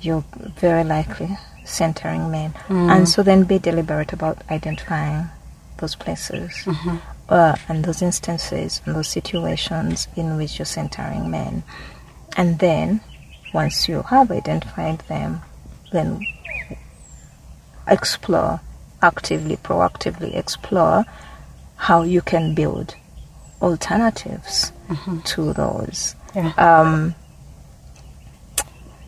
you're 0.00 0.24
very 0.60 0.84
likely 0.84 1.38
centering 1.64 2.30
men, 2.30 2.52
and 2.68 3.08
so 3.08 3.22
then 3.22 3.44
be 3.44 3.58
deliberate 3.58 4.12
about 4.12 4.42
identifying 4.50 5.30
those 5.78 5.94
places 5.94 6.68
uh, 7.30 7.56
and 7.68 7.84
those 7.86 8.02
instances 8.02 8.82
and 8.84 8.94
those 8.94 9.08
situations 9.08 10.06
in 10.14 10.36
which 10.36 10.58
you're 10.58 10.66
centering 10.66 11.30
men, 11.30 11.62
and 12.36 12.58
then 12.58 13.00
once 13.54 13.88
you 13.88 14.02
have 14.02 14.30
identified 14.30 14.98
them, 15.08 15.40
then 15.92 16.20
explore 17.86 18.60
actively, 19.00 19.56
proactively 19.56 20.36
explore 20.36 21.04
how 21.76 22.02
you 22.02 22.20
can 22.20 22.54
build 22.54 22.96
alternatives 23.62 24.72
to 25.24 25.52
those. 25.52 26.16
Yeah. 26.34 26.52
Um, 26.58 27.14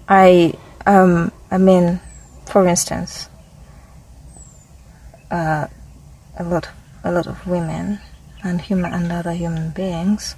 I, 0.09 0.55
um, 0.87 1.33
I 1.51 1.59
mean, 1.59 2.01
for 2.47 2.67
instance, 2.69 3.29
uh, 5.31 5.67
a 6.39 6.45
lot, 6.45 6.69
a 7.03 7.11
lot 7.11 7.27
of 7.27 7.45
women 7.47 7.99
and 8.45 8.61
human 8.61 8.93
and 8.93 9.11
other 9.11 9.33
human 9.33 9.71
beings 9.71 10.37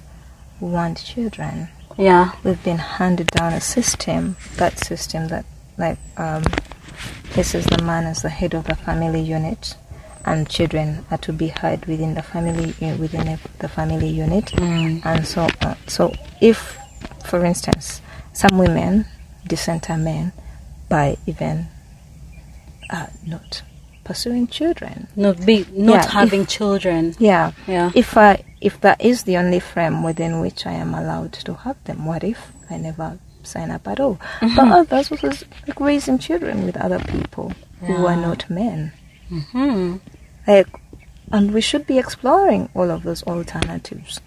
want 0.59 1.03
children 1.05 1.69
Yeah. 1.99 2.31
we've 2.43 2.63
been 2.63 2.77
handed 2.79 3.27
down 3.27 3.53
a 3.53 3.61
system, 3.61 4.37
that 4.55 4.79
system 4.79 5.27
that 5.27 5.45
like 5.77 5.97
um, 6.17 6.43
places 7.31 7.65
the 7.65 7.83
man 7.83 8.05
as 8.05 8.21
the 8.21 8.29
head 8.29 8.53
of 8.53 8.65
the 8.65 8.75
family 8.75 9.21
unit, 9.21 9.75
and 10.25 10.49
children 10.49 11.05
are 11.11 11.17
to 11.19 11.33
be 11.33 11.47
had 11.47 11.85
within 11.85 12.13
the 12.15 12.23
family 12.23 12.73
uh, 12.81 12.95
within 12.97 13.37
the- 13.59 13.67
family 13.69 14.07
unit, 14.09 14.53
and 14.59 15.25
so 15.27 15.47
on. 15.61 15.75
So 15.87 16.13
if, 16.41 16.77
for 17.25 17.43
instance, 17.45 18.01
some 18.33 18.57
women 18.57 19.05
dissenter 19.47 19.97
men 19.97 20.31
by 20.89 21.17
even 21.25 21.67
uh, 22.89 23.07
not 23.25 23.61
pursuing 24.03 24.47
children, 24.47 25.07
Not 25.15 25.45
be 25.45 25.65
not 25.71 25.93
Yeah, 25.93 26.05
if- 26.05 26.11
having 26.11 26.45
children. 26.45 27.15
yeah. 27.19 27.51
Yeah. 27.67 27.91
If 27.93 28.17
I 28.17 28.43
if 28.61 28.79
that 28.81 29.01
is 29.01 29.23
the 29.23 29.37
only 29.37 29.59
frame 29.59 30.03
within 30.03 30.41
which 30.41 30.65
I 30.65 30.73
am 30.73 30.93
allowed 30.93 31.33
to 31.33 31.53
have 31.53 31.81
them, 31.85 32.05
what 32.05 32.23
if 32.23 32.51
I 32.69 32.77
never 32.77 33.19
sign 33.43 33.71
up 33.71 33.87
at 33.87 33.99
all? 33.99 34.15
Mm-hmm. 34.39 34.55
But 34.55 34.71
others 34.71 35.09
was 35.09 35.43
like 35.67 35.79
raising 35.79 36.17
children 36.19 36.65
with 36.65 36.77
other 36.77 36.99
people 36.99 37.53
who 37.81 38.05
are 38.05 38.15
not 38.15 38.49
men. 38.49 38.91
hmm 39.29 39.97
Like, 40.47 40.67
and 41.31 41.53
we 41.53 41.61
should 41.61 41.87
be 41.87 41.97
exploring 41.97 42.69
all 42.73 42.91
of 42.91 43.03
those 43.03 43.23
alternatives. 43.23 44.19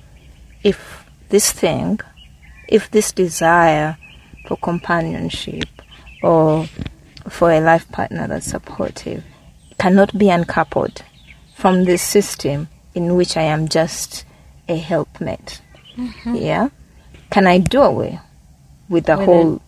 If 0.62 1.04
this 1.28 1.52
thing, 1.52 2.00
if 2.68 2.90
this 2.90 3.12
desire 3.12 3.98
for 4.46 4.56
companionship 4.56 5.68
or 6.22 6.66
for 7.28 7.52
a 7.52 7.60
life 7.60 7.90
partner 7.90 8.26
that's 8.28 8.46
supportive 8.46 9.24
cannot 9.78 10.16
be 10.16 10.30
uncoupled 10.30 11.02
from 11.54 11.84
this 11.84 12.02
system 12.02 12.68
in 12.94 13.16
which 13.16 13.36
I 13.36 13.42
am 13.42 13.68
just 13.68 14.24
a 14.68 14.76
helpmate. 14.76 15.60
Mm-hmm. 15.96 16.34
Yeah? 16.36 16.68
Can 17.30 17.46
I 17.46 17.58
do 17.58 17.82
away 17.82 18.20
with 18.88 19.06
the 19.06 19.16
With 19.16 19.26
whole 19.26 19.62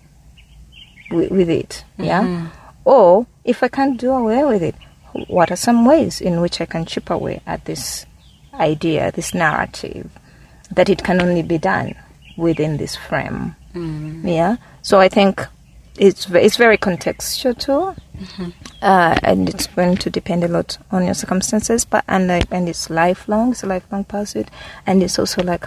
with, 1.10 1.30
with 1.30 1.48
it? 1.48 1.84
Yeah? 1.98 2.22
Mm-hmm. 2.22 2.46
Or 2.84 3.26
if 3.44 3.62
I 3.62 3.68
can't 3.68 3.98
do 3.98 4.10
away 4.12 4.44
with 4.44 4.62
it, 4.62 4.74
what 5.28 5.50
are 5.50 5.56
some 5.56 5.86
ways 5.86 6.20
in 6.20 6.40
which 6.40 6.60
I 6.60 6.66
can 6.66 6.84
chip 6.84 7.10
away 7.10 7.40
at 7.46 7.64
this 7.64 8.04
idea, 8.54 9.12
this 9.12 9.32
narrative, 9.32 10.10
that 10.70 10.88
it 10.88 11.04
can 11.04 11.22
only 11.22 11.42
be 11.42 11.58
done 11.58 11.94
within 12.36 12.76
this 12.76 12.96
frame? 12.96 13.56
Mm-hmm. 13.74 14.28
Yeah. 14.28 14.56
So 14.82 15.00
I 15.00 15.08
think 15.08 15.46
it's 15.96 16.28
it's 16.30 16.56
very 16.56 16.78
contextual 16.78 17.58
too, 17.58 17.94
uh, 18.82 19.18
and 19.22 19.48
it's 19.48 19.66
going 19.68 19.96
to 19.96 20.10
depend 20.10 20.44
a 20.44 20.48
lot 20.48 20.78
on 20.90 21.04
your 21.04 21.14
circumstances. 21.14 21.84
But 21.84 22.04
and 22.08 22.26
like 22.28 22.46
and 22.50 22.68
it's 22.68 22.90
lifelong. 22.90 23.52
It's 23.52 23.62
a 23.62 23.66
lifelong 23.66 24.04
pursuit, 24.04 24.48
and 24.86 25.02
it's 25.02 25.18
also 25.18 25.42
like 25.42 25.66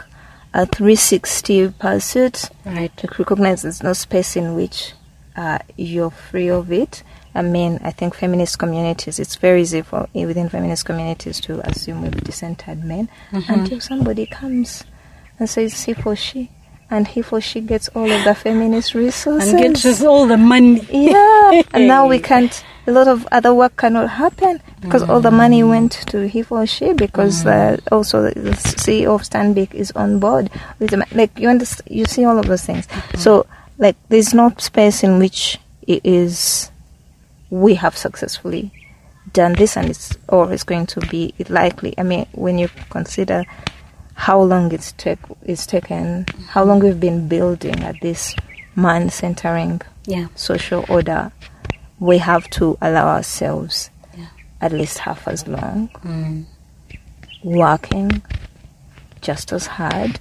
a 0.53 0.65
360 0.65 1.69
pursuit. 1.79 2.49
Right. 2.65 2.95
To 2.97 3.07
recognize 3.17 3.61
there's 3.61 3.83
no 3.83 3.93
space 3.93 4.35
in 4.35 4.55
which 4.55 4.93
uh, 5.35 5.59
you're 5.77 6.11
free 6.11 6.49
of 6.49 6.71
it. 6.71 7.03
I 7.35 7.43
mean, 7.43 7.79
I 7.83 7.91
think 7.91 8.15
feminist 8.15 8.57
communities, 8.57 9.19
it's 9.19 9.35
very 9.35 9.61
easy 9.61 9.83
for 9.83 10.07
within 10.15 10.49
feminist 10.49 10.85
communities 10.85 11.39
to 11.41 11.59
assume 11.69 12.01
we've 12.01 12.11
decentered 12.11 12.81
men 12.83 13.09
until 13.31 13.79
somebody 13.79 14.25
comes 14.25 14.83
and 15.37 15.47
says 15.47 15.83
he 15.83 15.93
for 15.93 16.15
she, 16.15 16.49
and 16.89 17.07
he 17.07 17.21
for 17.21 17.41
she 17.41 17.61
gets 17.61 17.89
all 17.89 18.09
of 18.09 18.23
the 18.23 18.33
feminist 18.33 18.93
resources. 18.93 19.51
And 19.51 19.61
gets 19.61 19.85
us 19.85 20.03
all 20.03 20.25
the 20.25 20.37
money. 20.37 20.87
Yeah, 20.91 21.63
and 21.73 21.87
now 21.87 22.07
we 22.07 22.19
can't. 22.19 22.63
A 22.85 22.91
lot 22.91 23.09
of 23.09 23.27
other 23.33 23.53
work 23.53 23.75
cannot 23.75 24.09
happen 24.09 24.61
because 24.79 25.03
all 25.03 25.19
the 25.19 25.31
money 25.31 25.61
went 25.61 25.91
to 26.07 26.25
he 26.27 26.45
or 26.49 26.65
she 26.65 26.93
because 26.93 27.45
uh, 27.45 27.77
also 27.91 28.23
the 28.31 28.51
CEO 28.51 29.13
of 29.13 29.23
Stanbic 29.23 29.73
is 29.73 29.91
on 29.91 30.19
board 30.19 30.49
with 30.79 30.91
the, 30.91 31.05
like 31.11 31.37
you 31.37 31.49
understand. 31.49 31.89
You 31.91 32.05
see 32.05 32.23
all 32.23 32.39
of 32.39 32.45
those 32.45 32.63
things. 32.63 32.87
So 33.15 33.45
like 33.77 33.97
there's 34.07 34.33
no 34.33 34.53
space 34.57 35.03
in 35.03 35.19
which 35.19 35.59
it 35.85 36.05
is 36.05 36.71
we 37.49 37.75
have 37.75 37.97
successfully 37.97 38.71
done 39.33 39.53
this 39.53 39.77
and 39.77 39.89
it's 39.89 40.17
always 40.29 40.63
going 40.63 40.85
to 40.87 40.99
be 41.01 41.33
likely. 41.49 41.93
I 41.97 42.03
mean, 42.03 42.25
when 42.31 42.57
you 42.57 42.69
consider 42.89 43.43
how 44.25 44.41
long 44.41 44.71
it's 44.73 44.91
take 44.93 45.19
it's 45.43 45.65
taken, 45.65 46.25
how 46.49 46.63
long 46.63 46.79
we've 46.79 46.99
been 46.99 47.27
building 47.27 47.83
at 47.83 47.95
this 48.01 48.35
man 48.75 49.09
centering 49.09 49.81
Yeah. 50.05 50.27
social 50.35 50.83
order, 50.89 51.31
we 51.99 52.17
have 52.17 52.49
to 52.51 52.77
allow 52.81 53.07
ourselves 53.07 53.89
Yeah. 54.17 54.25
at 54.61 54.71
least 54.71 54.99
half 54.99 55.27
as 55.27 55.47
long 55.47 55.89
Mm. 56.03 56.45
working 57.43 58.21
just 59.21 59.51
as 59.53 59.67
hard 59.67 60.19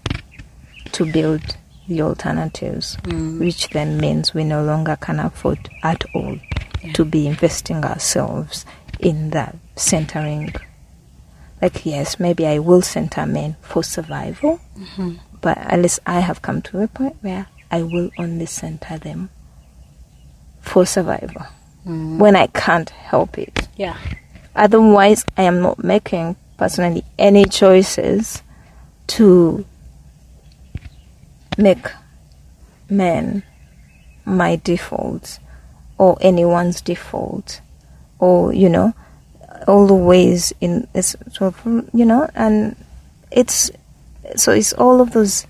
to 0.93 1.05
build 1.11 1.57
the 1.89 2.03
alternatives, 2.03 2.97
Mm. 3.03 3.39
which 3.41 3.71
then 3.71 3.99
means 3.99 4.35
we 4.35 4.45
no 4.45 4.63
longer 4.65 4.97
can 4.97 5.21
afford 5.21 5.69
at 5.83 6.05
all 6.15 6.39
Yeah. 6.83 6.93
to 6.95 7.05
be 7.05 7.27
investing 7.27 7.85
ourselves 7.85 8.67
in 9.01 9.31
that 9.31 9.55
centering. 9.77 10.53
Like, 11.63 11.87
yes, 11.87 12.21
maybe 12.21 12.47
I 12.47 12.59
will 12.59 12.83
center 12.83 13.27
men 13.27 13.57
for 13.63 13.83
survival, 13.83 14.61
Mm-hmm. 14.77 15.15
but 15.41 15.57
at 15.59 15.81
least 15.81 16.01
I 16.07 16.21
have 16.21 16.43
come 16.43 16.61
to 16.63 16.83
a 16.83 16.89
point 16.89 17.17
where 17.23 17.47
I 17.71 17.83
will 17.83 18.11
only 18.19 18.47
center 18.47 18.99
them 18.99 19.31
for 20.61 20.85
survival 20.87 21.43
Mm. 21.87 22.19
when 22.19 22.35
I 22.35 22.49
can't 22.49 22.91
help 22.91 23.39
it. 23.39 23.69
Yeah. 23.77 23.97
Otherwise, 24.57 25.25
I 25.37 25.43
am 25.45 25.63
not 25.63 25.83
making 25.85 26.35
personally 26.57 27.05
any 27.17 27.45
choices 27.45 28.43
to 29.09 29.65
make 31.57 31.87
men 32.91 33.43
my 34.25 34.57
default 34.57 35.39
or 35.97 36.19
anyone's 36.21 36.81
default 36.81 37.61
or 38.19 38.53
you 38.53 38.69
know 38.69 38.95
all 39.67 39.87
the 39.87 39.95
ways 39.95 40.53
in 40.61 40.87
it's 40.95 41.17
sort 41.33 41.55
of 41.55 41.89
you 41.95 42.05
know 42.05 42.29
and 42.35 42.77
it's 43.31 43.71
so 44.37 44.53
it's 44.53 44.73
all 44.75 45.01
of 45.01 45.13
those 45.13 45.47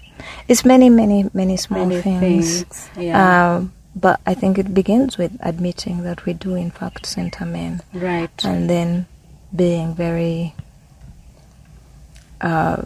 it's 0.48 0.64
many 0.64 0.88
many 0.90 1.28
many 1.34 1.56
small 1.56 1.86
Many 1.86 2.00
things, 2.02 2.62
things. 2.62 2.90
Yeah. 2.96 3.56
um, 3.56 3.72
but 3.94 4.20
I 4.26 4.34
think 4.34 4.58
it 4.58 4.74
begins 4.74 5.16
with 5.18 5.32
admitting 5.40 6.02
that 6.04 6.24
we 6.26 6.32
do 6.34 6.54
in 6.54 6.70
fact 6.70 7.06
center 7.06 7.46
men 7.46 7.80
right. 7.94 8.44
and 8.44 8.68
then 8.68 9.06
being 9.54 9.94
very 9.94 10.54
uh, 12.40 12.82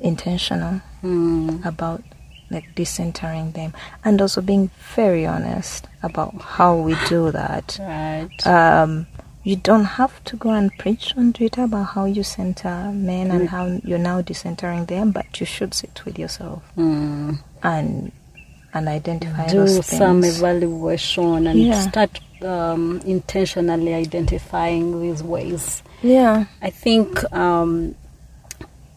intentional 0.00 0.80
Mm. 1.02 1.64
about 1.64 2.02
like 2.50 2.74
decentering 2.74 3.52
them 3.52 3.72
and 4.04 4.20
also 4.20 4.40
being 4.40 4.68
very 4.96 5.24
honest 5.24 5.86
about 6.02 6.34
how 6.42 6.74
we 6.74 6.96
do 7.08 7.30
that 7.30 7.78
Right. 7.80 8.46
um, 8.46 9.06
you 9.48 9.56
don't 9.56 9.84
have 10.00 10.14
to 10.24 10.36
go 10.36 10.50
and 10.50 10.70
preach 10.78 11.14
on 11.16 11.32
Twitter 11.32 11.62
about 11.62 11.84
how 11.94 12.04
you 12.04 12.22
center 12.22 12.74
men 12.92 13.30
and 13.30 13.48
how 13.48 13.64
you're 13.88 13.98
now 14.10 14.20
decentering 14.20 14.86
them, 14.86 15.10
but 15.10 15.40
you 15.40 15.46
should 15.46 15.72
sit 15.72 16.04
with 16.04 16.18
yourself 16.18 16.62
Mm. 16.76 17.38
and 17.62 18.12
and 18.74 18.88
identify 18.88 19.46
do 19.48 19.60
those 19.60 19.86
some 19.86 20.20
things. 20.20 20.38
evaluation 20.38 21.46
and 21.46 21.58
Yeah. 21.58 21.80
start 21.88 22.20
um, 22.42 23.00
intentionally 23.06 23.94
identifying 23.94 25.00
these 25.02 25.22
ways. 25.22 25.82
yeah, 26.02 26.44
I 26.62 26.70
think 26.70 27.08
um, 27.32 27.94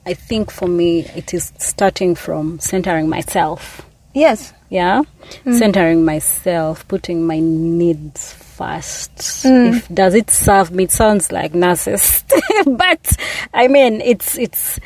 I 0.05 0.13
think 0.13 0.51
for 0.51 0.67
me 0.67 0.89
it 1.15 1.33
is 1.33 1.53
starting 1.59 2.13
from 2.15 2.59
centering 2.59 3.07
myself. 3.17 3.85
yes, 4.13 4.53
Yeah, 4.69 5.01
Mm. 5.45 5.57
centering 5.59 6.05
myself, 6.05 6.85
putting 6.87 7.25
my 7.31 7.39
needs 7.39 8.33
first. 8.51 9.15
Mm. 9.45 9.75
If 9.75 9.89
does 9.89 10.13
it 10.13 10.29
serve 10.29 10.71
me? 10.71 10.83
It 10.83 10.91
sounds 10.91 11.31
like 11.31 11.53
narcissist, 11.53 12.29
but 12.77 13.17
I 13.53 13.67
mean 13.67 14.01
it's 14.01 14.37
it's. 14.37 14.79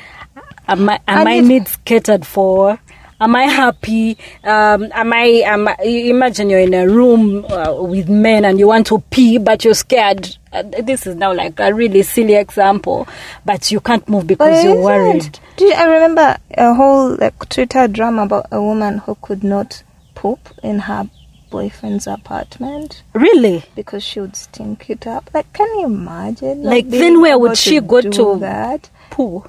Am 0.68 0.90
I 0.90 1.00
am 1.08 1.28
I 1.28 1.40
needs 1.42 1.76
catered 1.86 2.26
for? 2.26 2.80
Am 3.20 3.34
I 3.34 3.44
happy? 3.44 4.18
Um, 4.44 4.90
am 4.92 5.14
I? 5.14 5.44
Am 5.46 5.68
I? 5.70 5.78
you 5.84 6.14
Imagine 6.14 6.50
you're 6.50 6.60
in 6.60 6.74
a 6.74 6.88
room 6.88 7.46
uh, 7.46 7.82
with 7.82 8.10
men 8.10 8.44
and 8.44 8.60
you 8.60 8.68
want 8.68 8.88
to 8.88 9.00
pee, 9.10 9.38
but 9.38 9.64
you're 9.64 9.74
scared. 9.74 10.36
Uh, 10.52 10.64
this 10.84 11.08
is 11.08 11.16
now 11.16 11.34
like 11.34 11.58
a 11.60 11.74
really 11.74 12.02
silly 12.02 12.36
example, 12.36 13.08
but 13.46 13.72
you 13.72 13.80
can't 13.80 14.08
move 14.10 14.28
because 14.28 14.64
you're 14.64 14.82
worried. 14.82 15.40
Do 15.56 15.66
you, 15.66 15.74
I 15.74 15.86
remember 15.86 16.38
a 16.58 16.74
whole 16.74 17.16
like 17.16 17.48
Twitter 17.48 17.88
drama 17.88 18.24
about 18.24 18.48
a 18.52 18.62
woman 18.62 18.98
who 18.98 19.16
could 19.22 19.44
not 19.46 19.82
poop 20.14 20.50
in 20.62 20.80
her 20.80 21.10
boyfriend's 21.56 22.06
apartment 22.08 23.02
Really? 23.14 23.64
because 23.76 24.04
she 24.04 24.20
would 24.20 24.36
stink 24.36 24.90
it 24.90 25.08
up. 25.08 25.30
Like, 25.34 25.52
can 25.54 25.68
you 25.80 25.86
imagine? 25.86 26.64
not 26.64 26.70
Like, 26.70 26.90
then 26.90 27.22
where 27.22 27.38
would 27.40 27.58
she 27.58 27.80
go 27.82 28.02
to- 28.02 28.40
that? 28.40 28.90
Poo. 29.12 29.44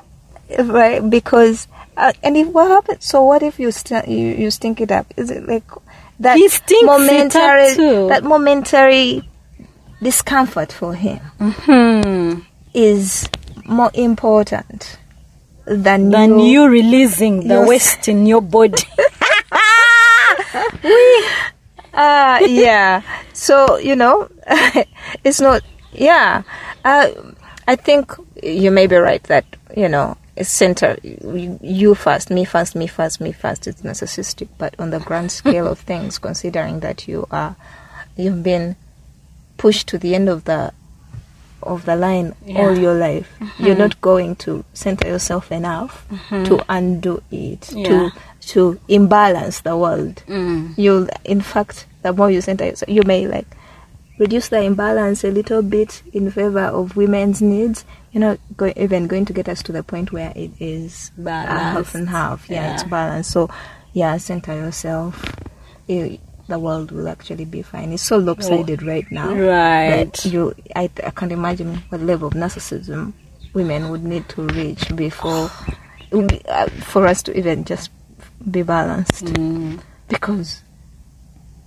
Right, 0.58 1.00
because 1.16 1.66
uh, 1.96 2.12
and 2.22 2.36
if 2.36 2.46
what 2.48 2.68
happens? 2.68 3.04
So 3.04 3.24
what 3.24 3.42
if 3.42 3.58
you 3.58 3.72
st- 3.72 4.06
you 4.06 4.28
you 4.42 4.50
stink 4.52 4.80
it 4.80 4.92
up? 4.92 5.06
Is 5.16 5.30
it 5.32 5.42
like 5.48 5.64
that 6.20 6.36
He 6.38 6.48
stinks 6.48 6.84
it 6.84 6.88
up 6.88 7.00
momentary 7.00 7.68
that 8.12 8.22
momentary 8.22 9.28
discomfort 10.00 10.70
for 10.72 10.94
him 10.94 11.18
Hmm. 11.66 12.40
is 12.74 13.28
more 13.64 13.90
important 13.94 14.98
than 15.64 16.10
than 16.10 16.38
you 16.38 16.46
you 16.62 16.68
releasing 16.68 17.48
the 17.48 17.62
waste 17.62 18.06
in 18.08 18.24
your 18.26 18.42
body. 18.42 18.84
Uh, 21.96 22.40
yeah. 22.46 23.02
So, 23.32 23.78
you 23.78 23.96
know, 23.96 24.28
it's 25.24 25.40
not, 25.40 25.62
yeah. 25.92 26.42
Uh, 26.84 27.10
I 27.66 27.76
think 27.76 28.12
you 28.42 28.70
may 28.70 28.86
be 28.86 28.96
right 28.96 29.22
that, 29.24 29.44
you 29.76 29.88
know, 29.88 30.16
it's 30.36 30.50
center, 30.50 30.98
you, 31.02 31.58
you 31.62 31.94
first, 31.94 32.30
me 32.30 32.44
first, 32.44 32.76
me 32.76 32.86
first, 32.86 33.20
me 33.20 33.32
first. 33.32 33.66
It's 33.66 33.80
narcissistic, 33.80 34.48
but 34.58 34.78
on 34.78 34.90
the 34.90 35.00
grand 35.00 35.32
scale 35.32 35.66
of 35.66 35.80
things, 35.80 36.18
considering 36.18 36.80
that 36.80 37.08
you 37.08 37.26
are, 37.30 37.56
you've 38.16 38.42
been 38.42 38.76
pushed 39.56 39.88
to 39.88 39.98
the 39.98 40.14
end 40.14 40.28
of 40.28 40.44
the, 40.44 40.74
of 41.66 41.84
the 41.84 41.96
line 41.96 42.34
Yeah. 42.44 42.60
all 42.60 42.78
your 42.78 42.94
life. 42.94 43.28
You're 43.58 43.76
not 43.76 44.00
going 44.00 44.36
to 44.36 44.64
center 44.74 45.08
yourself 45.08 45.50
enough 45.52 46.06
to 46.30 46.64
undo 46.68 47.22
it, 47.30 47.60
Mm-hmm. 47.60 47.78
Yeah. 47.78 47.88
to 47.88 48.10
to 48.46 48.80
imbalance 48.88 49.60
the 49.62 49.76
world. 49.76 50.22
Mm. 50.28 50.74
You'll, 50.78 51.08
in 51.24 51.40
fact, 51.40 51.86
the 52.02 52.12
more 52.12 52.30
you 52.30 52.40
center 52.40 52.64
yourself, 52.64 52.88
you 52.88 53.02
may 53.04 53.26
like 53.26 53.46
reduce 54.18 54.48
the 54.48 54.62
imbalance 54.62 55.24
a 55.24 55.30
little 55.30 55.62
bit 55.62 56.02
in 56.12 56.30
favor 56.30 56.60
of 56.60 56.96
women's 56.96 57.42
needs. 57.42 57.84
You're 58.12 58.20
not 58.20 58.38
go- 58.56 58.72
even 58.76 59.08
going 59.08 59.24
to 59.26 59.32
get 59.32 59.48
us 59.48 59.62
to 59.64 59.72
the 59.72 59.82
point 59.82 60.12
where 60.12 60.32
it 60.36 60.52
is 60.60 61.10
half 61.24 61.94
and 61.94 62.08
half. 62.08 62.48
Yeah, 62.48 62.74
it's 62.74 62.84
Yeah. 62.84 62.88
balanced. 62.88 63.30
So, 63.32 63.50
yeah, 63.92 64.16
center 64.18 64.54
yourself. 64.54 65.34
You- 65.88 66.18
the 66.48 66.58
world 66.58 66.90
will 66.92 67.08
actually 67.08 67.44
be 67.44 67.62
fine. 67.62 67.92
It's 67.92 68.02
so 68.04 68.16
lopsided 68.18 68.82
right 68.82 69.10
now. 69.10 69.34
Right. 69.34 70.24
you, 70.24 70.54
I, 70.74 70.90
I 71.04 71.10
can't 71.10 71.32
imagine 71.32 71.76
what 71.88 72.00
level 72.00 72.28
of 72.28 72.34
narcissism 72.34 73.12
women 73.52 73.88
would 73.88 74.04
need 74.04 74.28
to 74.30 74.42
reach 74.48 74.94
before 74.94 75.50
uh, 76.12 76.68
for 76.84 77.06
us 77.06 77.22
to 77.24 77.36
even 77.36 77.64
just 77.64 77.90
be 78.50 78.62
balanced. 78.62 79.24
Mm. 79.24 79.80
Because, 80.08 80.62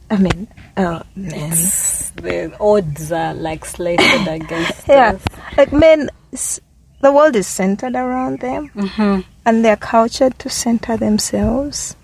I 0.10 0.18
mean, 0.18 0.48
uh, 0.78 1.04
men. 1.16 1.34
It's- 1.52 2.12
the 2.16 2.56
odds 2.60 3.12
are 3.12 3.34
like 3.34 3.66
slated 3.66 4.28
against 4.28 4.88
Yeah, 4.88 5.14
us. 5.14 5.22
like 5.58 5.72
men, 5.74 6.10
the 7.02 7.12
world 7.12 7.36
is 7.36 7.48
centered 7.48 7.96
around 7.96 8.40
them, 8.40 8.70
Mhm. 8.76 9.24
and 9.46 9.64
they're 9.66 9.78
cultured 9.78 10.38
to 10.40 10.50
center 10.50 10.96
themselves. 10.98 11.96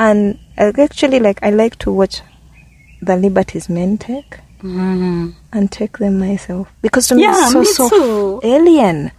And 0.00 0.38
uh, 0.58 0.72
actually, 0.78 1.20
like 1.20 1.38
I 1.42 1.50
like 1.50 1.76
to 1.80 1.92
watch 1.92 2.22
the 3.02 3.16
liberties 3.16 3.68
men 3.68 3.98
take 3.98 4.38
Mhm. 4.62 5.34
and 5.52 5.70
take 5.72 5.98
them 5.98 6.18
myself 6.18 6.68
because 6.82 7.06
to 7.08 7.14
me 7.14 7.22
Yeah, 7.22 7.32
it's 7.44 7.52
so 7.52 7.60
me 7.60 7.66
so 7.66 8.40
alien. 8.42 9.10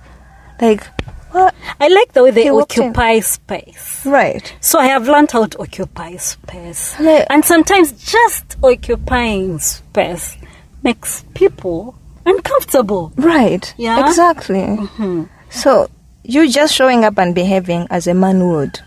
Like 0.62 0.84
what? 1.32 1.54
I 1.80 1.88
like 1.88 2.14
the 2.14 2.24
way 2.24 2.32
they 2.32 2.48
in. 2.48 2.54
occupy 2.54 3.20
space. 3.22 4.02
Right. 4.06 4.54
So 4.60 4.78
I 4.80 4.86
have 4.88 5.08
learned 5.08 5.32
how 5.32 5.46
to 5.46 5.60
occupy 5.62 6.18
space. 6.18 6.94
Like- 7.00 7.26
and 7.30 7.44
sometimes 7.46 7.92
just 7.94 8.58
occupying 8.64 9.58
space 9.60 10.36
makes 10.84 11.24
people 11.34 11.96
uncomfortable. 12.26 13.12
Right. 13.16 13.74
Yeah? 13.78 14.06
Exactly. 14.08 14.62
Mhm. 14.78 15.30
So 15.50 15.90
you 16.24 16.50
just 16.52 16.74
showing 16.76 17.04
up 17.06 17.18
and 17.18 17.34
behaving 17.34 17.88
as 17.90 18.06
a 18.08 18.14
man 18.14 18.48
would. 18.50 18.80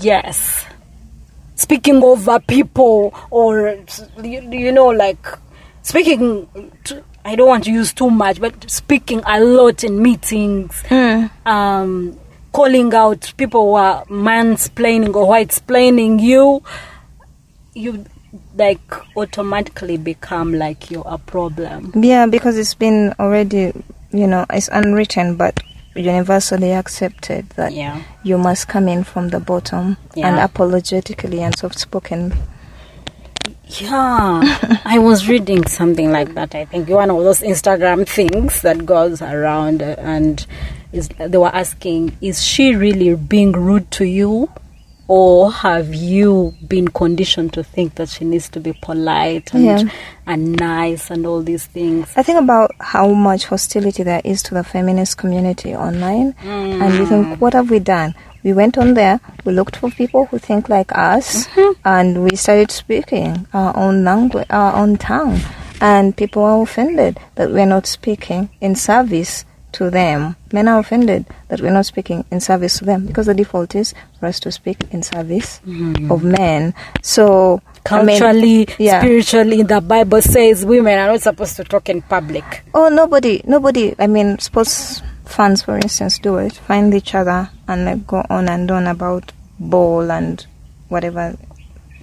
Yes. 0.00 0.64
Speaking 1.56 2.02
over 2.02 2.40
people 2.40 3.14
or, 3.30 3.78
you, 4.22 4.72
know, 4.72 4.88
like 4.88 5.24
speaking, 5.82 6.48
to, 6.84 7.02
I 7.24 7.36
don't 7.36 7.48
want 7.48 7.64
to 7.64 7.70
use 7.72 7.92
too 7.92 8.10
much, 8.10 8.40
but 8.40 8.68
speaking 8.70 9.22
a 9.26 9.40
lot 9.40 9.84
in 9.84 10.02
meetings, 10.02 10.82
Mm. 10.88 11.30
um, 11.46 12.18
calling 12.52 12.92
out 12.94 13.32
people 13.36 13.66
who 13.66 13.74
are 13.74 14.04
mansplaining 14.06 15.14
or 15.14 15.26
white-splaining 15.26 16.20
you, 16.20 16.62
you 17.74 18.04
like 18.56 18.80
automatically 19.16 19.96
become 19.96 20.54
like 20.54 20.90
you're 20.90 21.06
a 21.06 21.18
problem. 21.18 21.92
Yeah, 21.94 22.26
because 22.26 22.58
it's 22.58 22.74
been 22.74 23.14
already, 23.18 23.72
you 24.12 24.26
know, 24.26 24.44
it's 24.50 24.68
unwritten 24.72 25.36
but 25.36 25.60
universally 25.94 26.72
accepted 26.72 27.48
that 27.50 27.72
Yeah. 27.72 28.00
you 28.22 28.36
must 28.38 28.68
come 28.68 28.88
in 28.88 29.04
from 29.04 29.28
the 29.28 29.40
bottom 29.40 29.96
Yeah. 30.14 30.28
and 30.28 30.38
apologetically 30.40 31.42
and 31.42 31.56
soft 31.56 31.78
spoken. 31.78 32.32
Yeah, 33.66 34.80
I 34.84 34.98
was 34.98 35.28
reading 35.28 35.66
something 35.66 36.10
like 36.12 36.34
that. 36.34 36.54
I 36.54 36.64
think 36.66 36.88
one 36.88 37.10
of 37.10 37.22
those 37.24 37.40
Instagram 37.40 38.06
things 38.08 38.62
that 38.62 38.84
goes 38.86 39.20
around, 39.22 39.82
and 39.82 40.46
is 40.92 41.08
they 41.18 41.38
were 41.38 41.54
asking, 41.54 42.16
is 42.20 42.42
she 42.42 42.74
really 42.74 43.14
being 43.14 43.52
rude 43.52 43.90
to 43.92 44.04
you, 44.04 44.50
or 45.06 45.52
have 45.52 45.94
you 45.94 46.54
been 46.66 46.88
conditioned 46.88 47.52
to 47.52 47.62
think 47.62 47.94
that 47.96 48.08
she 48.08 48.24
needs 48.24 48.48
to 48.50 48.60
be 48.60 48.72
polite 48.72 49.52
and 49.52 49.64
Yeah. 49.64 49.82
and 50.26 50.58
nice 50.58 51.10
and 51.10 51.26
all 51.26 51.42
these 51.42 51.66
things? 51.66 52.08
I 52.16 52.22
think 52.22 52.38
about 52.38 52.70
how 52.80 53.08
much 53.08 53.46
hostility 53.46 54.02
there 54.02 54.22
is 54.24 54.42
to 54.44 54.54
the 54.54 54.64
feminist 54.64 55.18
community 55.18 55.74
online, 55.74 56.34
and 56.42 56.94
you 56.94 57.04
Mm. 57.04 57.08
think, 57.08 57.40
what 57.40 57.52
have 57.54 57.70
we 57.70 57.78
done? 57.80 58.14
We 58.42 58.52
went 58.52 58.76
on 58.78 58.94
there, 58.94 59.20
we 59.44 59.52
looked 59.52 59.76
for 59.76 59.90
people 59.90 60.26
who 60.26 60.38
think 60.38 60.68
like 60.68 60.90
us, 60.96 61.46
Mm-hmm. 61.48 61.72
and 61.84 62.24
we 62.24 62.36
started 62.36 62.70
speaking 62.70 63.46
our 63.54 63.76
own 63.76 64.04
language, 64.04 64.46
our 64.50 64.74
own 64.76 64.96
tongue. 64.96 65.40
And 65.80 66.16
people 66.16 66.42
are 66.44 66.62
offended 66.62 67.18
that 67.34 67.50
we're 67.50 67.66
not 67.66 67.86
speaking 67.86 68.48
in 68.60 68.74
service 68.74 69.44
to 69.74 69.90
them. 69.90 70.36
Men 70.52 70.68
are 70.68 70.78
offended 70.80 71.26
that 71.48 71.60
we're 71.60 71.72
not 71.72 71.86
speaking 71.86 72.24
in 72.30 72.40
service 72.40 72.78
to 72.78 72.84
them 72.84 73.06
because 73.06 73.26
the 73.26 73.34
default 73.34 73.74
is 73.74 73.94
for 74.18 74.26
us 74.26 74.40
to 74.40 74.52
speak 74.52 74.78
in 74.90 75.02
service 75.02 75.60
mm-hmm. 75.66 76.10
of 76.10 76.24
men. 76.24 76.74
So, 77.02 77.60
Culturally, 77.84 78.66
yeah. 78.78 79.00
spiritually, 79.00 79.62
the 79.62 79.80
Bible 79.80 80.22
says 80.22 80.64
women 80.64 80.98
are 80.98 81.08
not 81.08 81.20
supposed 81.20 81.56
to 81.56 81.64
talk 81.64 81.90
in 81.90 82.00
public. 82.00 82.64
Oh, 82.72 82.88
nobody, 82.88 83.42
nobody. 83.44 83.94
I 83.98 84.06
mean, 84.06 84.38
sports 84.38 85.02
fans, 85.26 85.62
for 85.62 85.76
instance, 85.76 86.18
do 86.18 86.36
it. 86.38 86.54
Find 86.54 86.94
each 86.94 87.14
other 87.14 87.50
and 87.68 87.84
like 87.84 88.06
go 88.06 88.24
on 88.30 88.48
and 88.48 88.70
on 88.70 88.86
about 88.86 89.32
ball 89.58 90.10
and 90.10 90.44
whatever. 90.88 91.36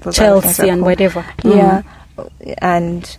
those 0.02 0.20
other 0.20 0.42
things 0.42 0.58
Chelsea 0.58 0.70
and 0.70 0.82
whatever. 0.84 1.26
Yeah, 1.44 1.84
mm. 2.18 2.56
and 2.60 3.18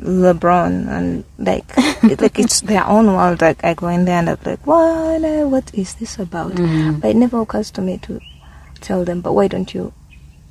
LeBron 0.00 0.88
and 0.88 1.24
like, 1.38 1.64
it, 2.04 2.20
like 2.20 2.38
it's 2.38 2.60
their 2.62 2.86
own 2.86 3.06
world. 3.06 3.40
Like 3.40 3.62
I 3.64 3.74
go 3.74 3.88
in 3.88 4.04
there 4.04 4.18
and 4.18 4.30
I'm 4.30 4.38
like, 4.44 4.66
what? 4.66 5.20
What 5.50 5.74
is 5.74 5.94
this 5.94 6.18
about? 6.18 6.52
Mhm. 6.52 7.00
But 7.00 7.10
it 7.10 7.16
never 7.16 7.40
occurs 7.40 7.70
to 7.72 7.80
me 7.80 7.98
to 7.98 8.20
tell 8.80 9.04
them. 9.04 9.20
But 9.20 9.32
why 9.34 9.48
don't 9.48 9.72
you 9.72 9.92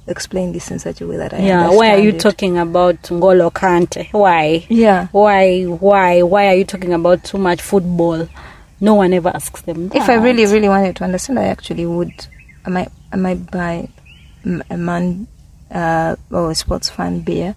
explain 0.08 0.52
this 0.54 0.70
in 0.72 0.80
such 0.80 1.02
a 1.02 1.08
way 1.08 1.18
that 1.18 1.34
I 1.34 1.39
Yeah, 1.39 1.70
why 1.70 1.91
are 1.94 2.00
you 2.00 2.10
it?" 2.10 2.20
talking 2.20 2.58
about 2.58 3.02
Ngolo 3.04 3.52
Kante? 3.52 4.12
Why? 4.12 4.66
Yeah. 4.70 5.08
Why? 5.12 5.64
Why? 5.64 6.22
Why 6.22 6.48
are 6.48 6.56
you 6.56 6.66
talking 6.66 6.94
about 6.94 7.24
too 7.24 7.38
much 7.38 7.62
football? 7.62 8.28
No 8.82 8.96
one 8.96 9.14
ever 9.14 9.30
asks 9.30 9.62
them. 9.62 9.89
That. 9.89 9.98
If 9.98 10.10
I 10.10 10.16
really, 10.16 10.46
really 10.46 10.68
wanted 10.68 10.96
to 10.98 11.04
understand, 11.06 11.39
I 11.39 11.46
actually 11.46 11.86
would. 11.86 12.12
I 12.66 12.70
might, 12.70 12.89
I 13.12 13.16
might 13.18 13.50
buy 13.52 13.88
a 14.70 14.78
man 14.78 15.28
uh, 15.72 16.16
or 16.32 16.52
a 16.52 16.56
sports 16.56 16.89
fan 16.89 17.22
beer 17.22 17.56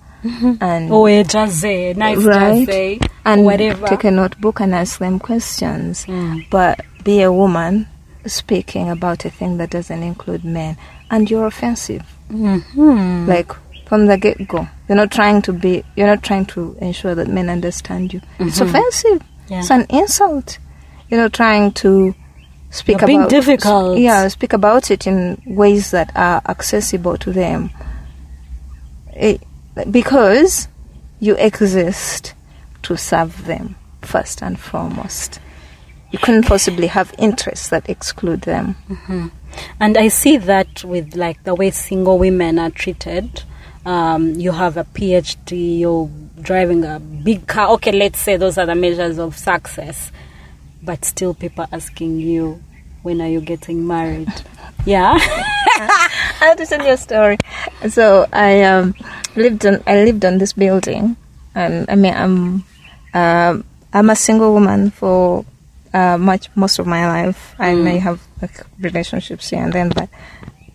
and 0.60 0.90
oh, 0.92 1.06
a 1.06 1.24
jazzy, 1.24 1.96
nice 1.96 2.18
right 2.18 2.66
jazzy, 2.66 3.10
and 3.24 3.44
whatever. 3.44 3.86
take 3.86 4.04
a 4.04 4.10
notebook 4.10 4.60
and 4.60 4.74
ask 4.74 4.98
them 4.98 5.18
questions. 5.18 6.06
Mm. 6.06 6.48
But 6.50 6.80
be 7.04 7.22
a 7.22 7.32
woman 7.32 7.86
speaking 8.26 8.90
about 8.90 9.24
a 9.24 9.30
thing 9.30 9.56
that 9.58 9.70
doesn't 9.70 10.02
include 10.02 10.44
men, 10.44 10.76
and 11.10 11.30
you're 11.30 11.46
offensive. 11.46 12.02
Mhm. 12.30 13.28
Like 13.28 13.52
from 13.86 14.06
the 14.06 14.18
get 14.18 14.48
go, 14.48 14.68
you're 14.88 14.96
not 14.96 15.10
trying 15.10 15.42
to 15.42 15.52
be. 15.52 15.84
You're 15.94 16.08
not 16.08 16.22
trying 16.22 16.46
to 16.46 16.76
ensure 16.80 17.14
that 17.14 17.28
men 17.28 17.48
understand 17.48 18.12
you. 18.12 18.20
It's 18.40 18.60
offensive. 18.60 19.20
Mm-hmm. 19.20 19.52
Yeah. 19.52 19.58
It's 19.60 19.70
an 19.70 19.86
insult. 19.90 20.58
You're 21.08 21.20
not 21.20 21.32
trying 21.32 21.70
to 21.72 22.14
speak 22.70 23.00
You're 23.00 23.10
about 23.10 23.30
difficult. 23.30 23.98
Yeah, 23.98 24.26
speak 24.28 24.52
about 24.52 24.90
it 24.90 25.06
in 25.06 25.40
ways 25.46 25.92
that 25.92 26.10
are 26.16 26.42
accessible 26.48 27.16
to 27.18 27.32
them. 27.32 27.70
It, 29.12 29.40
because 29.90 30.68
you 31.20 31.36
exist 31.36 32.34
to 32.82 32.96
serve 32.96 33.46
them 33.46 33.76
first 34.02 34.42
and 34.42 34.58
foremost. 34.58 35.40
You 36.12 36.18
couldn't 36.18 36.46
possibly 36.46 36.86
have 36.86 37.12
interests 37.18 37.68
that 37.68 37.88
exclude 37.88 38.42
them. 38.42 38.76
And 39.80 39.96
I 39.98 40.08
see 40.08 40.36
that 40.36 40.84
with 40.84 41.16
like 41.16 41.42
the 41.44 41.54
way 41.54 41.70
single 41.70 42.18
women 42.18 42.58
are 42.58 42.70
treated. 42.70 43.42
Um, 43.84 44.34
you 44.34 44.52
have 44.52 44.76
a 44.76 44.84
PhD, 44.84 45.80
you're 45.80 46.10
driving 46.40 46.84
a 46.84 46.98
big 46.98 47.46
car. 47.46 47.70
Okay, 47.74 47.92
let's 47.92 48.18
say 48.18 48.36
those 48.36 48.58
are 48.58 48.66
the 48.66 48.74
measures 48.74 49.18
of 49.18 49.36
success. 49.36 50.10
But 50.82 51.04
still, 51.04 51.34
people 51.34 51.66
asking 51.72 52.20
you, 52.20 52.62
when 53.02 53.20
are 53.20 53.28
you 53.28 53.40
getting 53.40 53.86
married? 53.86 54.32
yeah. 54.84 55.18
I 56.40 56.44
have 56.52 56.56
to 56.56 56.66
tell 56.66 56.84
you 56.84 56.92
a 56.92 56.96
story. 56.96 57.38
So 57.88 58.26
I 58.32 58.62
um, 58.62 58.94
lived 59.36 59.66
on 59.66 59.82
I 59.86 60.04
lived 60.04 60.24
on 60.24 60.38
this 60.38 60.52
building, 60.52 61.16
and 61.54 61.88
I 61.88 61.94
mean 61.94 62.14
I'm 62.14 62.64
um 63.14 63.64
I'm 63.92 64.10
a 64.10 64.16
single 64.16 64.52
woman 64.52 64.90
for 64.90 65.44
uh, 65.94 66.18
much 66.18 66.48
most 66.54 66.78
of 66.78 66.86
my 66.86 67.06
life. 67.08 67.54
I 67.58 67.74
may 67.74 67.98
have 67.98 68.20
like 68.42 68.60
relationships 68.80 69.50
here 69.50 69.62
and 69.62 69.72
then, 69.72 69.88
but 69.88 70.08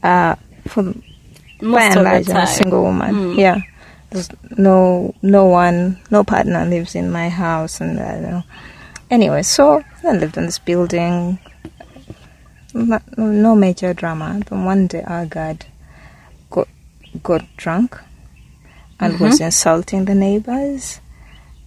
uh, 0.03 0.35
for 0.67 0.83
by 0.83 0.93
Most 1.61 1.81
and 1.81 1.97
of 1.99 2.03
the 2.03 2.09
large, 2.09 2.29
I'm 2.29 2.37
a 2.37 2.47
single 2.47 2.81
woman. 2.81 3.15
Mm. 3.15 3.37
Yeah, 3.37 3.57
there's 4.09 4.29
no 4.57 5.13
no 5.21 5.45
one, 5.45 5.99
no 6.09 6.23
partner 6.23 6.65
lives 6.65 6.95
in 6.95 7.11
my 7.11 7.29
house, 7.29 7.81
and 7.81 7.99
I 7.99 8.13
don't 8.13 8.23
know. 8.23 8.43
Anyway, 9.11 9.43
so 9.43 9.83
I 10.03 10.11
lived 10.13 10.37
in 10.37 10.45
this 10.45 10.59
building. 10.59 11.37
No, 12.73 12.99
no 13.17 13.55
major 13.55 13.93
drama. 13.93 14.41
Then 14.47 14.65
one 14.65 14.87
day, 14.87 15.03
our 15.03 15.25
guard 15.25 15.65
got 16.49 16.67
got 17.23 17.45
drunk 17.57 17.99
and 18.99 19.19
was 19.19 19.41
insulting 19.41 20.05
the 20.05 20.15
neighbors, 20.15 21.01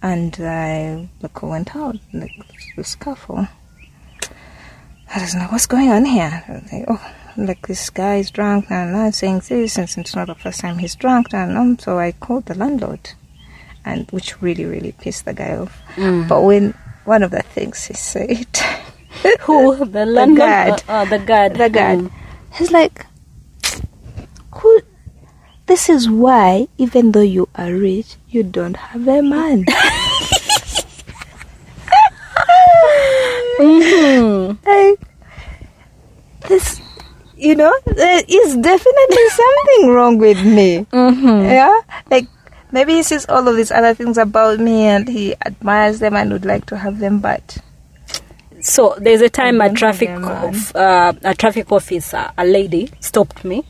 and 0.01 0.35
I 0.39 1.09
like 1.21 1.43
went 1.43 1.75
out 1.75 1.97
like 2.13 2.31
the 2.75 2.83
scuffle. 2.83 3.47
I 5.13 5.19
don't 5.19 5.35
know 5.35 5.47
what's 5.49 5.67
going 5.67 5.91
on 5.91 6.05
here. 6.05 6.43
Like, 6.71 6.85
oh, 6.87 7.13
like 7.37 7.67
this 7.67 7.89
guy 7.89 8.15
is 8.15 8.31
drunk 8.31 8.71
and 8.71 8.95
I'm 8.95 9.11
saying 9.11 9.41
this, 9.47 9.77
and 9.77 9.89
it's 9.97 10.15
not 10.15 10.27
the 10.27 10.35
first 10.35 10.61
time 10.61 10.77
he's 10.79 10.95
drunk, 10.95 11.33
and 11.33 11.57
um, 11.57 11.79
so 11.79 11.99
I 11.99 12.13
called 12.13 12.45
the 12.45 12.55
landlord, 12.55 13.11
and 13.83 14.09
which 14.11 14.41
really 14.41 14.65
really 14.65 14.93
pissed 14.93 15.25
the 15.25 15.33
guy 15.33 15.57
off. 15.57 15.81
Mm. 15.95 16.27
But 16.27 16.41
when 16.41 16.73
one 17.03 17.23
of 17.23 17.31
the 17.31 17.43
things 17.43 17.83
he 17.85 17.93
said, 17.93 18.47
Who 19.41 19.85
the 19.85 20.05
landlord? 20.05 20.37
guard. 20.37 20.83
Uh, 20.87 20.91
uh, 20.91 21.05
the 21.05 21.19
guard. 21.19 21.53
the 21.55 21.69
guard, 21.69 21.99
Mm. 21.99 22.11
he's 22.53 22.71
like, 22.71 23.05
who? 24.55 24.81
This 25.65 25.89
is 25.89 26.07
why, 26.09 26.67
even 26.77 27.11
though 27.11 27.25
you 27.25 27.49
are 27.55 27.73
rich, 27.73 28.17
you 28.29 28.43
don't 28.43 28.77
have 28.77 29.07
a 29.07 29.21
man. 29.21 29.65
Mhm. 33.59 34.57
like 34.65 34.99
this 36.47 36.81
you 37.37 37.55
know 37.55 37.73
there 37.85 38.21
is 38.27 38.55
definitely 38.57 39.27
something 39.41 39.89
wrong 39.89 40.17
with 40.17 40.37
me 40.45 40.85
Mhm. 40.91 41.43
yeah 41.49 41.79
like 42.11 42.27
maybe 42.71 42.93
he 42.93 43.03
sees 43.03 43.25
all 43.27 43.47
of 43.47 43.55
these 43.55 43.71
other 43.71 43.93
things 43.93 44.17
about 44.17 44.59
me 44.59 44.83
and 44.85 45.07
he 45.07 45.35
admires 45.45 45.99
them 45.99 46.15
and 46.15 46.31
would 46.31 46.45
like 46.45 46.65
to 46.67 46.77
have 46.77 46.99
them 46.99 47.19
but 47.19 47.57
So 48.65 48.95
there's 48.97 49.21
a 49.21 49.29
time 49.29 49.61
a 49.61 49.71
traffic 49.71 50.09
of, 50.09 50.75
uh, 50.75 51.13
a 51.23 51.35
traffic 51.35 51.71
officer, 51.71 52.31
a 52.35 52.43
lady, 52.43 52.89
stopped 52.99 53.45
me, 53.45 53.63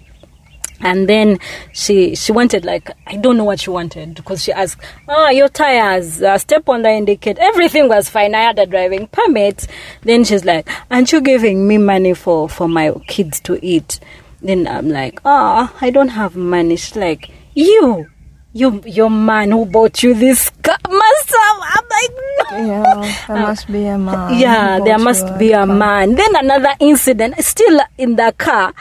and 0.79 1.09
then 1.09 1.37
she 1.73 2.15
she 2.15 2.31
wanted 2.31 2.63
like 2.63 2.89
I 3.05 3.17
don't 3.17 3.35
know 3.35 3.43
what 3.43 3.59
she 3.59 3.71
wanted 3.71 4.15
because 4.15 4.41
she 4.41 4.53
asked, 4.53 4.81
"Ah, 5.09 5.31
your 5.31 5.49
tires, 5.49 6.21
uh, 6.21 6.37
step 6.37 6.69
on 6.69 6.83
the 6.83 6.91
indicator." 6.91 7.41
Everything 7.41 7.89
was 7.89 8.07
fine. 8.07 8.33
I 8.33 8.43
had 8.43 8.57
a 8.57 8.65
driving 8.65 9.07
permit. 9.07 9.67
Then 10.03 10.23
she's 10.23 10.45
like, 10.45 10.69
"Aren't 10.89 11.11
you 11.11 11.19
giving 11.19 11.67
me 11.67 11.77
money 11.77 12.13
for 12.13 12.47
for 12.47 12.69
my 12.69 12.93
kids 13.05 13.41
to 13.41 13.59
eat?" 13.61 13.99
Then 14.41 14.65
I'm 14.65 14.87
like, 14.87 15.19
"Ah, 15.25 15.73
I 15.81 15.89
don't 15.89 16.15
have 16.15 16.37
money." 16.37 16.77
She's 16.77 16.95
like, 16.95 17.31
"You." 17.53 18.07
You, 18.55 18.81
your 18.85 19.09
man 19.09 19.51
who 19.51 19.65
bought 19.65 20.01
you 20.01 20.13
this 20.13 20.49
car 20.63 20.77
must 20.89 21.29
have. 21.29 21.57
I'm 21.61 21.83
like, 21.91 22.11
no. 22.39 23.03
yeah 23.03 23.25
there 23.27 23.37
must 23.37 23.67
be 23.67 23.83
a 23.85 23.97
man 23.97 24.39
Yeah, 24.39 24.79
there 24.79 24.97
must 24.97 25.37
be 25.37 25.51
a 25.51 25.65
man. 25.65 26.15
Then 26.15 26.35
another 26.37 26.73
incident, 26.79 27.35
still 27.43 27.81
in 27.97 28.15
the 28.15 28.33
car, 28.37 28.73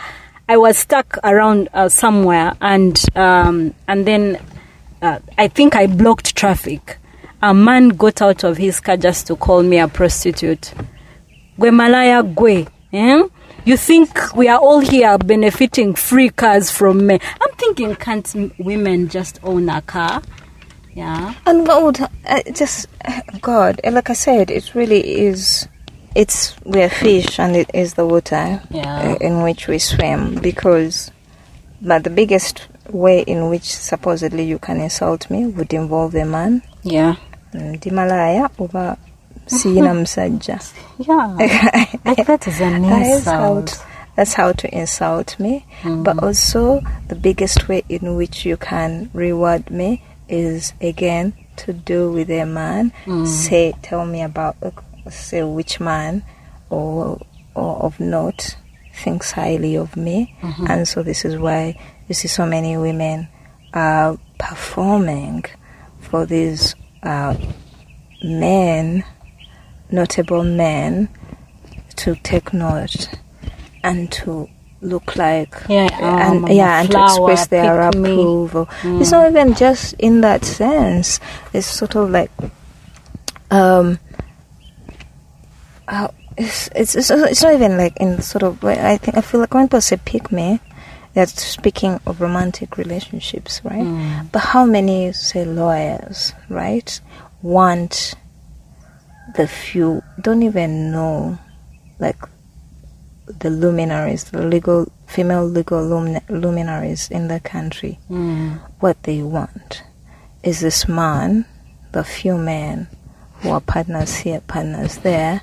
I 0.49 0.57
was 0.59 0.79
stuck 0.79 1.19
around 1.25 1.71
uh, 1.75 1.89
somewhere, 1.89 2.55
and 2.61 3.03
um, 3.17 3.75
and 3.89 4.07
then 4.07 4.39
uh, 5.03 5.19
I 5.37 5.49
think 5.49 5.75
I 5.75 5.89
blocked 5.89 6.37
traffic. 6.37 6.99
A 7.43 7.53
man 7.53 7.89
got 7.89 8.23
out 8.23 8.45
of 8.45 8.57
his 8.59 8.79
car 8.79 8.97
just 8.97 9.27
to 9.27 9.35
call 9.35 9.65
me 9.65 9.79
a 9.81 9.89
prostitute. 9.89 10.73
Gwe 11.59 11.73
malaya 11.73 12.23
gwe. 12.23 12.69
Eh? 12.93 13.23
You 13.65 13.77
think 13.79 14.35
we 14.37 14.49
are 14.49 14.59
all 14.59 14.81
here 14.81 15.17
benefiting 15.19 15.95
free 15.95 16.29
cars 16.29 16.71
from 16.71 17.07
men? 17.07 17.19
I'm 17.41 17.55
thinking, 17.57 17.95
can't 17.97 18.53
women 18.59 19.09
just 19.09 19.41
own 19.43 19.69
a 19.71 19.81
car? 19.81 20.23
Yeah. 20.93 21.35
and 21.45 21.67
would 21.67 22.01
uh, 22.01 22.43
just 22.53 22.87
uh, 23.05 23.21
god 23.41 23.81
uh, 23.83 23.91
like 23.91 24.11
i 24.11 24.13
said 24.13 24.49
it 24.49 24.77
really 24.77 25.01
is 25.27 25.67
it's 26.15 26.55
we're 26.65 26.89
fish 26.89 27.41
and 27.41 27.57
it 27.57 27.69
is 27.75 27.95
the 27.95 28.07
water 28.07 28.63
Yeah. 28.71 29.01
uh, 29.11 29.15
in 29.21 29.43
which 29.43 29.67
we 29.67 29.81
swim 29.81 30.37
because 30.37 31.11
but 31.83 32.05
the 32.05 32.11
biggest 32.11 32.69
way 32.91 33.23
in 33.23 33.49
which 33.51 33.65
supposedly 33.65 34.45
you 34.45 34.61
can 34.61 34.81
insult 34.81 35.29
me 35.31 35.47
would 35.47 35.73
involve 35.75 36.15
a 36.15 36.25
man 36.25 36.63
Yeah. 36.85 37.17
ndi 37.53 37.91
malaya 37.91 38.49
oba 39.47 39.59
siyina 39.59 39.95
musajja 40.01 40.59
Yeah. 40.99 41.37
like 42.05 42.25
that 42.27 42.47
is 42.47 42.61
an 42.61 42.83
That 42.83 43.03
is 43.07 43.25
how 43.25 43.57
insult. 43.59 43.85
that's 44.17 44.35
how 44.35 44.53
to 44.53 44.67
insult 44.79 45.39
me. 45.41 45.65
But 45.85 46.23
also 46.23 46.81
the 47.09 47.17
biggest 47.17 47.69
way 47.69 47.83
in 47.89 48.17
which 48.17 48.47
you 48.47 48.57
can 48.57 49.11
reward 49.13 49.71
me 49.71 50.03
is 50.29 50.73
again 50.81 51.33
to 51.57 51.73
do 51.73 52.13
with 52.13 52.31
a 52.31 52.45
man. 52.47 52.93
Say 53.27 53.75
tell 53.83 54.07
me 54.07 54.23
about 54.23 54.57
uh, 54.63 54.71
say 55.11 55.43
which 55.43 55.81
man 55.81 56.23
or 56.71 57.19
or 57.55 57.77
of 57.83 57.99
note 58.01 58.57
thinks 58.95 59.33
highly 59.33 59.77
of 59.77 59.97
me. 59.97 60.35
And 60.69 60.87
so 60.87 61.03
this 61.03 61.25
is 61.25 61.37
why 61.37 61.77
you 62.09 62.15
see 62.15 62.29
so 62.29 62.47
many 62.47 62.77
women 62.77 63.29
are 63.73 64.17
performing 64.39 65.45
for 66.01 66.25
these 66.27 66.75
uh, 67.03 67.35
men 68.23 69.05
notable 69.95 70.43
men 70.43 71.09
to 71.97 72.15
take 72.17 72.53
note 72.53 73.09
and 73.83 74.11
to 74.11 74.49
look 74.81 75.17
like 75.17 75.55
Yeah, 75.69 75.89
and 76.01 76.45
um, 76.45 76.51
yeah 76.51 76.81
and 76.81 76.91
to 76.91 77.03
express 77.03 77.47
their 77.47 77.81
approval. 77.81 78.69
It's 78.83 79.11
not 79.13 79.31
even 79.31 79.55
just 79.55 79.95
in 79.95 80.21
that 80.21 80.45
sense. 80.45 81.21
It's 81.53 81.67
sort 81.67 81.95
of 81.97 82.11
like 82.11 82.31
um 83.51 83.99
uh, 85.89 86.09
it's, 86.37 86.69
it's 86.75 86.95
it's 86.97 87.11
it's 87.11 87.43
not 87.43 87.55
even 87.55 87.77
like 87.77 87.97
in 87.99 88.21
sort 88.21 88.43
of 88.43 88.63
I 88.65 88.97
think 88.97 89.17
I 89.17 89.21
feel 89.21 89.41
like 89.41 89.55
when 89.55 89.67
people 89.67 89.81
say 89.81 89.99
pick 90.05 90.33
me 90.33 90.61
they're 91.15 91.27
speaking 91.27 92.01
of 92.07 92.21
romantic 92.21 92.77
relationships 92.77 93.61
right? 93.65 93.85
But 94.33 94.41
how 94.41 94.65
many 94.67 95.13
say 95.13 95.45
lawyers 95.45 96.33
right 96.49 97.01
want 97.41 98.15
the 99.35 99.47
few 99.49 100.03
don't 100.21 100.43
even 100.43 100.91
know 100.93 101.39
like 101.99 102.19
the 103.27 103.49
luminaries 103.51 104.25
the 104.25 104.43
legal 104.47 104.87
female 105.07 105.45
legal 105.47 105.83
lum- 105.83 106.21
luminaries 106.29 107.09
in 107.11 107.29
the 107.29 107.41
country 107.41 107.99
Mm. 108.11 108.61
what 108.81 109.03
they 109.05 109.23
want 109.23 109.83
is 110.43 110.61
this 110.61 110.87
man 110.89 111.47
the 111.93 112.05
few 112.05 112.37
men 112.37 112.87
who 113.41 113.51
are 113.51 113.61
partners 113.61 114.17
here 114.17 114.41
partners 114.47 114.99
there 114.99 115.41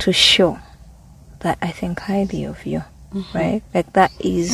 to 0.00 0.12
show 0.12 0.58
that 1.40 1.58
i 1.62 1.70
think 1.70 2.00
highly 2.00 2.44
of 2.44 2.64
you 2.66 2.82
right? 3.34 3.60
Like 3.74 3.92
that 3.94 4.12
is 4.20 4.50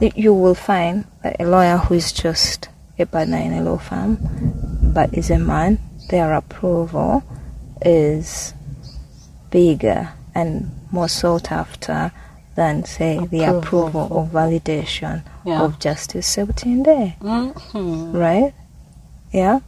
that 0.00 0.18
you 0.18 0.34
will 0.34 0.56
find 0.56 1.04
that 1.22 1.36
a 1.40 1.44
lawyer 1.46 1.76
who 1.76 1.94
is 1.94 2.10
just 2.10 2.68
a 2.98 3.06
partner 3.06 3.36
in 3.38 3.52
a 3.52 3.62
law 3.62 3.78
firm 3.78 4.18
but 4.92 5.14
is 5.14 5.30
a 5.30 5.38
man 5.38 5.78
their 6.10 6.34
approval 6.34 7.22
is 7.82 8.54
bigger 9.50 10.10
and 10.34 10.70
more 10.90 11.08
sought 11.08 11.50
after 11.52 12.12
than 12.54 12.84
say 12.84 13.18
the 13.30 13.44
Approval. 13.44 13.58
approval 13.58 14.08
or 14.10 14.26
validation 14.26 15.22
Yeah. 15.44 15.62
of 15.62 15.78
justice 15.78 16.26
Sebutinde 16.36 16.84
there 16.84 17.14
Mhm. 17.20 18.12
right? 18.14 18.54
Yeah? 19.32 19.60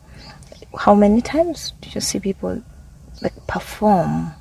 How 0.76 0.94
many 0.94 1.20
times 1.20 1.72
do 1.80 1.90
you 1.92 2.00
see 2.00 2.18
people 2.20 2.62
like 3.22 3.34
perform 3.46 4.32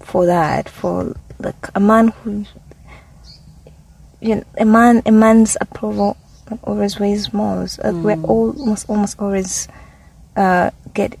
for 0.00 0.26
that 0.26 0.68
for 0.68 1.14
like 1.38 1.68
a 1.74 1.80
man 1.80 2.08
who 2.08 2.44
you 4.20 4.36
know, 4.36 4.44
a 4.58 4.64
man 4.64 5.02
a 5.06 5.10
man's 5.12 5.56
approval 5.60 6.16
always 6.64 6.98
weighs 6.98 7.32
more. 7.32 7.66
Like 7.84 7.94
we're 7.94 8.20
almost 8.24 8.88
almost 8.88 9.20
always 9.20 9.68
uh, 10.36 10.70
get 10.94 11.18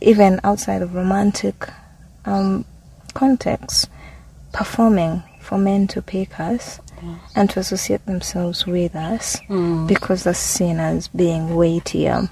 even 0.00 0.40
outside 0.44 0.82
of 0.82 0.94
romantic 0.94 1.68
um, 2.24 2.64
context 3.14 3.88
performing 4.52 5.22
for 5.40 5.58
men 5.58 5.86
to 5.88 6.02
pick 6.02 6.38
us 6.40 6.80
and 7.34 7.48
to 7.48 7.60
associate 7.60 8.04
themselves 8.06 8.66
with 8.66 8.94
us 8.94 9.40
Mm. 9.48 9.86
because 9.88 10.24
they're 10.24 10.34
seen 10.34 10.78
as 10.78 11.08
being 11.08 11.54
weightier 11.56 12.28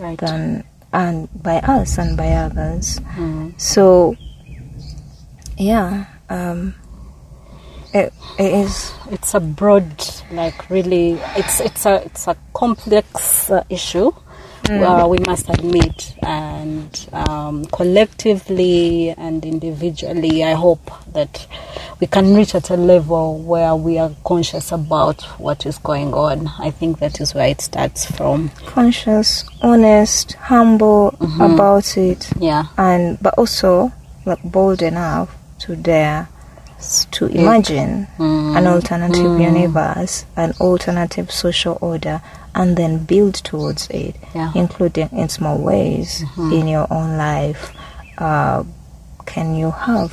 Right. 0.00 0.18
than 0.18 0.64
and 0.92 1.28
by 1.40 1.58
us 1.58 1.98
and 1.98 2.16
by 2.16 2.32
others. 2.32 2.98
Mm. 3.16 3.60
So 3.60 4.16
yeah, 5.56 6.06
um, 6.28 6.74
it, 7.94 8.12
it 8.38 8.52
is 8.54 8.92
It's 9.10 9.34
a 9.34 9.40
broad, 9.40 10.04
like 10.32 10.68
really, 10.70 11.12
it's 11.36 11.60
it's 11.60 11.86
a 11.86 12.02
it's 12.04 12.26
a 12.28 12.36
complex 12.54 13.50
uh, 13.50 13.62
issue. 13.68 14.12
Uh, 14.70 15.04
we 15.08 15.18
must 15.18 15.48
admit, 15.50 16.14
and 16.22 17.08
um, 17.12 17.64
collectively 17.66 19.10
and 19.10 19.44
individually, 19.44 20.44
I 20.44 20.52
hope 20.52 20.90
that 21.12 21.46
we 21.98 22.06
can 22.06 22.34
reach 22.36 22.54
at 22.54 22.70
a 22.70 22.76
level 22.76 23.38
where 23.38 23.74
we 23.74 23.98
are 23.98 24.12
conscious 24.24 24.70
about 24.70 25.22
what 25.40 25.66
is 25.66 25.78
going 25.78 26.14
on. 26.14 26.46
I 26.60 26.70
think 26.70 27.00
that 27.00 27.20
is 27.20 27.34
where 27.34 27.48
it 27.48 27.60
starts 27.60 28.06
from. 28.06 28.50
conscious, 28.66 29.44
honest, 29.60 30.34
humble 30.34 31.16
about 31.40 31.96
it, 31.96 32.30
Yeah. 32.38 32.66
and 32.78 33.18
but 33.20 33.34
also 33.36 33.92
like 34.24 34.42
bold 34.44 34.82
enough 34.82 35.34
to 35.60 35.74
dare 35.74 36.28
to 37.10 37.26
imagine 37.26 38.06
an 38.18 38.66
alternative 38.66 39.38
universe, 39.40 40.24
an 40.36 40.54
alternative 40.60 41.30
social 41.30 41.76
order, 41.82 42.22
and 42.54 42.76
then 42.76 43.04
build 43.04 43.34
towards 43.34 43.88
it, 43.90 44.16
Yeah. 44.34 44.52
including 44.54 45.08
in 45.12 45.28
small 45.28 45.58
ways 45.58 46.24
in 46.36 46.66
your 46.68 46.86
own 46.90 47.16
life. 47.16 47.72
Uh, 48.18 48.64
can 49.26 49.54
you 49.54 49.70
have 49.70 50.12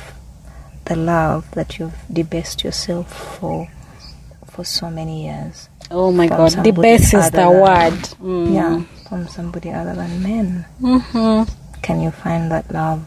the 0.84 0.96
love 0.96 1.50
that 1.52 1.78
you've 1.78 1.96
debased 2.12 2.64
yourself 2.64 3.12
for 3.38 3.68
for 4.46 4.64
so 4.64 4.90
many 4.90 5.24
years? 5.26 5.68
Oh 5.90 6.12
my 6.12 6.26
God, 6.28 6.52
the 6.64 6.70
best 6.72 7.14
is 7.14 7.30
the 7.30 7.48
word. 7.50 7.98
Mm. 8.22 8.54
Yeah, 8.54 8.82
from 9.08 9.26
somebody 9.28 9.70
other 9.70 9.94
than 9.94 10.22
men. 10.22 10.64
hmm 10.80 11.42
Can 11.82 12.00
you 12.00 12.10
find 12.10 12.50
that 12.50 12.70
love 12.72 13.04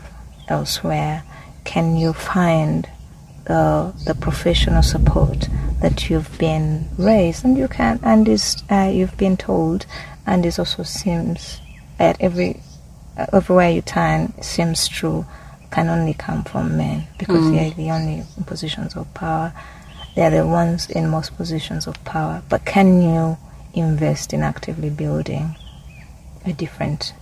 elsewhere? 0.47 1.23
Can 1.63 1.95
you 1.95 2.13
find 2.13 2.87
the 3.45 3.93
the 4.05 4.15
professional 4.15 4.83
support 4.83 5.47
that 5.81 6.09
you've 6.09 6.37
been 6.37 6.87
raised 6.97 7.43
and 7.43 7.57
you 7.57 7.67
can 7.67 7.99
and 8.03 8.27
is 8.27 8.61
uh, 8.71 8.89
you've 8.93 9.17
been 9.17 9.35
told 9.35 9.85
and 10.27 10.45
it 10.45 10.59
also 10.59 10.83
seems 10.83 11.59
at 11.99 12.15
every 12.21 12.59
uh, 13.17 13.25
everywhere 13.33 13.69
you 13.71 13.81
turn 13.81 14.31
seems 14.41 14.87
true 14.87 15.25
can 15.71 15.89
only 15.89 16.13
come 16.13 16.43
from 16.43 16.77
men 16.77 17.07
because 17.17 17.43
Mm. 17.45 17.51
they're 17.53 17.71
the 17.71 17.91
only 17.91 18.23
in 18.37 18.43
positions 18.45 18.95
of 18.95 19.11
power. 19.13 19.53
They're 20.15 20.29
the 20.29 20.45
ones 20.45 20.89
in 20.89 21.07
most 21.09 21.37
positions 21.37 21.87
of 21.87 22.03
power. 22.03 22.41
But 22.49 22.65
can 22.65 23.01
you 23.01 23.37
invest 23.73 24.33
in 24.33 24.41
actively 24.43 24.89
building 24.89 25.55
a 26.45 26.51
different 26.51 27.13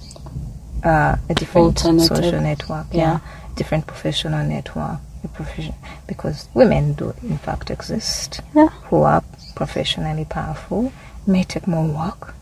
uh, 0.84 1.18
a 1.30 1.34
different 1.36 1.78
social 1.80 2.42
network, 2.42 2.88
Yeah. 2.92 3.02
yeah, 3.02 3.20
different 3.56 3.86
professional 3.86 4.44
network, 4.46 5.00
because 6.08 6.48
women 6.54 6.94
do 6.94 7.14
in 7.24 7.38
fact 7.38 7.70
exist 7.70 8.42
Yeah. 8.56 8.70
who 8.90 9.04
are 9.04 9.24
professionally 9.56 10.26
powerful. 10.26 10.92
May 11.28 11.44
take 11.44 11.68
more 11.68 11.86
work 11.86 12.34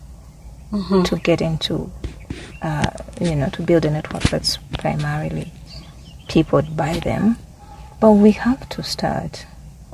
Mhm. 0.71 1.05
to 1.05 1.15
get 1.17 1.41
into, 1.41 1.91
uh, 2.61 2.89
you 3.19 3.35
know, 3.35 3.47
to 3.49 3.61
build 3.61 3.85
a 3.85 3.89
network 3.91 4.23
that's 4.23 4.57
primarily 4.77 5.51
peopled 6.27 6.75
by 6.75 6.99
them, 6.99 7.37
but 7.99 8.11
we 8.11 8.31
have 8.31 8.67
to 8.69 8.83
start, 8.83 9.45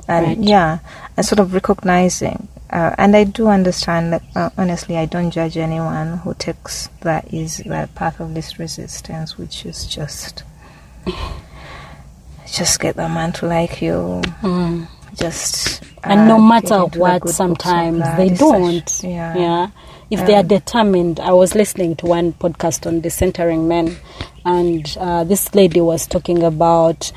and 0.08 0.26
Right. 0.26 0.38
yeah, 0.38 0.78
and 1.16 1.24
sort 1.24 1.38
of 1.40 1.54
recognizing. 1.54 2.48
Uh, 2.70 2.92
and 2.98 3.14
I 3.16 3.22
do 3.24 3.48
understand 3.48 4.12
that 4.12 4.22
uh, 4.34 4.50
honestly, 4.58 4.98
I 4.98 5.06
don't 5.06 5.30
judge 5.30 5.56
anyone 5.56 6.18
who 6.24 6.34
takes 6.34 6.88
that 7.02 7.32
is 7.32 7.58
that 7.66 7.94
path 7.94 8.18
of 8.18 8.32
least 8.32 8.58
resistance, 8.58 9.38
which 9.38 9.64
is 9.64 9.86
just 9.86 10.42
just 12.56 12.80
get 12.80 12.96
the 12.96 13.08
man 13.08 13.32
to 13.32 13.46
like 13.46 13.82
you, 13.82 14.22
Mm. 14.42 14.86
just 15.14 15.82
and 16.02 16.28
no 16.28 16.36
uh, 16.36 16.38
matter 16.38 16.68
get 16.68 16.84
into 16.84 16.90
the 16.94 16.98
what 17.00 17.12
good 17.12 17.20
books 17.22 17.30
of 17.30 17.36
sometimes 17.36 18.16
they 18.16 18.28
don't 18.30 18.88
such- 18.88 19.04
yeah. 19.10 19.36
yeah 19.36 19.66
if 20.10 20.26
they 20.26 20.34
are 20.34 20.40
Um, 20.40 20.46
determined 20.48 21.18
i 21.20 21.32
was 21.32 21.54
listening 21.54 21.96
to 21.96 22.06
one 22.06 22.32
podcast 22.34 22.86
on 22.86 23.00
decentering 23.00 23.66
men 23.66 23.96
and 24.44 24.96
uh, 25.00 25.24
this 25.24 25.54
lady 25.54 25.80
was 25.80 26.06
talking 26.06 26.42
about 26.42 27.10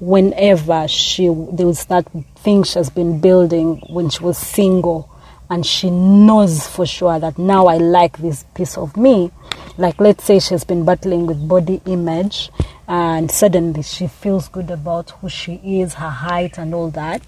whenever 0.00 0.88
she 0.88 1.26
there 1.52 1.66
was 1.66 1.84
that 1.86 2.06
thing 2.36 2.62
she 2.64 2.78
has 2.78 2.90
been 2.90 3.20
building 3.20 3.82
when 3.90 4.08
she 4.08 4.22
was 4.24 4.38
single 4.38 5.08
and 5.52 5.66
she 5.66 5.90
knows 5.90 6.66
for 6.66 6.86
sure 6.86 7.18
that 7.18 7.38
now 7.38 7.66
i 7.66 7.76
like 7.76 8.16
this 8.16 8.46
piece 8.54 8.78
of 8.78 8.96
me. 8.96 9.30
Like 9.76 10.00
let's 10.00 10.24
say 10.24 10.38
she's 10.38 10.64
been 10.64 10.86
battling 10.86 11.26
with 11.26 11.46
body 11.46 11.82
image 11.84 12.50
and 12.88 13.30
suddenly 13.30 13.82
she 13.82 14.06
feels 14.06 14.48
good 14.48 14.70
about 14.70 15.10
who 15.10 15.28
she 15.28 15.60
is 15.62 15.92
her 15.94 16.08
height 16.08 16.58
and 16.58 16.74
all 16.74 16.90
that. 16.92 17.20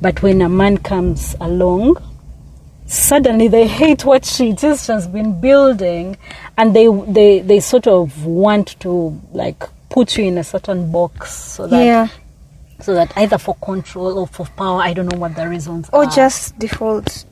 But 0.00 0.22
when 0.22 0.40
a 0.40 0.48
man 0.48 0.78
comes 0.78 1.34
along 1.40 1.96
suddenly 2.86 3.48
they 3.48 3.66
hate 3.66 4.04
what 4.04 4.24
she 4.24 4.50
is. 4.50 4.84
She's 4.84 5.08
been 5.08 5.40
building 5.40 6.16
and 6.56 6.76
they 6.76 6.86
they 7.08 7.40
they 7.40 7.58
sort 7.58 7.88
of 7.88 8.24
want 8.24 8.78
to 8.80 9.20
like 9.32 9.64
put 9.88 10.16
you 10.16 10.26
in 10.26 10.38
a 10.38 10.44
certain 10.44 10.92
box 10.92 11.34
so 11.34 11.66
that 11.66 11.84
yeah. 11.84 12.08
So 12.84 12.92
that 12.94 13.10
either 13.16 13.38
for 13.38 13.54
control 13.56 14.18
or 14.18 14.26
for 14.26 14.46
power 14.56 14.80
i 14.82 14.92
don't 14.92 15.10
know 15.10 15.18
what 15.18 15.34
the 15.36 15.48
reasons 15.48 15.88
are. 15.90 16.00
or 16.00 16.04
are 16.04 16.10
just 16.10 16.58
default 16.58 17.24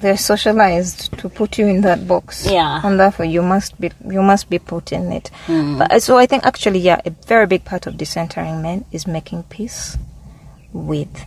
they're 0.00 0.16
socialized 0.16 1.12
to 1.18 1.28
put 1.28 1.58
you 1.58 1.66
in 1.66 1.80
that 1.82 2.06
box 2.08 2.46
Yeah. 2.46 2.80
and 2.82 2.98
therefore 2.98 3.26
you 3.26 3.42
must 3.42 3.78
be 3.80 3.90
you 4.08 4.22
must 4.22 4.48
be 4.48 4.58
put 4.58 4.92
in 4.92 5.12
it 5.12 5.28
Hmm. 5.46 5.78
but 5.78 5.92
uh, 5.92 6.00
so 6.00 6.16
i 6.16 6.26
think 6.26 6.44
actually 6.46 6.78
yeah 6.80 7.00
a 7.04 7.10
very 7.26 7.46
big 7.46 7.64
part 7.64 7.86
of 7.86 7.94
decentering 7.94 8.62
men 8.62 8.84
is 8.92 9.06
making 9.06 9.42
peace 9.44 9.98
with 10.72 11.26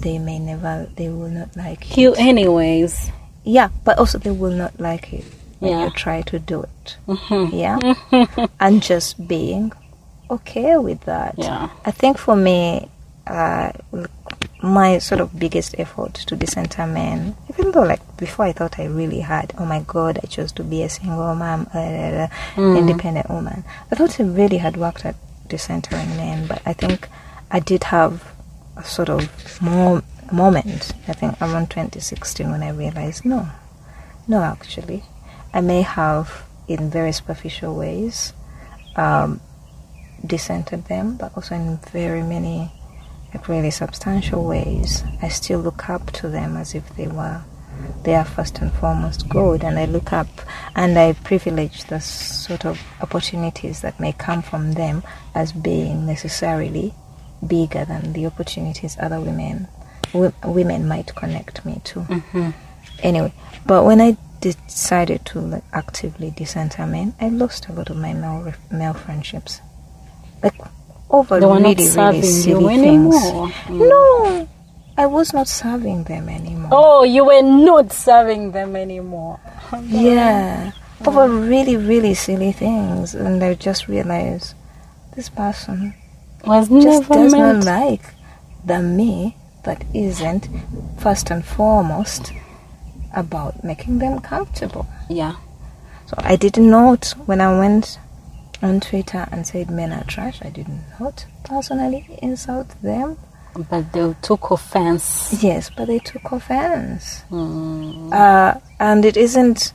they 0.00 0.18
may 0.18 0.38
never 0.38 0.88
they 0.96 1.08
will 1.08 1.28
not 1.30 1.54
like 1.56 1.96
you 1.96 2.12
it 2.14 2.18
anyways 2.18 3.10
yeah 3.44 3.68
but 3.84 3.98
also 3.98 4.18
they 4.18 4.30
will 4.30 4.50
not 4.64 4.78
like 4.80 5.12
it 5.12 5.24
when 5.60 5.70
Yeah. 5.72 5.84
you 5.84 5.90
try 5.90 6.22
to 6.22 6.38
do 6.40 6.62
it 6.62 6.96
Mhm. 7.06 7.52
yeah 7.52 7.78
and 8.60 8.82
just 8.82 9.26
being 9.28 9.72
okay 10.30 10.76
with 10.76 11.00
that 11.02 11.34
Yeah. 11.36 11.68
i 11.84 11.90
think 11.90 12.18
for 12.18 12.34
me 12.36 12.88
uh, 13.26 13.72
my 14.62 14.98
sort 14.98 15.20
of 15.20 15.38
biggest 15.38 15.74
effort 15.78 16.14
to 16.14 16.36
decenter 16.36 16.86
men 16.86 17.36
even 17.50 17.72
though 17.72 17.82
like 17.82 18.00
before 18.16 18.44
i 18.44 18.52
thought 18.52 18.78
i 18.78 18.84
really 18.84 19.20
had 19.20 19.52
oh 19.58 19.64
my 19.64 19.80
god 19.86 20.18
i 20.22 20.26
chose 20.26 20.52
to 20.52 20.62
be 20.64 20.82
a 20.82 20.88
single 20.88 21.34
mom 21.34 21.66
uh, 21.74 22.26
Mm. 22.56 22.78
independent 22.78 23.28
woman 23.30 23.64
i 23.90 23.94
thought 23.94 24.18
i 24.20 24.22
really 24.24 24.58
had 24.58 24.76
worked 24.76 25.04
at 25.04 25.14
decentering 25.48 26.16
men 26.16 26.46
but 26.46 26.60
i 26.66 26.72
think 26.72 27.08
i 27.50 27.58
did 27.60 27.84
have 27.84 28.24
a 28.76 28.84
sort 28.84 29.08
of 29.08 29.28
more 29.60 30.02
moment 30.32 30.92
i 31.08 31.12
think 31.12 31.40
around 31.42 31.68
2016 31.70 32.50
when 32.50 32.62
i 32.62 32.70
realized 32.70 33.24
no 33.24 33.48
no 34.28 34.42
actually 34.42 35.02
i 35.52 35.60
may 35.60 35.82
have 35.82 36.44
in 36.68 36.88
very 36.90 37.12
superficial 37.12 37.74
ways 37.76 38.32
um, 38.96 39.40
dissented 40.24 40.84
them 40.86 41.16
but 41.16 41.32
also 41.36 41.54
in 41.54 41.78
very 41.92 42.22
many 42.22 42.70
like 43.32 43.48
really 43.48 43.70
substantial 43.70 44.44
ways. 44.44 45.02
I 45.22 45.28
still 45.28 45.60
look 45.60 45.88
up 45.88 46.10
to 46.12 46.28
them 46.28 46.56
as 46.56 46.74
if 46.74 46.88
they 46.96 47.08
were 47.08 47.42
they 48.04 48.14
are 48.14 48.24
first 48.24 48.58
and 48.60 48.72
foremost 48.72 49.28
good 49.28 49.62
and 49.62 49.78
i 49.78 49.84
look 49.84 50.12
up 50.12 50.28
and 50.74 50.98
i 50.98 51.12
privilege 51.12 51.84
the 51.84 52.00
sort 52.00 52.64
of 52.64 52.80
opportunities 53.00 53.80
that 53.80 53.98
may 54.00 54.12
come 54.12 54.42
from 54.42 54.72
them 54.72 55.02
as 55.34 55.52
being 55.52 56.06
necessarily 56.06 56.94
bigger 57.46 57.84
than 57.84 58.12
the 58.12 58.26
opportunities 58.26 58.96
other 59.00 59.20
women 59.20 59.68
w- 60.12 60.32
women 60.44 60.86
might 60.86 61.14
connect 61.14 61.64
me 61.64 61.80
to. 61.84 62.00
Mm-hmm. 62.00 62.50
Anyway 63.00 63.32
but 63.66 63.84
when 63.84 64.00
i 64.00 64.16
decided 64.40 65.24
to 65.24 65.40
like, 65.40 65.64
actively 65.72 66.30
decenter 66.32 66.86
men 66.86 67.14
i 67.20 67.28
lost 67.28 67.68
a 67.68 67.72
lot 67.72 67.90
of 67.90 67.96
my 67.96 68.12
male, 68.12 68.42
re- 68.42 68.54
male 68.70 68.94
friendships. 68.94 69.60
Like 70.42 70.60
over 71.12 71.38
they 71.40 71.46
were 71.46 71.58
really 71.60 71.74
not 71.94 72.14
really 72.14 72.22
silly 72.22 72.76
things. 72.76 73.14
Anymore 73.14 73.48
Mm. 73.68 73.88
no 73.88 74.48
i 74.98 75.06
was 75.06 75.32
not 75.32 75.48
serving 75.48 76.04
them 76.04 76.28
anymore. 76.28 76.68
Oh 76.72 77.02
you 77.04 77.24
were 77.24 77.42
not 77.42 77.92
serving 77.92 78.52
them 78.52 78.76
anymore. 78.76 79.40
Yeah 79.86 80.72
over 81.06 81.28
really 81.28 81.76
really 81.76 82.14
silly 82.14 82.52
things. 82.52 83.14
And 83.14 83.42
i 83.42 83.54
just 83.54 83.88
realized 83.88 84.54
this 85.16 85.28
person 85.28 85.94
was 86.44 86.68
just 86.68 87.08
does 87.08 87.32
meant 87.32 87.64
not 87.64 87.64
like 87.64 88.02
the 88.64 88.80
me 88.80 89.36
that 89.64 89.84
isn't 89.94 90.48
first 90.98 91.30
and 91.30 91.44
foremost 91.44 92.32
about 93.14 93.62
making 93.64 93.98
them 93.98 94.20
comfortable. 94.20 94.86
Yeah. 95.08 95.36
So 96.06 96.14
I 96.18 96.36
didn't 96.36 96.68
note 96.68 97.14
when 97.26 97.40
I 97.40 97.56
went 97.58 97.98
on 98.62 98.80
Twitter 98.80 99.28
and 99.32 99.46
said 99.46 99.70
men 99.70 99.92
are 99.92 100.04
trash. 100.04 100.40
I 100.42 100.50
didn't 100.50 100.82
personally 101.44 102.06
insult 102.22 102.68
them. 102.82 103.16
but 103.68 103.92
they 103.92 104.14
took 104.22 104.50
offense 104.50 105.42
Yes, 105.42 105.70
but 105.76 105.86
they 105.86 105.98
took 105.98 106.32
offense. 106.32 107.22
Mm. 107.30 108.12
Uh, 108.12 108.58
and 108.80 109.04
it 109.04 109.16
isn't 109.16 109.74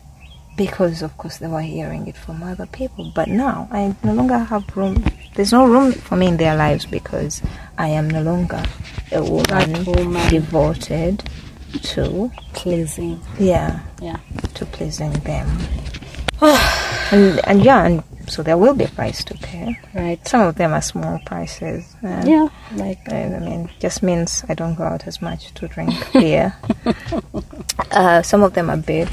because, 0.58 1.04
of 1.04 1.16
course, 1.18 1.38
they 1.38 1.48
were 1.48 1.62
hearing 1.62 2.08
it 2.08 2.18
from 2.18 2.42
other 2.42 2.66
people. 2.66 3.12
But 3.14 3.28
now 3.28 3.68
I 3.72 3.96
no 4.04 4.14
longer 4.14 4.40
have 4.40 4.76
room. 4.76 5.04
There's 5.36 5.54
no 5.54 5.68
room 5.68 5.92
for 5.92 6.16
me 6.16 6.28
in 6.28 6.38
their 6.38 6.56
lives 6.56 6.86
because 6.86 7.42
I 7.78 7.90
am 7.90 8.10
no 8.10 8.24
longer 8.24 8.64
a 9.12 9.24
woman, 9.24 9.86
woman. 9.86 10.30
devoted 10.30 11.24
to 11.84 12.32
pleasing 12.54 13.20
yeah 13.38 13.82
yeah 14.02 14.18
to 14.56 14.66
pleasing 14.66 15.12
them. 15.12 15.48
and 17.12 17.40
and 17.46 17.64
yeah, 17.64 17.86
and 17.86 18.04
so 18.28 18.44
there 18.44 18.58
will 18.58 18.74
be 18.76 18.84
a 18.84 18.90
price 18.90 19.24
to 19.24 19.34
pay. 19.36 19.80
right 19.94 20.20
Some 20.28 20.42
of 20.42 20.56
them 20.56 20.74
are 20.74 20.82
small 20.82 21.20
prices. 21.26 21.96
yeah 22.04 22.48
like 22.76 23.00
I 23.12 23.24
I 23.24 23.40
mean, 23.40 23.70
just 23.80 24.04
means 24.04 24.44
I 24.50 24.54
don't 24.54 24.76
go 24.76 24.84
out 24.84 25.08
as 25.08 25.22
much 25.22 25.54
to 25.56 25.68
drink 25.68 25.94
beer. 26.14 26.54
uh, 27.92 28.22
some 28.22 28.44
of 28.44 28.54
them 28.54 28.70
are 28.70 28.78
big. 28.78 29.08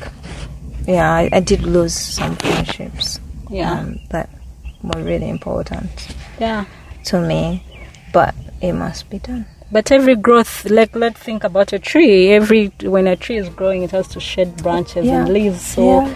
Yeah, 0.86 1.10
I, 1.10 1.28
I 1.32 1.40
did 1.40 1.62
lose 1.62 1.94
some 1.94 2.36
friendships 2.36 3.20
yeah 3.50 3.72
um, 3.80 3.98
that 4.10 4.28
were 4.82 5.02
really 5.02 5.28
important 5.28 5.90
yeah 6.40 6.64
to 7.04 7.20
me, 7.20 7.62
but 8.12 8.34
it 8.60 8.72
must 8.72 9.08
be 9.10 9.18
done. 9.18 9.46
But 9.72 9.90
every 9.90 10.14
growth, 10.16 10.64
like 10.70 10.94
let's 10.94 11.18
think 11.20 11.42
about 11.44 11.72
a 11.72 11.78
tree. 11.78 12.30
Every 12.32 12.68
when 12.82 13.06
a 13.06 13.16
tree 13.16 13.38
is 13.38 13.48
growing, 13.48 13.82
it 13.82 13.90
has 13.92 14.08
to 14.08 14.20
shed 14.20 14.56
branches 14.62 15.06
Yeah. 15.06 15.20
and 15.24 15.32
leaves. 15.32 15.60
So 15.62 15.82
Yeah. 15.84 16.14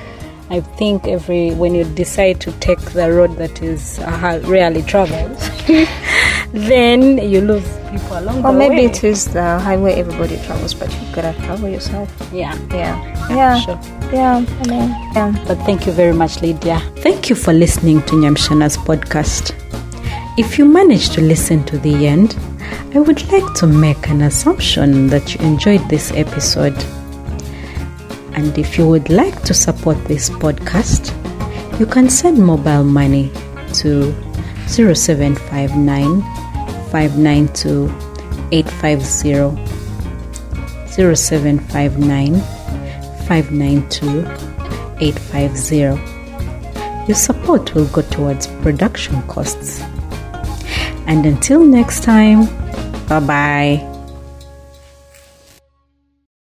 I 0.50 0.60
think 0.60 1.06
every 1.06 1.50
when 1.52 1.74
you 1.74 1.84
decide 1.84 2.40
to 2.40 2.52
take 2.52 2.80
the 2.92 3.12
road 3.12 3.36
that 3.36 3.62
is 3.62 3.98
uh, 3.98 4.40
rarely 4.44 4.82
traveled, 4.82 5.36
then 6.52 7.18
you 7.18 7.40
lose 7.42 7.66
people 7.90 8.18
along 8.18 8.38
Or 8.44 8.52
the 8.52 8.58
way. 8.58 8.66
Or 8.66 8.70
maybe 8.70 8.84
it 8.84 9.04
is 9.04 9.26
the 9.26 9.58
highway 9.58 9.92
everybody 9.94 10.36
travels, 10.46 10.72
but 10.74 10.90
you 10.90 11.14
gotta 11.14 11.38
travel 11.40 11.68
yourself. 11.68 12.10
yeah, 12.32 12.56
Yeah. 12.70 12.96
Yeah. 13.28 13.60
sure. 13.60 13.78
Yeah. 14.12 14.36
I 14.38 14.68
mean, 14.68 14.88
yeah. 15.14 15.44
But 15.46 15.58
thank 15.66 15.86
you 15.86 15.92
very 15.92 16.14
much, 16.14 16.40
Lydia. 16.40 16.80
Thank 16.98 17.28
you 17.28 17.36
for 17.36 17.52
listening 17.52 18.00
to 18.02 18.14
Nyamshana's 18.16 18.78
podcast. 18.78 19.54
If 20.38 20.58
you 20.58 20.64
managed 20.64 21.12
to 21.14 21.20
listen 21.20 21.64
to 21.64 21.78
the 21.78 22.06
end, 22.06 22.36
I 22.94 23.00
would 23.00 23.30
like 23.30 23.52
to 23.56 23.66
make 23.66 24.08
an 24.08 24.22
assumption 24.22 25.08
that 25.08 25.34
you 25.34 25.40
enjoyed 25.44 25.86
this 25.90 26.10
episode. 26.12 26.74
And 28.38 28.56
if 28.56 28.78
you 28.78 28.86
would 28.86 29.10
like 29.10 29.42
to 29.42 29.52
support 29.52 29.98
this 30.04 30.30
podcast, 30.30 31.10
you 31.80 31.86
can 31.86 32.08
send 32.08 32.38
mobile 32.38 32.84
money 32.84 33.32
to 33.82 34.14
0759 34.68 36.22
592 36.92 37.92
850 38.52 39.56
0759 40.86 42.40
592 43.26 44.20
850. 45.00 45.76
Your 47.08 47.16
support 47.16 47.74
will 47.74 47.88
go 47.88 48.02
towards 48.02 48.46
production 48.62 49.20
costs. 49.22 49.80
And 51.08 51.26
until 51.26 51.64
next 51.64 52.04
time, 52.04 52.46
bye 53.08 53.18
bye. 53.18 53.87